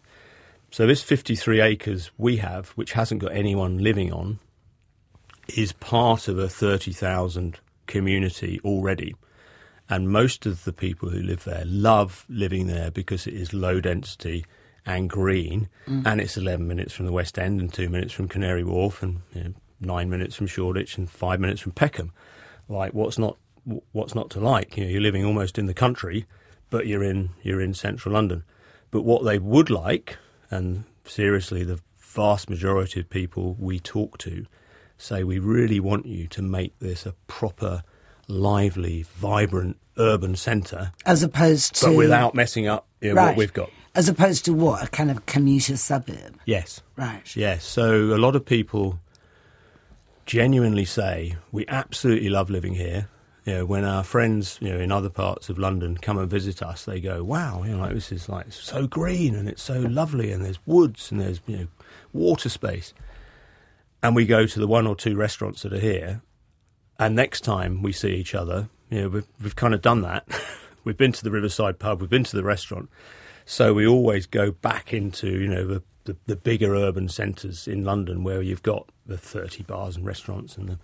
So 0.70 0.86
this 0.86 1.02
53 1.02 1.60
acres 1.60 2.10
we 2.18 2.38
have, 2.38 2.70
which 2.70 2.92
hasn't 2.92 3.20
got 3.20 3.32
anyone 3.32 3.78
living 3.78 4.12
on, 4.12 4.40
is 5.48 5.72
part 5.72 6.28
of 6.28 6.38
a 6.38 6.48
30,000 6.48 7.58
community 7.86 8.60
already. 8.64 9.14
And 9.88 10.10
most 10.10 10.46
of 10.46 10.64
the 10.64 10.72
people 10.72 11.10
who 11.10 11.20
live 11.20 11.44
there 11.44 11.64
love 11.64 12.24
living 12.28 12.66
there 12.66 12.90
because 12.90 13.26
it 13.26 13.34
is 13.34 13.52
low 13.52 13.80
density 13.80 14.44
and 14.84 15.10
green, 15.10 15.68
mm. 15.86 16.06
and 16.06 16.20
it's 16.20 16.36
11 16.36 16.66
minutes 16.66 16.92
from 16.92 17.06
the 17.06 17.12
West 17.12 17.38
End 17.38 17.60
and 17.60 17.72
two 17.72 17.88
minutes 17.88 18.12
from 18.12 18.28
Canary 18.28 18.64
Wharf, 18.64 19.02
and 19.02 19.22
you 19.34 19.44
know, 19.44 19.54
nine 19.80 20.08
minutes 20.08 20.36
from 20.36 20.46
Shoreditch 20.46 20.96
and 20.96 21.10
five 21.10 21.40
minutes 21.40 21.60
from 21.60 21.72
Peckham. 21.72 22.12
Like, 22.68 22.94
what's 22.94 23.18
not 23.18 23.36
what's 23.92 24.14
not 24.14 24.30
to 24.30 24.40
like? 24.40 24.76
You 24.76 24.84
know, 24.84 24.90
you're 24.90 25.00
living 25.00 25.24
almost 25.24 25.58
in 25.58 25.66
the 25.66 25.74
country, 25.74 26.26
but 26.70 26.86
you're 26.86 27.02
in 27.02 27.30
you're 27.42 27.60
in 27.60 27.74
central 27.74 28.14
London. 28.14 28.44
But 28.90 29.02
what 29.02 29.24
they 29.24 29.38
would 29.38 29.70
like, 29.70 30.18
and 30.50 30.84
seriously, 31.04 31.64
the 31.64 31.80
vast 31.98 32.48
majority 32.48 33.00
of 33.00 33.10
people 33.10 33.56
we 33.58 33.78
talk 33.78 34.18
to 34.18 34.46
say 34.98 35.22
we 35.22 35.38
really 35.38 35.80
want 35.80 36.06
you 36.06 36.26
to 36.28 36.42
make 36.42 36.78
this 36.78 37.04
a 37.04 37.12
proper, 37.26 37.82
lively, 38.28 39.04
vibrant 39.16 39.76
urban 39.98 40.36
centre, 40.36 40.92
as 41.04 41.22
opposed 41.22 41.74
to, 41.76 41.86
but 41.86 41.96
without 41.96 42.34
messing 42.34 42.66
up 42.66 42.86
you 43.00 43.10
know, 43.10 43.16
right. 43.16 43.28
what 43.28 43.36
we've 43.36 43.52
got. 43.52 43.70
As 43.94 44.08
opposed 44.08 44.44
to 44.44 44.52
what 44.52 44.84
a 44.84 44.88
kind 44.88 45.10
of 45.10 45.24
commuter 45.26 45.76
suburb. 45.76 46.38
Yes. 46.44 46.82
Right. 46.96 47.34
Yes. 47.34 47.64
So 47.64 48.14
a 48.14 48.18
lot 48.18 48.36
of 48.36 48.44
people 48.44 49.00
genuinely 50.26 50.84
say 50.84 51.36
we 51.50 51.66
absolutely 51.68 52.28
love 52.28 52.50
living 52.50 52.74
here 52.74 53.08
you 53.46 53.54
know, 53.54 53.64
when 53.64 53.84
our 53.84 54.02
friends, 54.02 54.58
you 54.60 54.70
know, 54.70 54.78
in 54.80 54.90
other 54.90 55.08
parts 55.08 55.48
of 55.48 55.56
London 55.56 55.96
come 55.96 56.18
and 56.18 56.28
visit 56.28 56.62
us, 56.62 56.84
they 56.84 57.00
go, 57.00 57.22
"Wow, 57.22 57.62
you 57.62 57.70
know, 57.70 57.78
like, 57.78 57.94
this 57.94 58.10
is 58.10 58.28
like 58.28 58.52
so 58.52 58.88
green 58.88 59.36
and 59.36 59.48
it's 59.48 59.62
so 59.62 59.78
lovely, 59.78 60.32
and 60.32 60.44
there's 60.44 60.58
woods 60.66 61.12
and 61.12 61.20
there's 61.20 61.40
you 61.46 61.56
know 61.56 61.66
water 62.12 62.48
space." 62.48 62.92
And 64.02 64.16
we 64.16 64.26
go 64.26 64.46
to 64.46 64.58
the 64.58 64.66
one 64.66 64.86
or 64.86 64.96
two 64.96 65.14
restaurants 65.14 65.62
that 65.62 65.72
are 65.72 65.78
here, 65.78 66.22
and 66.98 67.14
next 67.14 67.42
time 67.42 67.82
we 67.82 67.92
see 67.92 68.14
each 68.14 68.34
other, 68.34 68.68
you 68.90 69.02
know, 69.02 69.08
we've, 69.08 69.26
we've 69.42 69.56
kind 69.56 69.74
of 69.74 69.82
done 69.82 70.02
that. 70.02 70.26
we've 70.84 70.96
been 70.96 71.12
to 71.12 71.24
the 71.24 71.30
Riverside 71.30 71.78
pub, 71.78 72.00
we've 72.00 72.10
been 72.10 72.24
to 72.24 72.36
the 72.36 72.44
restaurant, 72.44 72.88
so 73.44 73.74
we 73.74 73.86
always 73.86 74.26
go 74.26 74.50
back 74.50 74.92
into 74.92 75.28
you 75.28 75.48
know 75.48 75.66
the 75.66 75.82
the, 76.06 76.16
the 76.26 76.36
bigger 76.36 76.74
urban 76.74 77.08
centres 77.08 77.68
in 77.68 77.84
London 77.84 78.24
where 78.24 78.40
you've 78.40 78.62
got 78.62 78.88
the 79.06 79.18
30 79.18 79.64
bars 79.64 79.96
and 79.96 80.06
restaurants 80.06 80.56
and 80.56 80.68
the, 80.68 80.78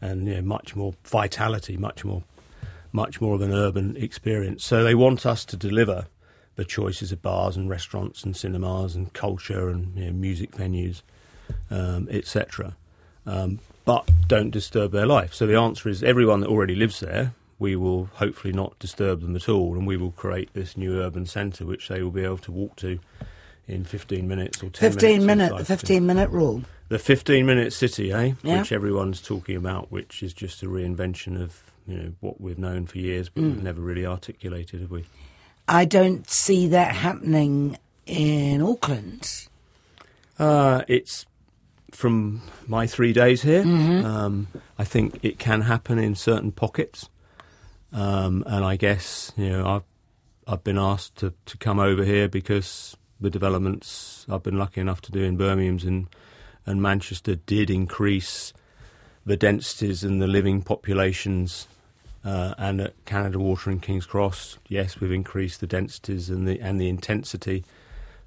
and 0.00 0.26
you 0.26 0.34
know, 0.36 0.42
much 0.42 0.74
more 0.74 0.94
vitality, 1.04 1.76
much 1.76 2.04
more 2.04 2.22
much 2.90 3.20
more 3.20 3.34
of 3.34 3.42
an 3.42 3.52
urban 3.52 3.96
experience. 3.98 4.64
So 4.64 4.82
they 4.82 4.94
want 4.94 5.26
us 5.26 5.44
to 5.44 5.56
deliver 5.58 6.06
the 6.56 6.64
choices 6.64 7.12
of 7.12 7.20
bars 7.20 7.54
and 7.54 7.68
restaurants 7.68 8.24
and 8.24 8.34
cinemas 8.34 8.96
and 8.96 9.12
culture 9.12 9.68
and 9.68 9.94
you 9.94 10.06
know, 10.06 10.12
music 10.12 10.52
venues, 10.52 11.02
um, 11.70 12.08
etc. 12.10 12.76
Um, 13.26 13.58
but 13.88 14.06
don't 14.28 14.50
disturb 14.50 14.92
their 14.92 15.06
life. 15.06 15.32
So 15.32 15.46
the 15.46 15.56
answer 15.56 15.88
is 15.88 16.02
everyone 16.02 16.40
that 16.40 16.50
already 16.50 16.74
lives 16.74 17.00
there, 17.00 17.32
we 17.58 17.74
will 17.74 18.10
hopefully 18.16 18.52
not 18.52 18.78
disturb 18.78 19.22
them 19.22 19.34
at 19.34 19.48
all, 19.48 19.76
and 19.78 19.86
we 19.86 19.96
will 19.96 20.10
create 20.10 20.52
this 20.52 20.76
new 20.76 21.00
urban 21.00 21.24
centre 21.24 21.64
which 21.64 21.88
they 21.88 22.02
will 22.02 22.10
be 22.10 22.22
able 22.22 22.36
to 22.36 22.52
walk 22.52 22.76
to 22.76 22.98
in 23.66 23.84
15 23.84 24.28
minutes 24.28 24.62
or 24.62 24.68
10 24.68 24.92
15 24.92 25.24
minutes. 25.24 25.52
minute, 25.52 25.56
the 25.56 25.64
15 25.64 26.04
minute 26.04 26.28
rule. 26.28 26.64
The 26.90 26.98
15 26.98 27.46
minute 27.46 27.72
city, 27.72 28.12
eh? 28.12 28.34
Yeah. 28.42 28.58
Which 28.58 28.72
everyone's 28.72 29.22
talking 29.22 29.56
about, 29.56 29.90
which 29.90 30.22
is 30.22 30.34
just 30.34 30.62
a 30.62 30.66
reinvention 30.66 31.40
of 31.40 31.72
you 31.86 31.96
know 31.96 32.12
what 32.20 32.42
we've 32.42 32.58
known 32.58 32.84
for 32.84 32.98
years, 32.98 33.30
but 33.30 33.42
mm. 33.42 33.54
we've 33.54 33.62
never 33.62 33.80
really 33.80 34.04
articulated, 34.04 34.82
have 34.82 34.90
we? 34.90 35.06
I 35.66 35.86
don't 35.86 36.28
see 36.28 36.68
that 36.68 36.94
happening 36.94 37.78
in 38.04 38.60
Auckland. 38.60 39.48
Uh, 40.38 40.82
it's 40.88 41.24
from 41.90 42.42
my 42.66 42.86
three 42.86 43.12
days 43.12 43.42
here. 43.42 43.64
Mm-hmm. 43.64 44.04
Um, 44.04 44.48
I 44.78 44.84
think 44.84 45.20
it 45.22 45.38
can 45.38 45.62
happen 45.62 45.98
in 45.98 46.14
certain 46.14 46.52
pockets, 46.52 47.08
um, 47.92 48.44
and 48.46 48.64
I 48.64 48.76
guess 48.76 49.32
you 49.36 49.50
know 49.50 49.66
I've 49.66 49.82
I've 50.46 50.64
been 50.64 50.78
asked 50.78 51.16
to, 51.16 51.34
to 51.46 51.56
come 51.58 51.78
over 51.78 52.04
here 52.04 52.28
because 52.28 52.96
the 53.20 53.30
developments 53.30 54.24
I've 54.30 54.42
been 54.42 54.58
lucky 54.58 54.80
enough 54.80 55.00
to 55.02 55.12
do 55.12 55.22
in 55.22 55.36
Birmingham's 55.36 55.84
and, 55.84 56.06
and 56.64 56.80
Manchester 56.80 57.34
did 57.34 57.68
increase 57.70 58.52
the 59.26 59.36
densities 59.36 60.04
and 60.04 60.22
the 60.22 60.26
living 60.26 60.62
populations. 60.62 61.68
Uh, 62.24 62.54
and 62.58 62.80
at 62.80 63.04
Canada 63.04 63.38
Water 63.38 63.70
and 63.70 63.80
King's 63.80 64.04
Cross, 64.04 64.58
yes, 64.68 65.00
we've 65.00 65.12
increased 65.12 65.60
the 65.60 65.66
densities 65.66 66.30
and 66.30 66.48
the 66.48 66.60
and 66.60 66.80
the 66.80 66.88
intensity, 66.88 67.64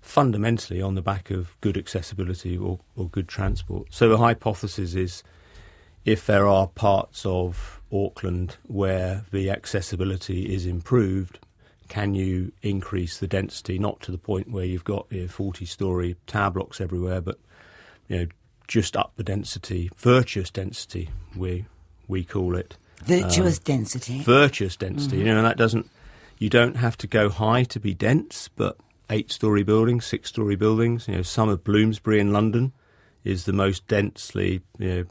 fundamentally 0.02 0.82
on 0.82 0.96
the 0.96 1.02
back 1.02 1.30
of 1.30 1.56
good 1.62 1.78
accessibility 1.78 2.58
or, 2.58 2.80
or 2.96 3.08
good 3.08 3.28
transport. 3.28 3.88
So 3.92 4.10
the 4.10 4.18
hypothesis 4.18 4.96
is, 4.96 5.24
if 6.04 6.26
there 6.26 6.48
are 6.48 6.68
parts 6.68 7.26
of 7.26 7.80
Auckland 7.94 8.58
where 8.68 9.26
the 9.32 9.50
accessibility 9.50 10.54
is 10.54 10.66
improved, 10.66 11.40
can 11.88 12.16
you 12.16 12.52
increase 12.62 13.20
the 13.20 13.28
density, 13.28 13.78
not 13.78 14.00
to 14.02 14.12
the 14.12 14.18
point 14.18 14.50
where 14.50 14.66
you've 14.66 14.84
got 14.84 15.06
you 15.10 15.22
know, 15.22 15.28
40 15.28 15.66
story 15.66 16.16
tower 16.26 16.50
blocks 16.50 16.82
everywhere, 16.82 17.22
but 17.22 17.38
you 18.08 18.18
know, 18.18 18.28
just 18.68 18.98
up 18.98 19.12
the 19.18 19.24
density, 19.24 19.92
virtuous 19.96 20.50
density, 20.50 21.10
we, 21.36 21.66
we 22.08 22.24
call 22.24 22.56
it. 22.56 22.76
Virtuous 23.04 23.58
um, 23.58 23.64
density. 23.66 24.22
Virtuous 24.22 24.78
density. 24.78 25.18
Mm-hmm. 25.18 25.28
You 25.28 25.34
know, 25.36 25.44
that 25.44 25.58
doesn't, 25.58 25.90
you 26.40 26.50
don't 26.50 26.78
have 26.78 26.98
to 26.98 27.08
go 27.08 27.30
high 27.30 27.64
to 27.66 27.80
be 27.80 27.94
dense, 27.94 28.48
but 28.56 28.78
eight 29.12 29.32
story 29.32 29.64
buildings, 29.64 30.06
six 30.06 30.30
story 30.30 30.56
buildings, 30.56 31.08
you 31.08 31.16
know, 31.16 31.22
some 31.22 31.50
of 31.50 31.64
Bloomsbury 31.64 32.20
in 32.20 32.34
London 32.34 32.72
is 33.24 33.44
the 33.44 33.54
most 33.54 33.88
densely 33.88 34.62
you 34.80 34.90
know, 34.90 35.06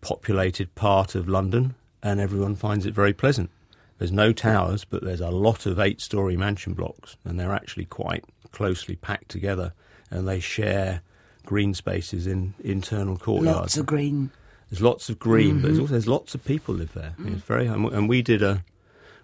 populated 0.00 0.74
part 0.74 1.14
of 1.14 1.28
London, 1.28 1.74
and 2.02 2.20
everyone 2.20 2.56
finds 2.56 2.86
it 2.86 2.94
very 2.94 3.12
pleasant. 3.12 3.50
There's 3.98 4.10
no 4.10 4.32
towers, 4.32 4.84
but 4.84 5.04
there's 5.04 5.20
a 5.20 5.30
lot 5.30 5.66
of 5.66 5.78
eight 5.78 6.00
story 6.00 6.36
mansion 6.36 6.74
blocks, 6.74 7.16
and 7.24 7.38
they're 7.38 7.54
actually 7.54 7.84
quite 7.84 8.24
closely 8.50 8.96
packed 8.96 9.28
together, 9.28 9.72
and 10.10 10.26
they 10.26 10.40
share 10.40 11.02
green 11.46 11.74
spaces 11.74 12.26
in 12.26 12.54
internal 12.62 13.16
courtyards. 13.16 13.58
Lots 13.58 13.76
of 13.76 13.86
green. 13.86 14.30
There's 14.70 14.82
lots 14.82 15.08
of 15.08 15.18
green, 15.18 15.56
mm-hmm. 15.56 15.60
but 15.60 15.68
there's, 15.68 15.78
also, 15.78 15.92
there's 15.92 16.08
lots 16.08 16.34
of 16.34 16.44
people 16.44 16.74
live 16.74 16.94
there. 16.94 17.14
Mm. 17.20 17.34
It's 17.34 17.44
very, 17.44 17.66
and 17.66 18.08
we 18.08 18.22
did 18.22 18.42
a 18.42 18.64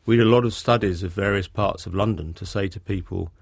we 0.06 0.16
did 0.16 0.26
a 0.26 0.30
lot 0.30 0.44
of 0.44 0.54
studies 0.54 1.02
of 1.02 1.12
various 1.12 1.48
parts 1.48 1.86
of 1.86 1.94
London 1.94 2.32
to 2.34 2.46
say 2.46 2.68
to 2.68 2.80
people, 2.80 3.32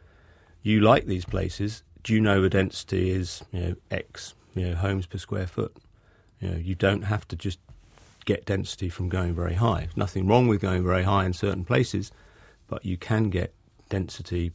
you 0.62 0.80
like 0.80 1.06
these 1.06 1.24
places. 1.24 1.82
Do 2.02 2.14
you 2.14 2.20
know 2.20 2.40
the 2.40 2.50
density 2.50 3.10
is 3.10 3.42
you 3.52 3.60
know 3.60 3.74
X 3.90 4.34
you 4.54 4.68
know 4.68 4.74
homes 4.76 5.06
per 5.06 5.18
square 5.18 5.46
foot? 5.46 5.76
You 6.40 6.50
know 6.50 6.56
you 6.56 6.74
don't 6.74 7.02
have 7.02 7.26
to 7.28 7.36
just 7.36 7.58
get 8.24 8.44
density 8.44 8.88
from 8.88 9.08
going 9.08 9.34
very 9.34 9.54
high. 9.54 9.80
There's 9.80 9.96
nothing 9.96 10.26
wrong 10.26 10.48
with 10.48 10.60
going 10.60 10.84
very 10.84 11.02
high 11.02 11.24
in 11.24 11.32
certain 11.32 11.64
places, 11.64 12.12
but 12.66 12.84
you 12.84 12.96
can 12.96 13.30
get 13.30 13.54
density 13.88 14.52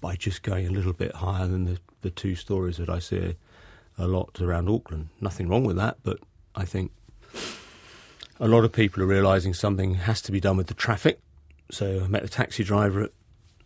by 0.00 0.16
just 0.16 0.42
going 0.42 0.66
a 0.66 0.70
little 0.70 0.92
bit 0.92 1.14
higher 1.14 1.46
than 1.46 1.64
the, 1.64 1.78
the 2.00 2.10
two 2.10 2.34
stories 2.34 2.78
that 2.78 2.88
I 2.88 2.98
see 2.98 3.36
a 3.96 4.06
lot 4.08 4.40
around 4.40 4.68
Auckland. 4.68 5.08
Nothing 5.20 5.48
wrong 5.48 5.64
with 5.64 5.76
that, 5.76 5.98
but 6.02 6.18
I 6.56 6.64
think 6.64 6.90
a 8.40 8.48
lot 8.48 8.64
of 8.64 8.72
people 8.72 9.02
are 9.02 9.06
realising 9.06 9.54
something 9.54 9.94
has 9.94 10.20
to 10.22 10.32
be 10.32 10.40
done 10.40 10.56
with 10.56 10.66
the 10.66 10.74
traffic. 10.74 11.20
So 11.70 12.02
I 12.04 12.08
met 12.08 12.22
the 12.22 12.28
taxi 12.28 12.64
driver 12.64 13.02
at 13.02 13.12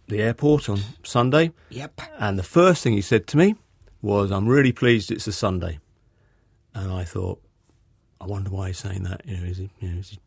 the 0.08 0.22
airport 0.22 0.68
on 0.68 0.80
Sunday. 1.02 1.52
Yep. 1.70 2.00
And 2.18 2.38
the 2.38 2.44
first 2.44 2.82
thing 2.82 2.92
he 2.92 3.02
said 3.02 3.26
to 3.28 3.36
me 3.36 3.56
was, 4.02 4.30
I'm 4.30 4.46
really 4.46 4.72
pleased 4.72 5.10
it's 5.10 5.26
a 5.26 5.32
Sunday. 5.32 5.78
And 6.74 6.92
I 6.92 7.04
thought, 7.04 7.42
I 8.20 8.26
wonder 8.26 8.50
why 8.50 8.68
he's 8.68 8.78
saying 8.78 9.02
that. 9.04 9.22
You 9.24 9.36
know, 9.36 9.44
is 9.44 9.58
he, 9.58 9.70
you 9.80 9.88
know, 9.88 9.96
has 9.96 10.10
he 10.10 10.18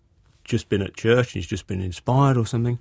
just 0.43 0.69
been 0.69 0.81
at 0.81 0.95
church 0.95 1.27
and 1.27 1.41
he's 1.41 1.47
just 1.47 1.67
been 1.67 1.81
inspired 1.81 2.37
or 2.37 2.45
something? 2.45 2.79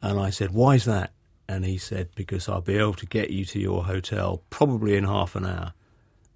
And 0.00 0.18
I 0.18 0.30
said, 0.30 0.52
why 0.52 0.76
is 0.76 0.84
that? 0.86 1.12
And 1.50 1.64
he 1.64 1.78
said, 1.78 2.10
Because 2.14 2.48
I'll 2.48 2.60
be 2.60 2.76
able 2.76 2.94
to 2.94 3.06
get 3.06 3.30
you 3.30 3.44
to 3.46 3.58
your 3.58 3.82
hotel 3.82 4.44
probably 4.50 4.96
in 4.96 5.02
half 5.02 5.34
an 5.34 5.44
hour. 5.44 5.72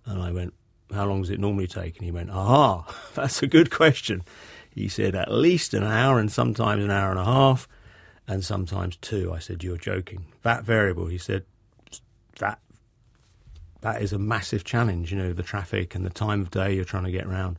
And 0.05 0.21
I 0.21 0.33
went, 0.33 0.55
How 0.93 1.07
long 1.07 1.23
does 1.23 1.31
it 1.31 1.39
normally 1.39 1.69
take? 1.69 1.97
And 1.97 2.05
he 2.05 2.11
went, 2.11 2.31
Aha, 2.31 2.85
that's 3.15 3.41
a 3.41 3.47
good 3.47 3.71
question. 3.71 4.25
He 4.69 4.89
said, 4.89 5.15
At 5.15 5.31
least 5.31 5.73
an 5.73 5.85
hour 5.85 6.19
and 6.19 6.33
sometimes 6.33 6.83
an 6.83 6.91
hour 6.91 7.11
and 7.11 7.21
a 7.21 7.25
half 7.25 7.69
and 8.27 8.45
sometimes 8.45 8.97
two. 8.97 9.33
I 9.33 9.39
said, 9.39 9.63
You're 9.63 9.77
joking. 9.77 10.27
That 10.43 10.65
variable, 10.65 11.07
he 11.07 11.19
said, 11.19 11.45
that 12.39 12.59
that 13.85 14.01
is 14.01 14.15
a 14.15 14.19
massive 14.19 14.65
challenge, 14.65 15.13
you 15.13 15.19
know, 15.19 15.35
the 15.35 15.43
traffic 15.43 15.95
and 15.95 16.07
the 16.07 16.11
time 16.11 16.41
of 16.41 16.51
day 16.51 16.75
you're 16.75 16.87
trying 16.87 17.05
to 17.05 17.11
get 17.11 17.27
around. 17.27 17.59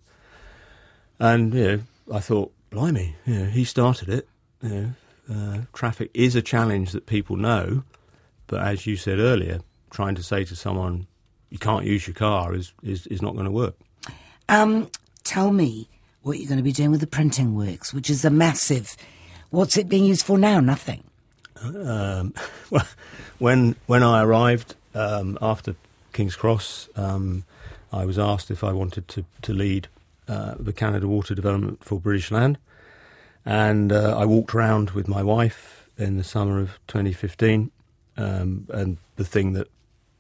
And, 1.20 1.54
you 1.54 1.64
know, 1.64 1.80
I 2.14 2.20
thought, 2.20 2.52
blimey, 2.72 3.16
you 3.28 3.36
know, 3.36 3.46
he 3.46 3.64
started 3.64 4.10
it. 4.10 4.28
You 4.64 4.70
know, 4.70 4.92
uh, 5.32 5.58
traffic 5.74 6.10
is 6.16 6.36
a 6.36 6.42
challenge 6.42 6.94
that 6.94 7.06
people 7.06 7.36
know, 7.36 7.84
but 8.48 8.62
as 8.62 8.88
you 8.88 8.98
said 8.98 9.20
earlier, 9.20 9.60
trying 9.92 10.16
to 10.16 10.24
say 10.24 10.44
to 10.46 10.56
someone, 10.56 11.06
you 11.52 11.60
can't 11.60 11.86
use 11.86 12.08
your 12.08 12.16
car 12.16 12.56
is, 12.56 12.74
is, 12.82 13.06
is 13.08 13.22
not 13.22 13.34
going 13.34 13.46
to 13.46 13.52
work. 13.52 13.76
Um, 14.50 14.90
tell 15.24 15.52
me 15.52 15.90
what 16.24 16.40
you're 16.40 16.48
going 16.48 16.58
to 16.58 16.64
be 16.64 16.72
doing 16.72 16.90
with 16.90 17.02
the 17.02 17.08
printing 17.08 17.56
works, 17.56 17.94
which 17.94 18.10
is 18.10 18.26
a 18.26 18.32
massive. 18.32 18.98
What's 19.56 19.78
it 19.78 19.88
being 19.88 20.04
used 20.04 20.26
for 20.26 20.38
now? 20.38 20.60
Nothing. 20.60 21.02
Um, 21.64 22.34
well, 22.70 22.86
when 23.40 23.78
when 23.88 24.04
I 24.04 24.22
arrived 24.22 24.76
um, 24.94 25.38
after 25.42 25.78
King's 26.12 26.36
Cross, 26.36 26.90
um, 26.98 27.46
I 27.94 28.04
was 28.04 28.20
asked 28.20 28.52
if 28.52 28.66
I 28.66 28.74
wanted 28.74 29.08
to 29.08 29.24
to 29.44 29.54
lead 29.54 29.88
uh, 30.28 30.56
the 30.60 30.74
Canada 30.74 31.08
Water 31.08 31.34
Development 31.34 31.82
for 31.82 32.02
British 32.02 32.32
Land, 32.32 32.58
and 33.46 33.94
uh, 33.94 34.18
I 34.18 34.26
walked 34.26 34.54
around 34.54 34.92
with 34.92 35.08
my 35.08 35.24
wife 35.24 35.90
in 35.98 36.18
the 36.18 36.26
summer 36.26 36.60
of 36.60 36.78
2015, 36.88 37.72
um, 38.18 38.68
and 38.74 38.98
the 39.16 39.24
thing 39.24 39.54
that 39.54 39.70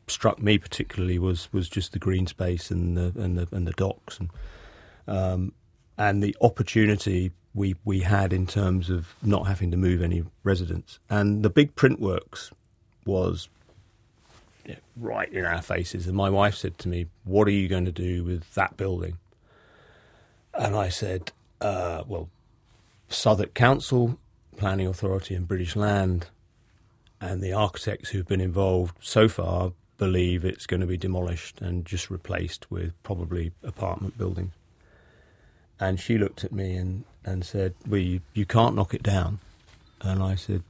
struck 0.07 0.41
me 0.41 0.57
particularly 0.57 1.19
was 1.19 1.49
was 1.51 1.67
just 1.67 1.91
the 1.91 1.99
green 1.99 2.25
space 2.25 2.71
and 2.71 2.95
the 2.95 3.11
and 3.21 3.37
the 3.37 3.49
and 3.51 3.67
the 3.67 3.73
docks 3.73 4.17
and 4.17 4.29
um, 5.09 5.51
and 5.97 6.23
the 6.23 6.33
opportunity 6.39 7.33
we 7.55 7.75
we 7.85 8.01
had 8.01 8.33
in 8.33 8.45
terms 8.45 8.89
of 8.89 9.15
not 9.23 9.47
having 9.47 9.71
to 9.71 9.77
move 9.77 10.01
any 10.01 10.23
residents. 10.43 10.99
And 11.09 11.41
the 11.43 11.49
big 11.49 11.75
print 11.75 11.99
works 11.99 12.51
was 13.05 13.49
right 14.97 15.31
in 15.31 15.45
our 15.45 15.61
faces. 15.61 16.07
And 16.07 16.15
my 16.15 16.29
wife 16.29 16.55
said 16.55 16.77
to 16.79 16.89
me, 16.89 17.07
"What 17.23 17.47
are 17.47 17.51
you 17.51 17.67
going 17.67 17.85
to 17.85 17.91
do 17.91 18.23
with 18.23 18.53
that 18.53 18.77
building?" 18.77 19.17
And 20.53 20.75
I 20.75 20.89
said, 20.89 21.31
uh, 21.61 22.03
"Well, 22.07 22.29
Southwark 23.09 23.53
Council, 23.53 24.19
Planning 24.57 24.87
Authority, 24.87 25.33
and 25.33 25.47
British 25.47 25.75
Land." 25.75 26.27
And 27.21 27.41
the 27.41 27.53
architects 27.53 28.09
who've 28.09 28.27
been 28.27 28.41
involved 28.41 28.97
so 28.99 29.27
far 29.27 29.71
believe 29.97 30.43
it's 30.43 30.65
going 30.65 30.81
to 30.81 30.87
be 30.87 30.97
demolished 30.97 31.61
and 31.61 31.85
just 31.85 32.11
replaced 32.11 32.69
with 32.69 32.91
probably 33.03 33.53
apartment 33.63 34.17
buildings. 34.17 34.51
And 35.79 35.99
she 35.99 36.17
looked 36.17 36.43
at 36.43 36.51
me 36.51 36.75
and, 36.75 37.05
and 37.25 37.43
said, 37.43 37.73
Well, 37.87 37.99
you, 37.99 38.21
you 38.33 38.45
can't 38.45 38.75
knock 38.75 38.93
it 38.93 39.03
down. 39.03 39.39
And 40.01 40.23
I 40.23 40.35
said, 40.35 40.63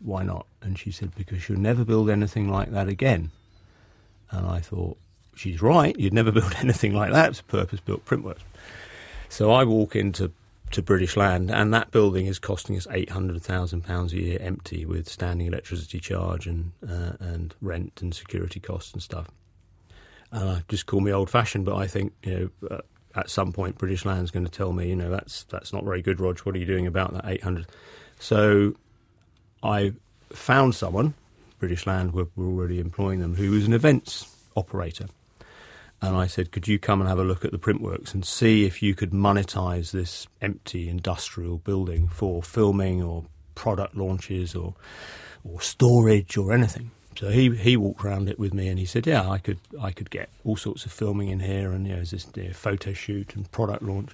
Why 0.00 0.22
not? 0.22 0.46
And 0.60 0.78
she 0.78 0.92
said, 0.92 1.14
Because 1.16 1.48
you'll 1.48 1.58
never 1.58 1.84
build 1.84 2.10
anything 2.10 2.48
like 2.48 2.70
that 2.70 2.88
again. 2.88 3.30
And 4.30 4.46
I 4.46 4.60
thought, 4.60 4.96
She's 5.34 5.62
right, 5.62 5.98
you'd 5.98 6.12
never 6.12 6.30
build 6.40 6.54
anything 6.58 6.94
like 6.94 7.10
that. 7.12 7.30
It's 7.30 7.40
a 7.40 7.44
purpose 7.44 7.80
built 7.80 8.04
printworks. 8.04 8.42
So 9.28 9.50
I 9.50 9.64
walk 9.64 9.96
into 9.96 10.30
to 10.72 10.82
British 10.82 11.16
Land, 11.16 11.50
and 11.50 11.72
that 11.74 11.90
building 11.90 12.26
is 12.26 12.38
costing 12.38 12.76
us 12.76 12.86
eight 12.90 13.10
hundred 13.10 13.40
thousand 13.42 13.82
pounds 13.82 14.12
a 14.12 14.20
year 14.20 14.38
empty, 14.40 14.84
with 14.84 15.08
standing 15.08 15.46
electricity 15.46 16.00
charge 16.00 16.46
and 16.46 16.72
uh, 16.86 17.12
and 17.20 17.54
rent 17.60 18.00
and 18.02 18.14
security 18.14 18.60
costs 18.60 18.92
and 18.92 19.02
stuff. 19.02 19.28
And 20.30 20.48
I 20.48 20.62
just 20.68 20.86
call 20.86 21.00
me 21.00 21.12
old 21.12 21.30
fashioned, 21.30 21.64
but 21.64 21.76
I 21.76 21.86
think 21.86 22.12
you 22.22 22.52
know 22.60 22.76
uh, 22.76 22.80
at 23.14 23.30
some 23.30 23.52
point 23.52 23.78
British 23.78 24.04
Land's 24.04 24.30
going 24.30 24.44
to 24.46 24.50
tell 24.50 24.72
me, 24.72 24.88
you 24.88 24.96
know, 24.96 25.10
that's 25.10 25.44
that's 25.44 25.72
not 25.72 25.84
very 25.84 26.02
good, 26.02 26.20
Rog. 26.20 26.38
What 26.40 26.54
are 26.54 26.58
you 26.58 26.66
doing 26.66 26.86
about 26.86 27.12
that 27.14 27.24
800? 27.26 27.66
So 28.18 28.74
I 29.62 29.92
found 30.30 30.74
someone, 30.74 31.14
British 31.58 31.86
Land 31.86 32.12
were, 32.12 32.28
were 32.36 32.46
already 32.46 32.80
employing 32.80 33.20
them, 33.20 33.34
who 33.34 33.50
was 33.50 33.66
an 33.66 33.72
events 33.72 34.34
operator. 34.56 35.06
And 36.00 36.16
I 36.16 36.26
said, 36.26 36.50
could 36.50 36.66
you 36.66 36.80
come 36.80 37.00
and 37.00 37.08
have 37.08 37.20
a 37.20 37.24
look 37.24 37.44
at 37.44 37.52
the 37.52 37.58
printworks 37.58 38.12
and 38.12 38.24
see 38.24 38.64
if 38.64 38.82
you 38.82 38.94
could 38.94 39.12
monetize 39.12 39.92
this 39.92 40.26
empty 40.40 40.88
industrial 40.88 41.58
building 41.58 42.08
for 42.08 42.42
filming 42.42 43.02
or 43.02 43.24
product 43.54 43.96
launches 43.96 44.54
or 44.56 44.74
or 45.44 45.60
storage 45.60 46.36
or 46.36 46.52
anything? 46.52 46.90
So 47.16 47.30
he 47.30 47.54
he 47.56 47.76
walked 47.76 48.04
around 48.04 48.28
it 48.28 48.38
with 48.38 48.54
me, 48.54 48.68
and 48.68 48.78
he 48.78 48.84
said, 48.84 49.06
"Yeah, 49.06 49.28
I 49.28 49.38
could 49.38 49.58
I 49.80 49.90
could 49.90 50.10
get 50.10 50.28
all 50.44 50.56
sorts 50.56 50.86
of 50.86 50.92
filming 50.92 51.28
in 51.28 51.40
here, 51.40 51.72
and 51.72 51.86
you 51.86 51.92
know, 51.92 51.96
there's 51.96 52.10
this 52.12 52.26
you 52.34 52.44
know, 52.44 52.52
photo 52.52 52.92
shoot 52.92 53.34
and 53.36 53.50
product 53.52 53.82
launch, 53.82 54.10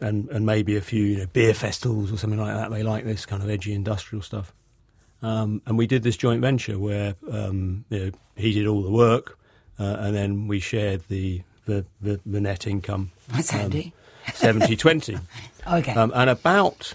and 0.00 0.28
and 0.30 0.46
maybe 0.46 0.76
a 0.76 0.80
few 0.80 1.04
you 1.04 1.18
know, 1.18 1.26
beer 1.26 1.54
festivals 1.54 2.12
or 2.12 2.16
something 2.16 2.40
like 2.40 2.54
that. 2.54 2.70
They 2.70 2.82
like 2.82 3.04
this 3.04 3.26
kind 3.26 3.42
of 3.42 3.50
edgy 3.50 3.74
industrial 3.74 4.22
stuff." 4.22 4.52
Um, 5.22 5.62
and 5.66 5.78
we 5.78 5.86
did 5.86 6.02
this 6.02 6.16
joint 6.16 6.42
venture 6.42 6.78
where 6.78 7.16
um, 7.30 7.84
you 7.88 7.98
know, 7.98 8.10
he 8.36 8.52
did 8.52 8.66
all 8.66 8.82
the 8.82 8.90
work, 8.90 9.38
uh, 9.78 9.96
and 9.98 10.14
then 10.14 10.46
we 10.48 10.60
shared 10.60 11.02
the 11.08 11.42
the, 11.66 11.84
the, 12.00 12.20
the 12.24 12.40
net 12.40 12.66
income. 12.66 13.12
That's 13.28 13.52
um, 13.52 13.60
handy. 13.60 13.92
70 14.34 14.76
20. 14.76 15.18
okay. 15.72 15.92
Um, 15.92 16.12
and 16.14 16.30
about 16.30 16.94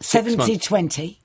70 0.00 0.58
20. 0.58 1.18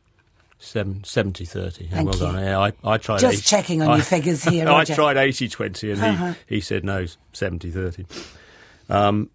Seven, 0.59 1.03
70 1.03 1.45
30. 1.45 1.87
Thank 1.87 2.05
well 2.09 2.15
you. 2.15 2.19
done. 2.37 2.43
Yeah, 2.43 2.59
I, 2.59 2.73
I 2.83 2.97
tried 2.97 3.19
Just 3.19 3.33
80, 3.39 3.41
checking 3.43 3.81
on 3.83 3.89
I, 3.89 3.95
your 3.97 4.05
figures 4.05 4.43
here. 4.43 4.67
I 4.67 4.83
tried 4.85 5.15
80 5.17 5.49
20 5.49 5.91
and 5.91 6.01
Uh-huh. 6.01 6.33
he, 6.47 6.55
he 6.55 6.61
said 6.61 6.83
no, 6.83 7.05
70 7.33 7.69
30. 7.71 8.05
Um, 8.89 9.29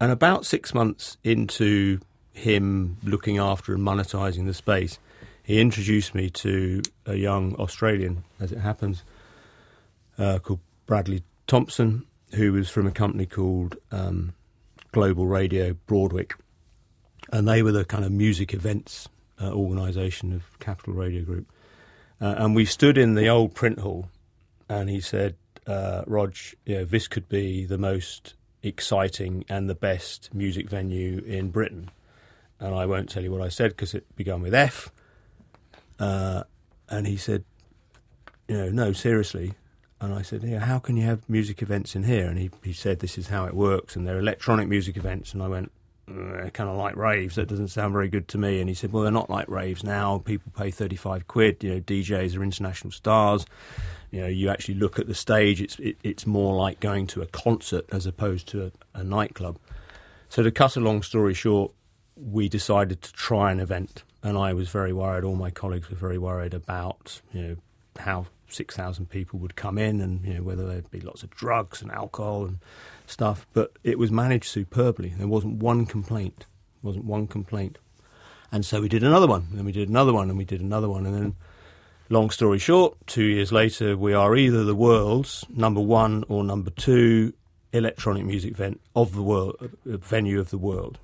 and 0.00 0.10
about 0.10 0.44
six 0.44 0.74
months 0.74 1.16
into 1.22 2.00
him 2.32 2.96
looking 3.04 3.38
after 3.38 3.74
and 3.74 3.82
monetising 3.82 4.44
the 4.46 4.54
space, 4.54 4.98
he 5.42 5.60
introduced 5.60 6.14
me 6.14 6.28
to 6.30 6.82
a 7.06 7.14
young 7.14 7.54
Australian, 7.56 8.24
as 8.40 8.50
it 8.50 8.58
happens, 8.58 9.04
uh, 10.18 10.40
called 10.40 10.60
Bradley 10.86 11.22
Thompson, 11.46 12.04
who 12.34 12.52
was 12.52 12.68
from 12.68 12.86
a 12.86 12.90
company 12.90 13.24
called 13.26 13.76
um, 13.92 14.34
Global 14.92 15.26
Radio 15.28 15.74
Broadwick. 15.86 16.34
And 17.32 17.46
they 17.46 17.62
were 17.62 17.72
the 17.72 17.84
kind 17.84 18.04
of 18.04 18.10
music 18.12 18.52
events 18.52 19.08
uh, 19.40 19.52
organisation 19.52 20.32
of 20.32 20.58
Capital 20.58 20.94
Radio 20.94 21.22
Group. 21.22 21.50
Uh, 22.20 22.34
and 22.38 22.54
we 22.54 22.64
stood 22.64 22.96
in 22.96 23.14
the 23.14 23.28
old 23.28 23.54
print 23.54 23.80
hall, 23.80 24.08
and 24.68 24.88
he 24.88 25.00
said, 25.00 25.36
uh, 25.66 26.02
Rog, 26.06 26.34
you 26.64 26.76
know, 26.76 26.84
this 26.84 27.08
could 27.08 27.28
be 27.28 27.64
the 27.64 27.78
most 27.78 28.34
exciting 28.62 29.44
and 29.48 29.68
the 29.68 29.74
best 29.74 30.32
music 30.34 30.68
venue 30.68 31.22
in 31.26 31.50
Britain. 31.50 31.90
And 32.58 32.74
I 32.74 32.86
won't 32.86 33.10
tell 33.10 33.22
you 33.22 33.30
what 33.30 33.42
I 33.42 33.48
said 33.48 33.70
because 33.70 33.94
it 33.94 34.04
began 34.16 34.40
with 34.40 34.54
F. 34.54 34.90
Uh, 35.98 36.44
and 36.88 37.06
he 37.06 37.16
said, 37.16 37.44
you 38.48 38.56
know, 38.56 38.70
no, 38.70 38.92
seriously. 38.92 39.54
And 40.00 40.14
I 40.14 40.22
said, 40.22 40.42
yeah, 40.42 40.60
how 40.60 40.78
can 40.78 40.96
you 40.96 41.04
have 41.04 41.28
music 41.28 41.62
events 41.62 41.96
in 41.96 42.04
here? 42.04 42.26
And 42.26 42.38
he, 42.38 42.50
he 42.62 42.72
said, 42.72 43.00
this 43.00 43.18
is 43.18 43.28
how 43.28 43.46
it 43.46 43.54
works, 43.54 43.96
and 43.96 44.06
they're 44.06 44.18
electronic 44.18 44.68
music 44.68 44.96
events. 44.96 45.32
And 45.32 45.42
I 45.42 45.48
went, 45.48 45.72
"Uh, 46.08 46.48
kind 46.50 46.70
of 46.70 46.76
like 46.76 46.96
raves. 46.96 47.34
That 47.34 47.48
doesn't 47.48 47.68
sound 47.68 47.92
very 47.92 48.08
good 48.08 48.28
to 48.28 48.38
me. 48.38 48.60
And 48.60 48.68
he 48.68 48.74
said, 48.74 48.92
well, 48.92 49.02
they're 49.02 49.12
not 49.12 49.28
like 49.28 49.48
raves 49.48 49.82
now. 49.82 50.18
People 50.18 50.52
pay 50.56 50.70
35 50.70 51.26
quid. 51.26 51.64
You 51.64 51.74
know, 51.74 51.80
DJs 51.80 52.36
are 52.38 52.42
international 52.42 52.92
stars. 52.92 53.44
You 54.10 54.20
know, 54.20 54.28
you 54.28 54.48
actually 54.48 54.74
look 54.74 54.98
at 54.98 55.08
the 55.08 55.14
stage. 55.14 55.60
It's 55.60 55.78
it, 55.78 55.96
it's 56.02 56.26
more 56.26 56.54
like 56.54 56.80
going 56.80 57.06
to 57.08 57.22
a 57.22 57.26
concert 57.26 57.86
as 57.90 58.06
opposed 58.06 58.46
to 58.48 58.66
a, 58.66 59.00
a 59.00 59.04
nightclub. 59.04 59.58
So 60.28 60.42
to 60.42 60.50
cut 60.50 60.76
a 60.76 60.80
long 60.80 61.02
story 61.02 61.34
short, 61.34 61.72
we 62.16 62.48
decided 62.48 63.02
to 63.02 63.12
try 63.12 63.52
an 63.52 63.60
event, 63.60 64.04
and 64.22 64.38
I 64.38 64.52
was 64.52 64.68
very 64.68 64.92
worried. 64.92 65.24
All 65.24 65.36
my 65.36 65.50
colleagues 65.50 65.90
were 65.90 65.96
very 65.96 66.18
worried 66.18 66.54
about 66.54 67.20
you 67.32 67.42
know 67.42 67.56
how 67.98 68.26
six 68.48 68.76
thousand 68.76 69.10
people 69.10 69.38
would 69.40 69.56
come 69.56 69.76
in, 69.76 70.00
and 70.00 70.24
you 70.24 70.34
know 70.34 70.42
whether 70.42 70.66
there'd 70.66 70.90
be 70.90 71.00
lots 71.00 71.22
of 71.22 71.30
drugs 71.30 71.82
and 71.82 71.90
alcohol 71.90 72.46
and 72.46 72.58
stuff. 73.06 73.46
But 73.52 73.72
it 73.82 73.98
was 73.98 74.10
managed 74.10 74.46
superbly. 74.46 75.14
There 75.16 75.26
wasn't 75.26 75.62
one 75.62 75.86
complaint. 75.86 76.46
wasn't 76.82 77.04
one 77.04 77.26
complaint. 77.26 77.78
And 78.52 78.64
so 78.64 78.80
we 78.80 78.88
did 78.88 79.02
another 79.02 79.26
one, 79.26 79.46
and 79.50 79.58
then 79.58 79.64
we 79.64 79.72
did 79.72 79.88
another 79.88 80.12
one, 80.12 80.28
and 80.28 80.38
we 80.38 80.44
did 80.44 80.60
another 80.60 80.88
one, 80.88 81.06
and 81.06 81.14
then. 81.14 81.36
Long 82.08 82.30
story 82.30 82.60
short, 82.60 82.96
two 83.08 83.24
years 83.24 83.50
later, 83.50 83.96
we 83.96 84.14
are 84.14 84.36
either 84.36 84.62
the 84.62 84.76
world's 84.76 85.44
number 85.50 85.80
one 85.80 86.22
or 86.28 86.44
number 86.44 86.70
two 86.70 87.32
electronic 87.72 88.24
music 88.24 88.52
event 88.52 88.80
of 88.94 89.12
the 89.12 89.22
world, 89.22 89.56
uh, 89.60 89.96
venue 89.96 90.38
of 90.38 90.50
the 90.50 90.58
world 90.58 91.00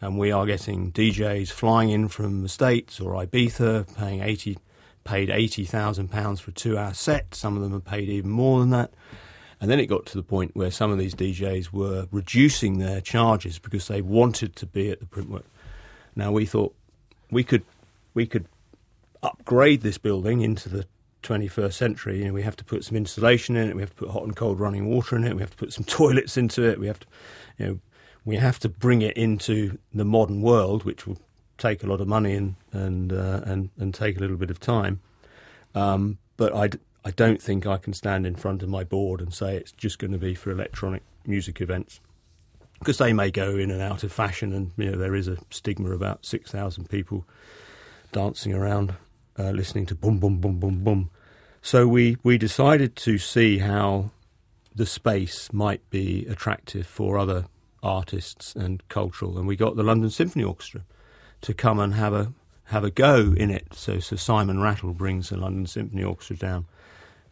and 0.00 0.18
we 0.18 0.32
are 0.32 0.46
getting 0.46 0.92
DJs 0.92 1.50
flying 1.50 1.90
in 1.90 2.08
from 2.08 2.42
the 2.42 2.48
States 2.48 3.00
or 3.00 3.14
Ibiza, 3.14 3.96
paying 3.96 4.22
eighty, 4.22 4.58
paid 5.04 5.30
eighty 5.30 5.64
thousand 5.64 6.08
pounds 6.08 6.40
for 6.40 6.50
a 6.50 6.54
two-hour 6.54 6.94
set. 6.94 7.34
Some 7.34 7.56
of 7.56 7.62
them 7.62 7.72
have 7.72 7.84
paid 7.84 8.08
even 8.08 8.30
more 8.30 8.60
than 8.60 8.70
that. 8.70 8.92
And 9.60 9.70
then 9.70 9.78
it 9.78 9.86
got 9.86 10.06
to 10.06 10.16
the 10.16 10.22
point 10.22 10.56
where 10.56 10.70
some 10.70 10.90
of 10.90 10.98
these 10.98 11.14
DJs 11.14 11.72
were 11.72 12.06
reducing 12.10 12.78
their 12.78 13.00
charges 13.00 13.58
because 13.58 13.88
they 13.88 14.00
wanted 14.00 14.56
to 14.56 14.66
be 14.66 14.90
at 14.90 15.00
the 15.00 15.06
printwork. 15.06 15.44
Now 16.16 16.32
we 16.32 16.46
thought 16.46 16.74
we 17.30 17.44
could 17.44 17.64
we 18.14 18.26
could 18.26 18.46
upgrade 19.22 19.82
this 19.82 19.98
building 19.98 20.40
into 20.40 20.68
the 20.68 20.86
21st 21.22 21.72
century. 21.74 22.18
You 22.18 22.26
know, 22.26 22.32
we 22.32 22.42
have 22.42 22.56
to 22.56 22.64
put 22.64 22.84
some 22.84 22.96
insulation 22.96 23.54
in 23.54 23.68
it. 23.68 23.76
We 23.76 23.82
have 23.82 23.90
to 23.90 23.96
put 23.96 24.10
hot 24.10 24.22
and 24.22 24.34
cold 24.34 24.58
running 24.58 24.86
water 24.86 25.16
in 25.16 25.24
it. 25.24 25.34
We 25.34 25.42
have 25.42 25.50
to 25.50 25.56
put 25.56 25.72
some 25.72 25.84
toilets 25.98 26.36
into 26.36 26.62
it. 26.68 26.80
We 26.80 26.86
have 26.86 27.00
to, 27.00 27.06
you 27.58 27.66
know, 27.66 27.78
we 28.24 28.36
have 28.36 28.58
to 28.60 28.68
bring 28.68 29.02
it 29.02 29.16
into 29.16 29.78
the 29.92 30.04
modern 30.04 30.42
world, 30.42 30.84
which 30.84 31.06
will 31.06 31.18
take 31.58 31.82
a 31.82 31.86
lot 31.86 32.00
of 32.00 32.08
money 32.08 32.34
and 32.34 32.54
and 32.72 33.12
uh, 33.12 33.40
and, 33.44 33.70
and 33.78 33.94
take 33.94 34.16
a 34.16 34.20
little 34.20 34.36
bit 34.36 34.50
of 34.50 34.58
time. 34.58 35.00
Um, 35.74 36.18
but 36.36 36.54
I, 36.54 36.70
I 37.04 37.10
don't 37.10 37.40
think 37.40 37.66
I 37.66 37.78
can 37.78 37.92
stand 37.92 38.26
in 38.26 38.36
front 38.36 38.62
of 38.62 38.68
my 38.68 38.84
board 38.84 39.20
and 39.20 39.32
say 39.32 39.56
it's 39.56 39.72
just 39.72 39.98
going 39.98 40.12
to 40.12 40.18
be 40.18 40.34
for 40.34 40.50
electronic 40.50 41.02
music 41.26 41.60
events 41.60 42.00
because 42.78 42.98
they 42.98 43.12
may 43.12 43.30
go 43.30 43.56
in 43.56 43.70
and 43.70 43.80
out 43.80 44.02
of 44.02 44.12
fashion, 44.12 44.52
and 44.52 44.72
you 44.76 44.90
know 44.90 44.98
there 44.98 45.14
is 45.14 45.28
a 45.28 45.36
stigma 45.50 45.92
about 45.92 46.24
six 46.24 46.50
thousand 46.50 46.88
people 46.88 47.24
dancing 48.12 48.52
around 48.52 48.94
uh, 49.38 49.50
listening 49.50 49.86
to 49.86 49.94
boom 49.94 50.18
boom 50.18 50.40
boom 50.40 50.58
boom 50.58 50.82
boom. 50.82 51.10
So 51.62 51.86
we 51.86 52.16
we 52.22 52.38
decided 52.38 52.96
to 52.96 53.18
see 53.18 53.58
how 53.58 54.10
the 54.74 54.86
space 54.86 55.52
might 55.52 55.88
be 55.90 56.26
attractive 56.26 56.86
for 56.86 57.18
other 57.18 57.46
artists 57.82 58.54
and 58.54 58.86
cultural, 58.88 59.38
and 59.38 59.46
we 59.46 59.56
got 59.56 59.76
the 59.76 59.82
London 59.82 60.10
Symphony 60.10 60.44
Orchestra 60.44 60.82
to 61.42 61.54
come 61.54 61.78
and 61.78 61.94
have 61.94 62.14
a 62.14 62.32
have 62.64 62.84
a 62.84 62.90
go 62.90 63.34
in 63.36 63.50
it. 63.50 63.74
So 63.74 63.98
Sir 63.98 64.16
Simon 64.16 64.60
Rattle 64.60 64.94
brings 64.94 65.28
the 65.28 65.36
London 65.36 65.66
Symphony 65.66 66.02
Orchestra 66.02 66.36
down, 66.36 66.66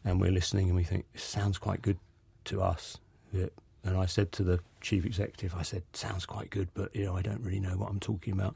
and 0.09 0.21
we're 0.21 0.31
listening, 0.31 0.69
and 0.69 0.77
we 0.77 0.85
think 0.85 1.05
it 1.15 1.21
sounds 1.21 1.59
quite 1.59 1.83
good 1.83 1.99
to 2.47 2.63
us. 2.63 2.99
And 3.33 3.97
I 3.97 4.07
said 4.07 4.33
to 4.33 4.43
the 4.43 4.61
chief 4.81 5.05
executive, 5.05 5.55
I 5.55 5.63
said, 5.63 5.83
sounds 5.93 6.27
quite 6.27 6.51
good, 6.51 6.69
but 6.75 6.95
you 6.95 7.05
know, 7.05 7.17
I 7.17 7.23
don't 7.23 7.43
really 7.43 7.61
know 7.61 7.77
what 7.77 7.91
I'm 7.91 8.01
talking 8.01 8.33
about. 8.33 8.55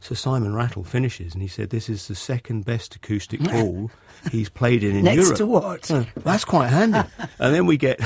So 0.00 0.14
Simon 0.16 0.52
Rattle 0.52 0.82
finishes, 0.82 1.32
and 1.32 1.42
he 1.42 1.48
said, 1.48 1.70
"This 1.70 1.88
is 1.88 2.08
the 2.08 2.16
second 2.16 2.64
best 2.64 2.96
acoustic 2.96 3.40
hall 3.46 3.88
he's 4.32 4.48
played 4.48 4.82
in 4.82 4.96
in 4.96 5.04
Next 5.04 5.14
Europe." 5.14 5.28
Next 5.28 5.38
to 5.38 5.46
what? 5.46 5.90
Oh, 5.92 6.06
that's 6.24 6.44
quite 6.44 6.68
handy. 6.68 6.98
and 7.38 7.54
then 7.54 7.66
we 7.66 7.76
get, 7.76 8.00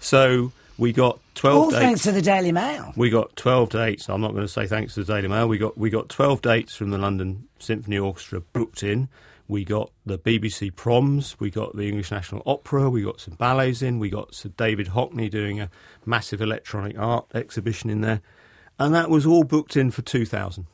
so 0.00 0.52
we 0.78 0.90
got 0.90 1.20
twelve. 1.34 1.56
All 1.56 1.70
dates. 1.70 1.82
thanks 1.82 2.02
to 2.04 2.12
the 2.12 2.22
Daily 2.22 2.50
Mail. 2.50 2.94
We 2.96 3.10
got 3.10 3.36
twelve 3.36 3.68
dates. 3.68 4.08
I'm 4.08 4.22
not 4.22 4.32
going 4.32 4.44
to 4.44 4.48
say 4.48 4.66
thanks 4.66 4.94
to 4.94 5.04
the 5.04 5.12
Daily 5.12 5.28
Mail. 5.28 5.46
We 5.48 5.58
got 5.58 5.76
we 5.76 5.90
got 5.90 6.08
twelve 6.08 6.40
dates 6.40 6.74
from 6.74 6.90
the 6.90 6.98
London 6.98 7.46
Symphony 7.58 7.98
Orchestra 7.98 8.40
booked 8.40 8.82
in. 8.82 9.10
We 9.48 9.64
got 9.64 9.90
the 10.04 10.18
BBC 10.18 10.76
Proms, 10.76 11.40
we 11.40 11.50
got 11.50 11.74
the 11.74 11.88
English 11.88 12.10
National 12.10 12.42
Opera, 12.44 12.90
we 12.90 13.02
got 13.02 13.18
some 13.18 13.34
ballets 13.34 13.80
in, 13.80 13.98
we 13.98 14.10
got 14.10 14.34
Sir 14.34 14.50
David 14.50 14.88
Hockney 14.88 15.30
doing 15.30 15.58
a 15.58 15.70
massive 16.04 16.42
electronic 16.42 16.98
art 16.98 17.26
exhibition 17.34 17.88
in 17.88 18.02
there, 18.02 18.20
and 18.78 18.94
that 18.94 19.08
was 19.08 19.24
all 19.24 19.44
booked 19.44 19.74
in 19.74 19.90
for 19.90 20.02
2000. 20.02 20.66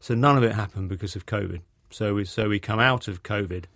So 0.00 0.14
none 0.16 0.36
of 0.36 0.42
it 0.42 0.52
happened 0.52 0.88
because 0.88 1.14
of 1.14 1.26
COVID. 1.26 1.60
So 1.90 2.14
we 2.14 2.24
so 2.24 2.48
we 2.48 2.58
come 2.58 2.80
out 2.80 3.06
of 3.06 3.22
COVID, 3.22 3.66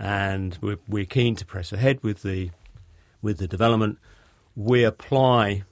and 0.00 0.58
we're, 0.60 0.78
we're 0.88 1.04
keen 1.04 1.36
to 1.36 1.46
press 1.46 1.72
ahead 1.72 2.02
with 2.02 2.22
the 2.22 2.50
with 3.22 3.38
the 3.38 3.46
development. 3.46 3.98
We 4.56 4.82
apply 4.82 5.62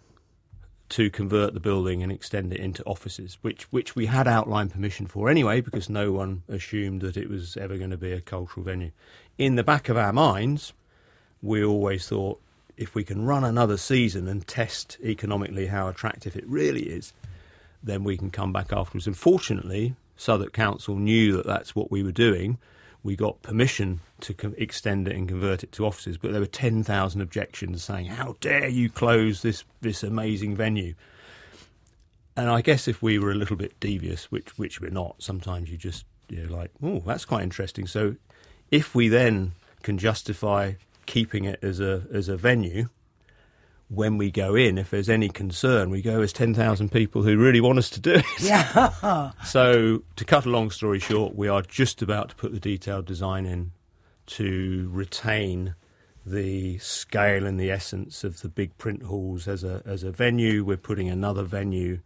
to 0.93 1.09
convert 1.09 1.55
the 1.55 1.61
building 1.61 2.03
and 2.03 2.13
extend 2.13 2.53
it 2.53 2.61
into 2.61 2.85
offices, 2.85 3.39
which 3.41 3.65
which 3.73 3.97
we 3.97 4.07
had 4.07 4.29
outline 4.29 4.69
permission 4.69 5.07
for 5.07 5.31
anyway, 5.31 5.61
because 5.63 5.89
no 5.89 6.13
one 6.13 6.43
assumed 6.49 7.01
that 7.01 7.17
it 7.17 7.31
was 7.31 7.57
ever 7.57 7.79
going 7.79 7.91
to 7.91 7.97
be 7.97 8.13
a 8.13 8.21
cultural 8.21 8.63
venue. 8.63 8.91
In 9.39 9.57
the 9.57 9.65
back 9.65 9.89
of 9.89 9.97
our 9.97 10.13
minds, 10.13 10.75
we 11.41 11.65
always 11.65 12.07
thought 12.07 12.39
if 12.77 12.95
we 12.95 13.05
can 13.05 13.25
run 13.25 13.43
another 13.43 13.79
season 13.79 14.29
and 14.29 14.47
test 14.47 14.99
economically 15.03 15.69
how 15.69 15.89
attractive 15.89 16.37
it 16.37 16.47
really 16.47 16.83
is, 16.83 17.15
then 17.83 18.05
we 18.05 18.19
can 18.19 18.31
come 18.31 18.53
back 18.53 18.71
afterwards. 18.71 19.07
And 19.07 19.17
fortunately, 19.17 19.95
Southwark 20.17 20.53
Council 20.53 20.97
knew 20.97 21.37
that 21.37 21.47
that's 21.47 21.75
what 21.75 21.91
we 21.91 22.03
were 22.03 22.13
doing. 22.13 22.59
We 23.03 23.17
got 23.17 23.43
permission 23.43 24.01
to 24.21 24.35
co- 24.35 24.55
extend 24.57 25.09
it 25.09 25.17
and 25.17 25.29
convert 25.29 25.65
it 25.65 25.73
to 25.73 25.87
offices, 25.87 26.19
but 26.19 26.31
there 26.33 26.41
were 26.41 26.47
10,000 26.47 27.21
objections 27.21 27.83
saying, 27.83 28.07
How 28.07 28.37
dare 28.41 28.69
you 28.69 28.89
close 28.89 29.43
this, 29.43 29.65
this 29.81 30.03
amazing 30.03 30.57
venue? 30.57 30.95
And 32.37 32.49
I 32.49 32.63
guess 32.63 32.89
if 32.89 33.03
we 33.03 33.19
were 33.19 33.31
a 33.31 33.37
little 33.37 33.57
bit 33.57 33.79
devious, 33.81 34.31
which, 34.31 34.57
which 34.59 34.81
we're 34.81 34.91
not, 34.91 35.17
sometimes 35.19 35.71
you 35.71 35.77
just, 35.77 36.05
you're 36.29 36.47
like, 36.47 36.71
Oh, 36.83 37.03
that's 37.05 37.25
quite 37.25 37.43
interesting. 37.43 37.87
So 37.87 38.17
if 38.71 38.95
we 38.95 39.09
then 39.09 39.53
can 39.83 39.99
justify 39.99 40.75
keeping 41.07 41.45
it 41.45 41.59
as 41.63 41.81
a, 41.81 42.07
as 42.13 42.29
a 42.29 42.37
venue, 42.37 42.89
when 43.93 44.17
we 44.17 44.31
go 44.31 44.55
in, 44.55 44.79
if 44.79 44.91
there's 44.91 45.11
any 45.11 45.29
concern, 45.29 45.91
we 45.91 46.01
go 46.01 46.23
as 46.23 46.33
10,000 46.33 46.91
people 46.91 47.23
who 47.23 47.37
really 47.37 47.61
want 47.61 47.79
us 47.79 47.91
to 47.91 48.01
do 48.01 48.15
it. 48.15 48.25
Yeah. 48.41 49.33
So, 49.45 50.03
to 50.17 50.25
cut 50.25 50.47
a 50.47 50.51
long 50.51 50.71
story 50.71 50.99
short, 50.99 51.35
we 51.35 51.49
are 51.49 51.63
just 51.63 52.01
about 52.03 52.31
to 52.31 52.35
put 52.37 52.53
the 52.53 52.61
detailed 52.61 53.05
design 53.05 53.47
in 53.47 53.73
to 54.27 54.89
retain 54.93 55.75
the 56.25 56.79
scale 56.79 57.47
and 57.47 57.59
the 57.59 57.71
essence 57.71 58.25
of 58.25 58.41
the 58.41 58.49
big 58.49 58.77
print 58.79 59.03
halls 59.05 59.47
as 59.47 59.65
a 59.65 59.83
as 59.85 60.03
a 60.03 60.11
venue. 60.11 60.65
We're 60.65 60.77
putting 60.77 61.09
another 61.09 61.43
venue 61.43 62.01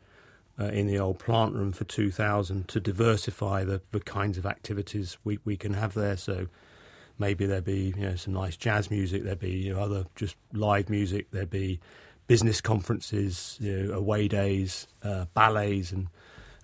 uh, 0.58 0.64
in 0.66 0.86
the 0.86 0.98
old 0.98 1.18
plant 1.18 1.54
room 1.54 1.72
for 1.72 1.84
2000 1.84 2.68
to 2.68 2.80
diversify 2.80 3.64
the, 3.64 3.80
the 3.92 4.00
kinds 4.00 4.38
of 4.38 4.46
activities 4.46 5.18
we, 5.22 5.38
we 5.44 5.56
can 5.56 5.74
have 5.74 5.94
there. 5.94 6.16
So 6.16 6.48
maybe 7.18 7.46
there'd 7.46 7.64
be 7.64 7.94
you 7.96 8.02
know 8.02 8.16
some 8.16 8.34
nice 8.34 8.56
jazz 8.56 8.90
music, 8.90 9.24
there'd 9.24 9.38
be 9.38 9.50
you 9.50 9.74
know, 9.74 9.80
other 9.80 10.06
just 10.14 10.36
live 10.52 10.88
music, 10.88 11.30
there'd 11.30 11.50
be 11.50 11.80
business 12.26 12.60
conferences, 12.60 13.56
you 13.60 13.84
know, 13.84 13.94
away 13.94 14.28
days, 14.28 14.86
uh, 15.02 15.26
ballets, 15.34 15.92
and 15.92 16.08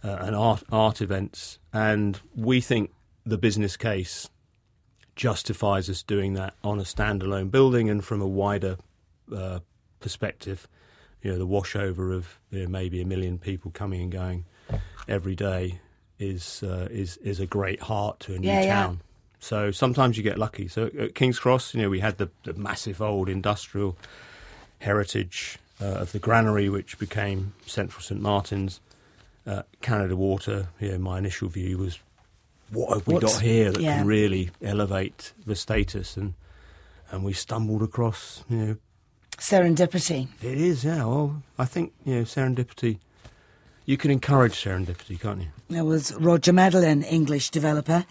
uh, 0.04 0.18
and 0.20 0.34
art 0.34 0.62
art 0.70 1.00
events. 1.00 1.58
And 1.72 2.20
we 2.34 2.60
think 2.60 2.90
the 3.24 3.38
business 3.38 3.76
case 3.76 4.28
justifies 5.14 5.88
us 5.90 6.02
doing 6.02 6.34
that 6.34 6.54
on 6.64 6.78
a 6.78 6.84
standalone 6.84 7.50
building 7.50 7.90
and 7.90 8.04
from 8.04 8.20
a 8.20 8.26
wider 8.26 8.76
uh, 9.34 9.60
perspective. 10.00 10.68
You 11.22 11.32
know, 11.32 11.38
the 11.38 11.46
washover 11.46 12.14
of 12.16 12.40
you 12.50 12.62
know, 12.62 12.68
maybe 12.68 13.00
a 13.00 13.06
million 13.06 13.38
people 13.38 13.70
coming 13.70 14.02
and 14.02 14.12
going 14.12 14.44
every 15.08 15.36
day 15.36 15.80
is 16.18 16.62
uh, 16.62 16.88
is 16.90 17.16
is 17.18 17.40
a 17.40 17.46
great 17.46 17.80
heart 17.80 18.20
to 18.20 18.34
a 18.34 18.38
new 18.38 18.48
Yeah, 18.48 18.62
yeah. 18.62 18.94
So 19.42 19.72
sometimes 19.72 20.16
you 20.16 20.22
get 20.22 20.38
lucky. 20.38 20.68
So 20.68 20.88
at 20.96 21.16
King's 21.16 21.40
Cross, 21.40 21.74
you 21.74 21.82
know, 21.82 21.90
we 21.90 21.98
had 21.98 22.18
the, 22.18 22.30
the 22.44 22.54
massive 22.54 23.02
old 23.02 23.28
industrial 23.28 23.98
heritage 24.78 25.58
uh, 25.80 25.86
of 25.86 26.12
the 26.12 26.20
granary, 26.20 26.68
which 26.68 26.96
became 26.96 27.52
Central 27.66 28.00
St 28.02 28.20
Martin's. 28.20 28.80
Uh, 29.44 29.62
Canada 29.80 30.14
Water, 30.14 30.68
you 30.78 30.92
know, 30.92 30.98
my 30.98 31.18
initial 31.18 31.48
view 31.48 31.76
was, 31.76 31.98
what 32.70 32.94
have 32.96 33.06
we 33.08 33.14
What's- 33.14 33.34
got 33.34 33.42
here 33.42 33.72
that 33.72 33.80
yeah. 33.82 33.98
can 33.98 34.06
really 34.06 34.50
elevate 34.62 35.32
the 35.44 35.56
status? 35.56 36.16
And 36.16 36.34
and 37.10 37.24
we 37.24 37.32
stumbled 37.32 37.82
across, 37.82 38.44
you 38.48 38.56
know, 38.56 38.76
Serendipity. 39.38 40.28
it 40.40 40.56
is, 40.56 40.84
yeah. 40.84 41.04
Well, 41.04 41.42
I 41.58 41.64
think 41.64 41.92
you 42.04 42.14
know, 42.14 42.22
serendipity. 42.22 43.00
You 43.86 43.96
can 43.96 44.12
encourage 44.12 44.52
serendipity, 44.54 45.20
can't 45.20 45.40
you? 45.40 45.48
There 45.68 45.84
was 45.84 46.14
Roger 46.14 46.52
Madelin, 46.52 47.02
English 47.02 47.50
developer, 47.50 48.06